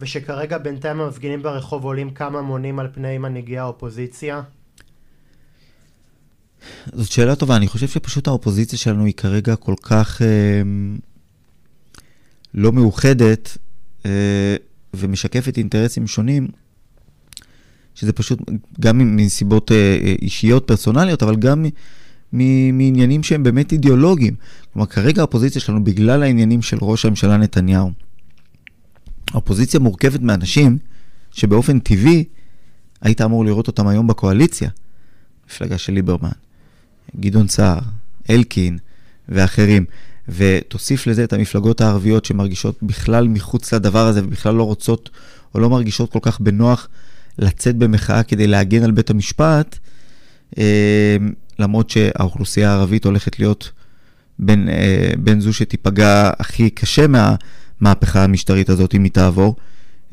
ושכרגע 0.00 0.58
בינתיים 0.58 1.00
המפגינים 1.00 1.42
ברחוב 1.42 1.84
עולים 1.84 2.10
כמה 2.10 2.42
מונים 2.42 2.78
על 2.78 2.88
פני 2.94 3.18
מנהיגי 3.18 3.58
האופוזיציה? 3.58 4.42
זאת 6.92 7.10
שאלה 7.12 7.36
טובה, 7.36 7.56
אני 7.56 7.68
חושב 7.68 7.88
שפשוט 7.88 8.28
האופוזיציה 8.28 8.78
שלנו 8.78 9.04
היא 9.04 9.14
כרגע 9.14 9.56
כל 9.56 9.74
כך 9.82 10.22
אה, 10.22 10.62
לא 12.54 12.72
מאוחדת 12.72 13.58
אה, 14.06 14.56
ומשקפת 14.94 15.58
אינטרסים 15.58 16.06
שונים, 16.06 16.48
שזה 17.94 18.12
פשוט 18.12 18.38
גם 18.80 19.16
מסיבות 19.16 19.72
אה, 19.72 19.76
אה, 19.76 20.14
אישיות, 20.22 20.66
פרסונליות, 20.66 21.22
אבל 21.22 21.36
גם 21.36 21.62
מ- 21.62 21.68
מ- 22.32 22.78
מעניינים 22.78 23.22
שהם 23.22 23.42
באמת 23.42 23.72
אידיאולוגיים. 23.72 24.34
כלומר, 24.72 24.86
כרגע 24.86 25.20
האופוזיציה 25.22 25.60
שלנו, 25.60 25.84
בגלל 25.84 26.22
העניינים 26.22 26.62
של 26.62 26.76
ראש 26.80 27.04
הממשלה 27.04 27.36
נתניהו, 27.36 27.90
האופוזיציה 29.34 29.80
מורכבת 29.80 30.20
מאנשים 30.20 30.78
שבאופן 31.32 31.78
טבעי 31.78 32.24
היית 33.02 33.20
אמור 33.20 33.44
לראות 33.44 33.66
אותם 33.66 33.86
היום 33.86 34.06
בקואליציה. 34.06 34.70
מפלגה 35.48 35.78
של 35.78 35.92
ליברמן, 35.92 36.30
גדעון 37.20 37.48
סער, 37.48 37.78
אלקין 38.30 38.78
ואחרים, 39.28 39.84
ותוסיף 40.28 41.06
לזה 41.06 41.24
את 41.24 41.32
המפלגות 41.32 41.80
הערביות 41.80 42.24
שמרגישות 42.24 42.82
בכלל 42.82 43.28
מחוץ 43.28 43.74
לדבר 43.74 44.06
הזה 44.06 44.24
ובכלל 44.24 44.54
לא 44.54 44.62
רוצות 44.62 45.10
או 45.54 45.60
לא 45.60 45.70
מרגישות 45.70 46.12
כל 46.12 46.18
כך 46.22 46.40
בנוח 46.40 46.88
לצאת 47.38 47.76
במחאה 47.76 48.22
כדי 48.22 48.46
להגן 48.46 48.82
על 48.82 48.90
בית 48.90 49.10
המשפט, 49.10 49.78
אה, 50.58 51.16
למרות 51.58 51.90
שהאוכלוסייה 51.90 52.70
הערבית 52.70 53.04
הולכת 53.04 53.38
להיות 53.38 53.70
בין, 54.38 54.68
אה, 54.68 55.10
בין 55.18 55.40
זו 55.40 55.52
שתיפגע 55.52 56.30
הכי 56.38 56.70
קשה 56.70 57.06
מהמהפכה 57.84 58.24
המשטרית 58.24 58.68
הזאת, 58.68 58.94
אם 58.94 59.04
היא 59.04 59.12
תעבור, 59.12 59.56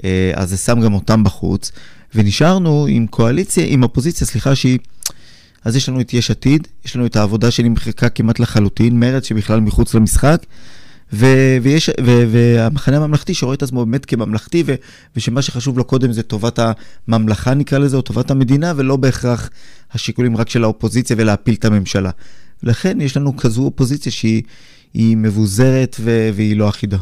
אה, 0.03 0.32
אז 0.36 0.49
זה 0.49 0.57
שם 0.57 0.82
גם 0.82 0.93
אותם 0.93 1.24
בחוץ, 1.24 1.72
ונשארנו 2.15 2.86
עם 2.89 3.07
קואליציה, 3.07 3.65
עם 3.67 3.84
אופוזיציה, 3.84 4.28
סליחה, 4.28 4.55
שהיא... 4.55 4.80
אז 5.65 5.76
יש 5.76 5.89
לנו 5.89 6.01
את 6.01 6.13
יש 6.13 6.32
עתיד, 6.32 6.67
יש 6.86 6.95
לנו 6.95 7.05
את 7.05 7.15
העבודה 7.15 7.51
שנמחקה 7.51 8.09
כמעט 8.09 8.39
לחלוטין, 8.39 8.99
מרצ 8.99 9.26
שבכלל 9.26 9.59
מחוץ 9.59 9.93
למשחק, 9.93 10.45
ו- 11.13 11.57
ויש, 11.61 11.89
ו- 11.89 12.24
והמחנה 12.32 12.97
הממלכתי 12.97 13.34
שרואה 13.34 13.55
את 13.55 13.63
עצמו 13.63 13.86
באמת 13.86 14.05
כממלכתי, 14.05 14.63
ו- 14.65 14.76
ושמה 15.15 15.41
שחשוב 15.41 15.78
לו 15.78 15.84
קודם 15.84 16.11
זה 16.11 16.24
טובת 16.24 16.59
הממלכה 17.07 17.53
נקרא 17.53 17.78
לזה, 17.78 17.97
או 17.97 18.01
טובת 18.01 18.32
המדינה, 18.32 18.74
ולא 18.76 18.95
בהכרח 18.95 19.49
השיקולים 19.93 20.38
רק 20.38 20.49
של 20.49 20.63
האופוזיציה 20.63 21.15
ולהפיל 21.19 21.53
את 21.53 21.65
הממשלה. 21.65 22.11
לכן 22.63 23.01
יש 23.01 23.17
לנו 23.17 23.38
כזו 23.38 23.61
אופוזיציה 23.63 24.11
שהיא 24.11 24.41
היא 24.93 25.17
מבוזרת 25.17 25.95
ו- 25.99 26.30
והיא 26.34 26.55
לא 26.55 26.69
אחידה. 26.69 26.97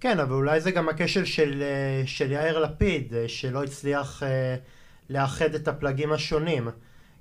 כן, 0.00 0.20
אבל 0.20 0.32
אולי 0.32 0.60
זה 0.60 0.70
גם 0.70 0.88
הכשל 0.88 1.24
של, 1.24 1.62
אה, 1.62 2.06
של 2.06 2.32
יאיר 2.32 2.58
לפיד, 2.58 3.14
אה, 3.14 3.28
שלא 3.28 3.64
הצליח 3.64 4.22
אה, 4.22 4.56
לאחד 5.10 5.54
את 5.54 5.68
הפלגים 5.68 6.12
השונים. 6.12 6.68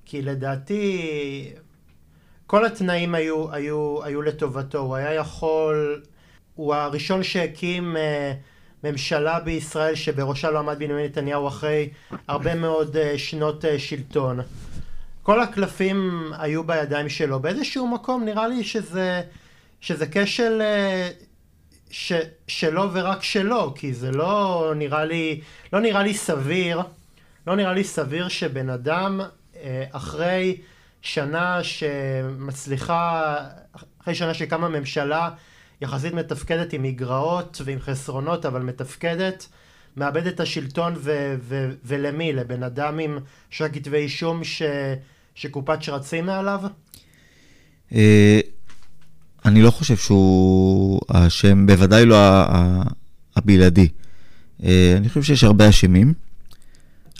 כי 0.05 0.21
לדעתי, 0.21 1.53
כל 2.47 2.65
התנאים 2.65 3.15
היו, 3.15 3.53
היו, 3.53 4.03
היו 4.03 4.21
לטובתו. 4.21 4.79
הוא 4.79 4.95
היה 4.95 5.13
יכול... 5.13 6.01
הוא 6.55 6.75
הראשון 6.75 7.23
שהקים 7.23 7.95
ממשלה 8.83 9.39
בישראל 9.39 9.95
שבראשה 9.95 10.51
לא 10.51 10.59
עמד 10.59 10.79
בנימין 10.79 11.05
נתניהו 11.05 11.47
אחרי 11.47 11.89
הרבה 12.27 12.55
מאוד 12.55 12.95
שנות 13.17 13.65
שלטון. 13.77 14.39
כל 15.23 15.41
הקלפים 15.41 16.31
היו 16.39 16.63
בידיים 16.63 17.09
שלו. 17.09 17.39
באיזשהו 17.39 17.87
מקום 17.87 18.25
נראה 18.25 18.47
לי 18.47 18.63
שזה, 18.63 19.21
שזה 19.81 20.05
כשל 20.11 20.61
ש, 21.89 22.13
שלו 22.47 22.93
ורק 22.93 23.23
שלו, 23.23 23.73
כי 23.75 23.93
זה 23.93 24.11
לא 24.11 24.73
נראה 24.75 25.05
לי, 25.05 25.41
לא 25.73 25.79
נראה 25.79 26.03
לי 26.03 26.13
סביר, 26.13 26.81
לא 27.47 27.55
נראה 27.55 27.73
לי 27.73 27.83
סביר 27.83 28.27
שבן 28.27 28.69
אדם 28.69 29.21
אה, 29.55 29.85
אחרי 29.91 30.57
שנה 31.01 31.59
שמצליחה, 31.63 33.35
אחרי 34.01 34.15
שנה 34.15 34.33
שקמה 34.33 34.69
ממשלה 34.69 35.29
יחסית 35.81 36.13
מתפקדת 36.13 36.73
עם 36.73 36.83
מגרעות 36.83 37.61
ועם 37.65 37.79
חסרונות, 37.79 38.45
אבל 38.45 38.61
מתפקדת, 38.61 39.47
מאבד 39.97 40.27
את 40.27 40.39
השלטון 40.39 40.93
ו- 40.97 41.35
ו- 41.39 41.71
ולמי? 41.83 42.33
לבן 42.33 42.63
אדם 42.63 42.99
עם 42.99 43.19
שלושה 43.49 43.73
כתבי 43.73 43.97
אישום 43.97 44.43
ש- 44.43 44.61
שקופת 45.35 45.83
שרצים 45.83 46.25
מעליו? 46.25 46.61
אני 49.45 49.61
לא 49.61 49.71
חושב 49.71 49.97
שהוא 49.97 51.01
האשם, 51.09 51.65
בוודאי 51.65 52.05
לא 52.05 52.15
הבלעדי. 53.35 53.87
אה, 54.63 54.93
אני 54.97 55.09
חושב 55.09 55.23
שיש 55.23 55.43
הרבה 55.43 55.69
אשמים. 55.69 56.13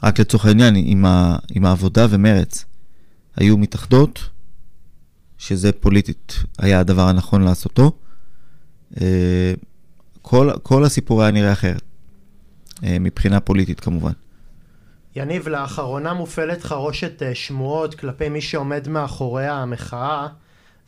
רק 0.04 0.20
לצורך 0.20 0.46
העניין, 0.46 0.76
אם, 0.76 1.06
ה, 1.06 1.38
אם 1.56 1.66
העבודה 1.66 2.06
ומרץ 2.10 2.66
היו 3.36 3.58
מתאחדות, 3.58 4.30
שזה 5.38 5.72
פוליטית 5.72 6.34
היה 6.60 6.80
הדבר 6.80 7.08
הנכון 7.08 7.42
לעשותו, 7.42 7.92
אה, 9.02 9.54
כל, 10.22 10.50
כל 10.64 10.84
הסיפור 10.84 11.22
היה 11.22 11.32
נראה 11.32 11.54
אחרת, 11.54 11.82
אה, 12.84 12.98
מבחינה 13.00 13.40
פוליטית 13.40 13.80
כמובן. 13.80 14.12
יניב, 15.16 15.48
לאחרונה 15.48 16.14
מופעלת 16.14 16.64
חרושת 16.64 17.22
שמועות 17.34 17.96
כלפי 17.96 18.30
מי 18.30 18.42
שעומד 18.42 18.88
מאחורי 18.88 19.48
המחאה, 19.48 20.28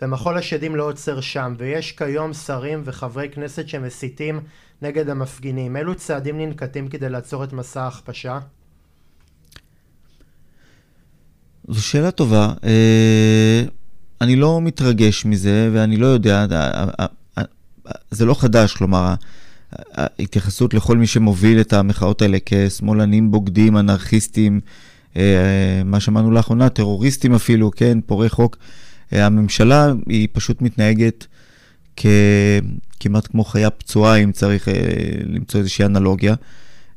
ומחול 0.02 0.38
השדים 0.38 0.76
לא 0.76 0.84
עוצר 0.84 1.22
שם, 1.22 1.56
ויש 1.58 1.91
כיום 1.91 2.34
שרים 2.34 2.82
וחברי 2.86 3.30
כנסת 3.30 3.68
שמסיתים 3.68 4.39
נגד 4.82 5.10
המפגינים. 5.10 5.78
אילו 5.78 5.95
צעדים 5.95 6.38
ננקטים 6.38 6.88
כדי 6.88 7.10
לעצור 7.10 7.43
את 7.43 7.54
מסע 7.54 7.84
ההכפשה? 7.84 8.39
זו 11.68 11.84
שאלה 11.84 12.12
טובה. 12.12 12.54
אה, 12.64 13.64
אני 14.22 14.36
לא 14.36 14.62
מתרגש 14.62 15.26
מזה, 15.26 15.70
ואני 15.74 15.97
לא 15.97 16.08
יודע, 16.08 16.45
אה, 16.52 17.06
אה, 17.38 17.43
זה 18.12 18.26
לא 18.26 18.34
חדש, 18.34 18.74
כלומר, 18.74 19.14
ההתייחסות 19.93 20.74
לכל 20.74 20.97
מי 20.97 21.08
שמוביל 21.08 21.62
את 21.62 21.74
המחאות 21.74 22.22
האלה 22.22 22.38
כשמאלנים 22.45 23.32
בוגדים, 23.32 23.78
אנרכיסטים, 23.78 24.60
מה 25.86 25.99
שמענו 25.99 26.32
לאחרונה, 26.32 26.70
טרוריסטים 26.70 27.34
אפילו, 27.34 27.72
כן, 27.72 27.97
פורעי 28.06 28.30
חוק. 28.30 28.58
אה, 29.14 29.26
הממשלה 29.26 29.93
היא 30.07 30.28
פשוט 30.32 30.62
מתנהגת 30.62 31.28
כ... 31.95 32.05
כמעט 32.99 33.28
כמו 33.28 33.43
חיה 33.43 33.70
פצועה, 33.70 34.16
אם 34.16 34.32
צריך 34.32 34.68
אה, 34.68 34.74
למצוא 35.26 35.59
איזושהי 35.59 35.86
אנלוגיה, 35.86 36.36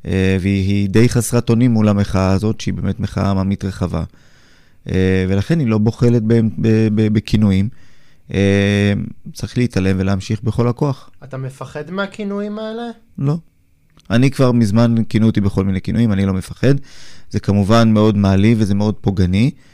אה, 0.07 0.37
והיא 0.41 0.89
די 0.89 1.09
חסרת 1.09 1.51
אונים 1.51 1.71
מול 1.71 1.89
המחאה 1.89 2.33
הזאת, 2.33 2.61
שהיא 2.61 2.75
באמת 2.75 3.01
מחאה 3.01 3.31
עממית 3.31 3.65
רחבה. 3.65 4.05
אה, 4.91 5.25
ולכן 5.29 5.59
היא 5.59 5.69
לא 5.69 5.79
בוחלת 5.79 6.23
בכינויים. 7.13 7.69
אה, 8.35 8.93
צריך 9.33 9.59
להתעלם 9.59 9.97
ולהמשיך 9.99 10.43
בכל 10.43 10.69
הכוח. 10.69 11.11
אתה 11.25 11.37
מפחד 11.37 11.91
מהכינויים 11.91 12.59
האלה? 12.59 12.83
לא. 13.19 13.37
אני 14.11 14.31
כבר 14.31 14.53
מזמן 14.53 14.95
כינו 15.09 15.27
אותי 15.27 15.41
בכל 15.41 15.65
מיני 15.65 15.81
כינויים, 15.81 16.13
אני 16.13 16.27
לא 16.27 16.33
מפחד. 16.33 16.75
זה 17.31 17.41
כמובן 17.41 17.93
מאוד 17.93 18.17
מעליב 18.17 18.59
וזה 18.61 18.75
מאוד 18.75 18.95
פוגעני, 18.95 19.51
אה, 19.55 19.74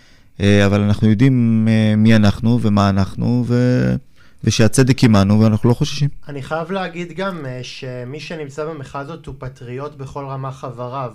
אבל 0.67 0.81
אנחנו 0.81 1.09
יודעים 1.09 1.69
אה, 1.71 1.97
מי 1.97 2.17
אנחנו 2.17 2.59
ומה 2.63 2.89
אנחנו, 2.89 3.45
ו... 3.47 3.55
ושהצדק 4.45 4.99
עימנו 4.99 5.41
ואנחנו 5.41 5.69
לא 5.69 5.75
חוששים. 5.75 6.09
אני 6.29 6.43
חייב 6.43 6.71
להגיד 6.71 7.13
גם 7.13 7.47
אה, 7.47 7.61
שמי 7.63 8.21
שנמצא 8.21 8.65
במחאה 8.65 9.01
הזאת 9.01 9.27
הוא 9.27 9.35
פטריוט 9.39 9.95
בכל 9.95 10.25
רמה 10.25 10.53
חבריו. 10.53 11.13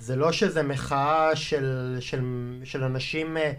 זה 0.00 0.16
לא 0.16 0.32
שזה 0.32 0.62
מחאה 0.62 1.36
של, 1.36 1.96
של, 2.00 2.20
של 2.64 2.84
אנשים 2.84 3.36
אה, 3.36 3.52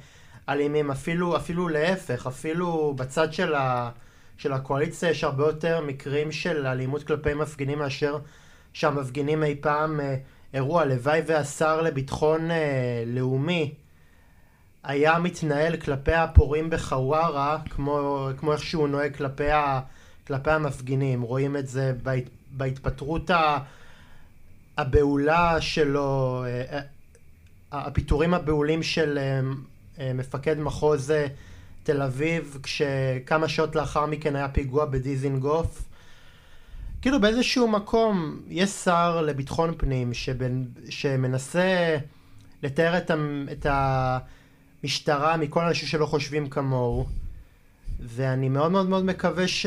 אלימים, 0.50 0.92
אפילו, 0.92 1.38
אפילו 1.38 1.70
להפך, 1.70 2.28
אפילו 2.28 2.94
בצד 2.98 3.34
של, 3.34 3.56
ה, 3.56 3.90
של 4.38 4.54
הקואליציה 4.54 5.10
יש 5.10 5.24
הרבה 5.24 5.44
יותר 5.44 5.82
מקרים 5.88 6.32
של 6.32 6.68
אלימות 6.68 7.04
כלפי 7.04 7.34
מפגינים 7.34 7.80
מאשר 7.80 8.18
שהמפגינים 8.74 9.44
אי 9.44 9.56
פעם 9.62 10.00
אה, 10.00 10.16
הראו. 10.54 10.80
הלוואי 10.80 11.22
והשר 11.26 11.82
לביטחון 11.82 12.50
לאומי 13.08 13.74
היה 14.84 15.20
מתנהל 15.20 15.78
כלפי 15.78 16.14
הפורעים 16.14 16.70
בחווארה 16.70 17.58
כמו, 17.70 18.30
כמו 18.38 18.54
איך 18.54 18.64
שהוא 18.64 18.88
נוהג 18.88 19.16
כלפי, 19.16 19.52
ה, 19.52 19.80
כלפי 20.28 20.52
המפגינים. 20.52 21.22
רואים 21.22 21.58
את 21.58 21.68
זה 21.68 21.94
בהת, 22.04 22.24
בהתפטרות 22.52 23.32
הבהולה 24.78 25.62
שלו, 25.62 26.44
אה, 26.46 26.64
אה, 26.72 26.82
הפיטורים 27.72 28.34
הבהולים 28.34 28.84
של 28.84 29.20
אה, 30.00 30.14
מפקד 30.14 30.60
מחוז 30.60 31.14
תל 31.84 32.02
אביב, 32.02 32.58
כשכמה 32.64 33.48
שעות 33.48 33.76
לאחר 33.76 34.06
מכן 34.06 34.36
היה 34.36 34.50
פיגוע 34.50 34.86
בדיזינגוף. 34.86 35.84
כאילו 37.02 37.22
באיזשהו 37.22 37.68
מקום 37.68 38.40
יש 38.50 38.70
שר 38.70 39.22
לביטחון 39.22 39.74
פנים 39.78 40.14
שבנ, 40.14 40.64
שמנסה 40.90 41.98
לתאר 42.64 42.98
את, 42.98 43.12
ה, 43.12 43.16
את 43.52 43.66
ה... 43.66 44.18
משטרה 44.84 45.38
מכל 45.38 45.62
האנשים 45.62 45.88
שלא 45.88 46.06
חושבים 46.06 46.50
כמוהו, 46.50 47.06
ואני 48.00 48.50
מאוד 48.50 48.72
מאוד 48.72 48.90
מאוד 48.90 49.06
מקווה 49.06 49.48
ש... 49.48 49.66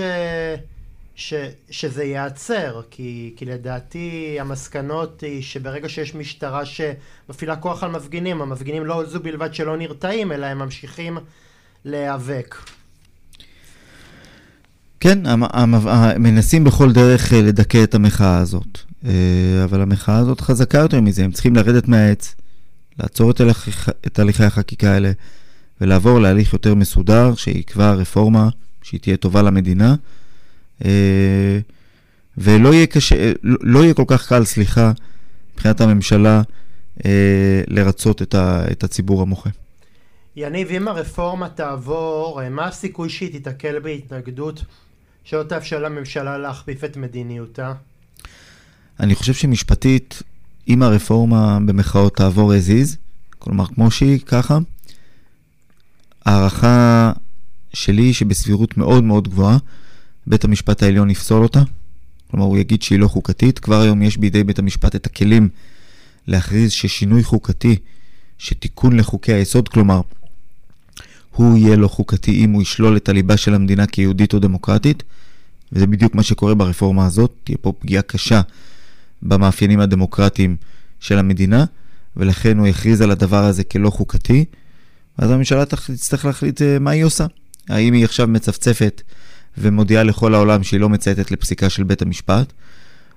ש... 1.15 1.35
שזה 1.71 2.05
ייעצר, 2.05 2.81
כי... 2.91 3.35
כי 3.37 3.45
לדעתי 3.45 4.37
המסקנות 4.41 5.21
היא 5.21 5.43
שברגע 5.43 5.89
שיש 5.89 6.15
משטרה 6.15 6.63
שמפעילה 6.65 7.57
כוח 7.57 7.83
על 7.83 7.91
מפגינים, 7.91 8.43
המפגינים 8.43 8.87
לא 8.87 9.05
זו 9.05 9.21
בלבד 9.21 9.55
שלא 9.55 9.77
נרתעים, 9.77 10.33
אלא 10.33 10.47
הם 10.47 10.59
ממשיכים 10.59 11.19
להיאבק. 11.85 12.57
כן, 15.01 15.19
מנסים 16.19 16.65
בכל 16.65 16.93
דרך 16.93 17.33
אה, 17.33 17.43
לדכא 17.43 17.85
את 17.85 17.95
המחאה 17.95 18.39
הזאת, 18.39 18.79
אה, 19.05 19.11
אבל 19.65 19.81
המחאה 19.81 20.17
הזאת 20.17 20.41
חזקה 20.41 20.79
יותר 20.79 21.01
מזה, 21.01 21.25
הם 21.25 21.33
צריכים 21.33 21.57
לרדת 21.57 21.89
מהעץ. 21.89 22.35
לעצור 22.99 23.31
את, 23.31 23.41
הליכ... 23.41 23.89
את 24.07 24.19
הליכי 24.19 24.45
החקיקה 24.45 24.93
האלה 24.93 25.13
ולעבור 25.81 26.21
להליך 26.21 26.53
יותר 26.53 26.75
מסודר, 26.75 27.35
שיקבע 27.35 27.93
רפורמה 27.93 28.49
שהיא 28.83 29.01
תהיה 29.01 29.17
טובה 29.17 29.43
למדינה. 29.43 29.95
אה, 30.85 31.59
ולא 32.39 32.75
יהיה, 32.75 32.87
קשה, 32.87 33.33
לא 33.43 33.85
יהיה 33.85 33.95
כל 33.95 34.05
כך 34.07 34.29
קל, 34.29 34.45
סליחה, 34.45 34.93
מבחינת 35.55 35.81
הממשלה, 35.81 36.43
אה, 37.05 37.63
לרצות 37.69 38.23
את, 38.23 38.35
ה, 38.35 38.65
את 38.73 38.85
הציבור 38.85 39.23
המוחה. 39.23 39.51
יניב, 40.37 40.71
אם 40.71 40.89
הרפורמה 40.89 41.49
תעבור, 41.49 42.43
אה, 42.43 42.49
מה 42.49 42.67
הסיכוי 42.67 43.09
שהיא 43.09 43.33
תיתקל 43.33 43.79
בהתנגדות 43.79 44.65
שלא 45.25 45.43
תאפשר 45.43 45.79
לממשלה 45.79 46.39
להכפיף 46.39 46.85
את 46.85 46.97
מדיניותה? 46.97 47.73
אני 49.01 49.15
חושב 49.15 49.35
שמשפטית 49.35 50.23
אם 50.69 50.83
הרפורמה 50.83 51.59
במחאות 51.67 52.17
תעבור 52.17 52.53
as 52.53 52.69
is, 52.69 52.97
כלומר 53.39 53.67
כמו 53.67 53.91
שהיא 53.91 54.19
ככה, 54.19 54.59
הערכה 56.25 57.13
שלי 57.75 58.03
היא 58.03 58.15
שבסבירות 58.15 58.77
מאוד 58.77 59.05
מאוד 59.05 59.29
גבוהה, 59.29 59.59
בית 60.27 60.45
המשפט 60.45 60.83
העליון 60.83 61.11
יפסול 61.11 61.43
אותה. 61.43 61.63
כלומר, 62.31 62.47
הוא 62.47 62.59
יגיד 62.59 62.83
שהיא 62.83 62.99
לא 62.99 63.09
חוקתית. 63.09 63.59
כבר 63.59 63.81
היום 63.81 64.03
יש 64.03 64.17
בידי 64.17 64.45
בית 64.45 64.59
המשפט 64.59 64.97
את 64.97 65.07
הכלים 65.07 65.49
להכריז 66.27 66.73
ששינוי 66.73 67.25
חוקתי, 67.25 67.77
שתיקון 68.39 68.97
לחוקי 68.97 69.33
היסוד, 69.33 69.69
כלומר, 69.69 70.01
הוא 71.31 71.59
יהיה 71.59 71.77
לא 71.77 71.89
חוקתי 71.89 72.45
אם 72.45 72.51
הוא 72.51 72.63
ישלול 72.63 72.97
את 72.97 73.09
הליבה 73.09 73.37
של 73.37 73.55
המדינה 73.55 73.87
כיהודית 73.87 74.35
או 74.35 74.39
דמוקרטית, 74.39 75.03
וזה 75.73 75.87
בדיוק 75.87 76.15
מה 76.15 76.23
שקורה 76.23 76.55
ברפורמה 76.55 77.07
הזאת. 77.07 77.33
תהיה 77.45 77.59
פה 77.61 77.73
פגיעה 77.79 78.03
קשה 78.03 78.41
במאפיינים 79.23 79.81
הדמוקרטיים 79.81 80.57
של 81.01 81.19
המדינה, 81.19 81.65
ולכן 82.17 82.59
הוא 82.59 82.67
הכריז 82.67 83.01
על 83.01 83.11
הדבר 83.11 83.45
הזה 83.45 83.65
כלא 83.65 83.91
חוקתי, 83.91 84.45
ואז 85.19 85.31
הממשלה 85.31 85.65
תצטרך 85.65 86.25
להחליט 86.25 86.63
אה, 86.63 86.79
מה 86.79 86.91
היא 86.91 87.05
עושה. 87.05 87.27
האם 87.69 87.93
היא 87.93 88.05
עכשיו 88.05 88.27
מצפצפת 88.27 89.03
ומודיעה 89.59 90.03
לכל 90.03 90.35
העולם 90.35 90.63
שהיא 90.63 90.81
לא 90.81 90.89
מצייתת 90.89 91.31
לפסיקה 91.31 91.71
של 91.71 91.83
בית 91.83 92.03
המשפט, 92.03 92.53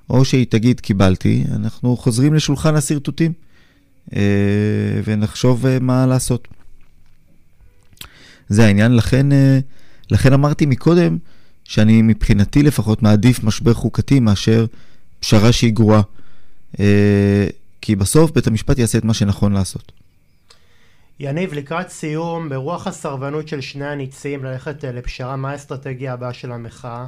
או 0.09 0.25
שהיא 0.25 0.45
תגיד, 0.49 0.79
קיבלתי, 0.79 1.43
אנחנו 1.55 1.97
חוזרים 1.97 2.33
לשולחן 2.33 2.75
השרטוטים, 2.75 3.33
אה, 4.15 4.21
ונחשוב 5.03 5.65
אה, 5.65 5.77
מה 5.81 6.05
לעשות. 6.05 6.47
זה 8.49 8.65
העניין, 8.65 8.95
לכן, 8.95 9.27
לכן 10.11 10.33
אמרתי 10.33 10.65
מקודם, 10.65 11.17
שאני 11.63 12.01
מבחינתי 12.01 12.63
לפחות 12.63 13.03
מעדיף 13.03 13.43
משבר 13.43 13.73
חוקתי 13.73 14.19
מאשר 14.19 14.65
פשרה 15.19 15.51
שהיא 15.51 15.73
גרועה. 15.73 16.01
אה, 16.79 17.47
כי 17.81 17.95
בסוף 17.95 18.31
בית 18.31 18.47
המשפט 18.47 18.79
יעשה 18.79 18.97
את 18.97 19.03
מה 19.03 19.13
שנכון 19.13 19.53
לעשות. 19.53 19.91
יניב, 21.19 21.53
לקראת 21.53 21.89
סיום, 21.89 22.49
ברוח 22.49 22.87
הסרבנות 22.87 23.47
של 23.47 23.61
שני 23.61 23.87
הניצים 23.87 24.43
ללכת 24.43 24.85
אה, 24.85 24.91
לפשרה, 24.91 25.35
מה 25.35 25.51
האסטרטגיה 25.51 26.13
הבאה 26.13 26.33
של 26.33 26.51
המחאה? 26.51 27.05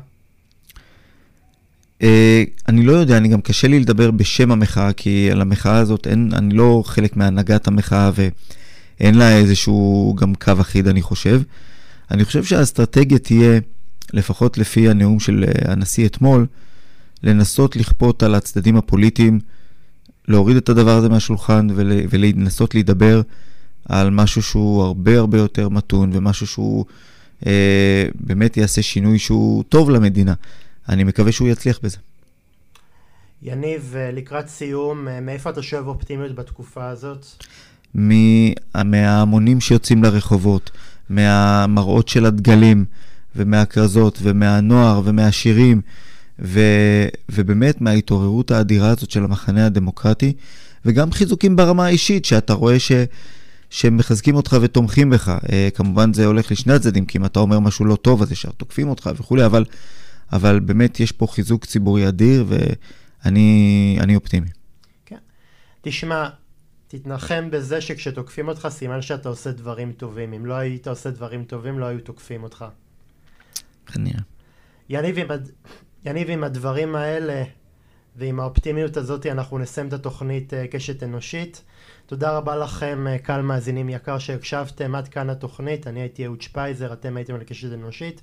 אה, 2.02 2.44
אני 2.68 2.84
לא 2.84 2.92
יודע, 2.92 3.18
אני 3.18 3.28
גם 3.28 3.42
קשה 3.42 3.68
לי 3.68 3.80
לדבר 3.80 4.12
בשם 4.12 4.52
המחאה, 4.52 4.94
כי 4.94 5.32
על 5.32 5.42
המחאה 5.42 5.78
הזאת 5.78 6.08
אין, 6.08 6.30
אני 6.34 6.54
לא 6.54 6.84
חלק 6.86 7.18
מהנהגת 7.18 7.68
המחאה 7.68 8.12
ואין 8.16 9.16
לה 9.16 9.38
איזשהו 9.38 10.16
גם 10.20 10.36
קו 10.36 10.54
אחיד, 10.62 10.88
אני 10.88 11.02
חושב. 11.02 11.42
אני 12.12 12.26
חושב 12.26 12.44
שהאסטרטגיה 12.44 13.20
תהיה, 13.20 13.60
לפחות 14.14 14.58
לפי 14.58 14.90
הנאום 14.90 15.20
של 15.20 15.46
הנשיא 15.66 16.06
אתמול, 16.06 16.46
לנסות 17.24 17.76
לכפות 17.76 18.24
על 18.24 18.36
הצדדים 18.36 18.78
הפוליטיים, 18.78 19.40
להוריד 20.28 20.58
את 20.58 20.70
הדבר 20.70 20.98
הזה 20.98 21.10
מהשולחן 21.10 21.68
ול, 21.76 21.92
ולנסות 22.10 22.74
להידבר 22.74 23.22
על 23.90 24.10
משהו 24.10 24.44
שהוא 24.44 24.84
הרבה 24.84 25.18
הרבה 25.20 25.38
יותר 25.38 25.70
מתון 25.70 26.10
ומשהו 26.14 26.48
שהוא 26.48 26.86
אה, 27.46 28.08
באמת 28.20 28.58
יעשה 28.58 28.82
שינוי 28.82 29.20
שהוא 29.20 29.64
טוב 29.70 29.90
למדינה. 29.90 30.34
אני 30.90 31.04
מקווה 31.04 31.32
שהוא 31.32 31.48
יצליח 31.48 31.80
בזה. 31.84 31.98
יניב, 33.42 33.94
אה, 33.98 34.12
לקראת 34.12 34.48
סיום, 34.48 35.08
אה, 35.08 35.22
מאיפה 35.22 35.50
אתה 35.50 35.62
שואב 35.62 35.88
אופטימיות 35.88 36.36
בתקופה 36.36 36.88
הזאת? 36.88 37.26
מההמונים 38.76 39.62
שיוצאים 39.62 40.04
לרחובות, 40.04 40.72
מהמראות 41.10 42.08
של 42.08 42.26
הדגלים 42.26 42.86
ומהכרזות 43.36 44.20
ומהנוער 44.22 45.02
ומהשירים. 45.06 45.82
ו, 46.42 46.60
ובאמת 47.30 47.82
מההתעוררות 47.82 48.52
האדירה 48.52 48.90
הזאת 48.90 49.12
של 49.12 49.24
המחנה 49.24 49.66
הדמוקרטי, 49.66 50.34
וגם 50.86 51.12
חיזוקים 51.12 51.56
ברמה 51.56 51.86
האישית, 51.86 52.26
שאתה 52.26 52.54
רואה 52.54 52.80
ש, 52.80 52.92
שהם 53.70 53.98
מחזקים 53.98 54.36
אותך 54.36 54.56
ותומכים 54.62 55.10
בך. 55.10 55.38
Uh, 55.44 55.50
כמובן 55.76 56.14
זה 56.14 56.26
הולך 56.26 56.52
לשני 56.52 56.74
הצדדים, 56.74 57.06
כי 57.06 57.18
אם 57.18 57.26
אתה 57.26 57.40
אומר 57.40 57.60
משהו 57.60 57.86
לא 57.86 57.96
טוב, 57.96 58.22
אז 58.22 58.32
ישר 58.32 58.52
תוקפים 58.52 58.90
אותך 58.90 59.10
וכולי, 59.16 59.46
אבל, 59.46 59.66
אבל 60.32 60.60
באמת 60.60 61.00
יש 61.00 61.12
פה 61.12 61.28
חיזוק 61.28 61.66
ציבורי 61.66 62.08
אדיר, 62.08 62.46
ואני 62.48 64.16
אופטימי. 64.16 64.50
כן. 65.06 65.18
תשמע, 65.82 66.30
תתנחם 66.88 67.48
בזה 67.52 67.82
שכשתוקפים 67.82 68.48
אותך, 68.48 68.68
סימן 68.72 69.02
שאתה 69.02 69.30
עושה 69.30 69.52
דברים 69.52 69.92
טובים. 69.92 70.34
אם 70.34 70.46
לא 70.46 70.54
היית 70.54 70.88
עושה 70.88 71.12
דברים 71.12 71.44
טובים, 71.44 71.80
לא 71.80 71.86
היו 71.86 72.00
תוקפים 72.00 72.44
אותך. 72.44 72.66
כנראה. 73.86 74.20
יניב, 74.90 75.18
יניב, 76.06 76.30
עם 76.30 76.44
הדברים 76.44 76.96
האלה 76.96 77.44
ועם 78.16 78.40
האופטימיות 78.40 78.98
הזאת 78.98 79.26
אנחנו 79.26 79.58
נסיים 79.58 79.88
את 79.88 79.94
התוכנית 79.94 80.54
אה, 80.54 80.68
קשת 80.68 81.04
אנושית. 81.04 81.64
תודה 82.06 82.38
רבה 82.38 82.56
לכם, 82.56 83.08
אה, 83.08 83.18
קהל 83.18 83.42
מאזינים 83.42 83.90
יקר 83.90 84.18
שהקשבתם 84.18 84.96
עד 84.96 85.08
כאן 85.08 85.30
התוכנית. 85.30 85.88
אני 85.88 86.00
הייתי 86.00 86.26
אהוד 86.26 86.42
שפייזר, 86.42 86.94
אתם 86.94 87.18
הייתם 87.18 87.36
על 87.36 87.44
קשת 87.44 87.74
אנושית. 87.74 88.22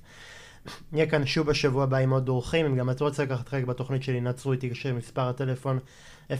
נהיה 0.91 1.07
כאן 1.07 1.25
שוב 1.25 1.47
בשבוע 1.47 1.83
הבא 1.83 1.97
עם 1.97 2.09
עוד 2.09 2.29
אורחים. 2.29 2.65
אם 2.65 2.75
גם 2.75 2.89
את 2.89 3.01
רוצה 3.01 3.23
לקחת 3.23 3.47
חלק 3.47 3.63
בתוכנית 3.63 4.03
שלי, 4.03 4.21
נעצרו 4.21 4.51
איתי 4.51 4.69
קשר 4.69 4.93
מספר 4.93 5.29
הטלפון 5.29 5.79
050-353-1729, 6.31 6.33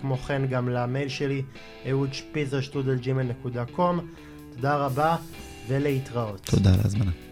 כמו 0.00 0.16
כן 0.16 0.46
גם 0.46 0.68
למייל 0.68 1.08
שלי, 1.08 1.42
אהוד 1.90 2.14
שפיזר 2.14 2.60
שטודל 2.60 2.98
ג'ימל 2.98 3.22
נקודה 3.22 3.64
קום. 3.64 4.08
תודה 4.54 4.76
רבה 4.76 5.16
ולהתראות. 5.68 6.40
תודה 6.44 6.74
על 6.74 6.80
ההזמנה. 6.80 7.31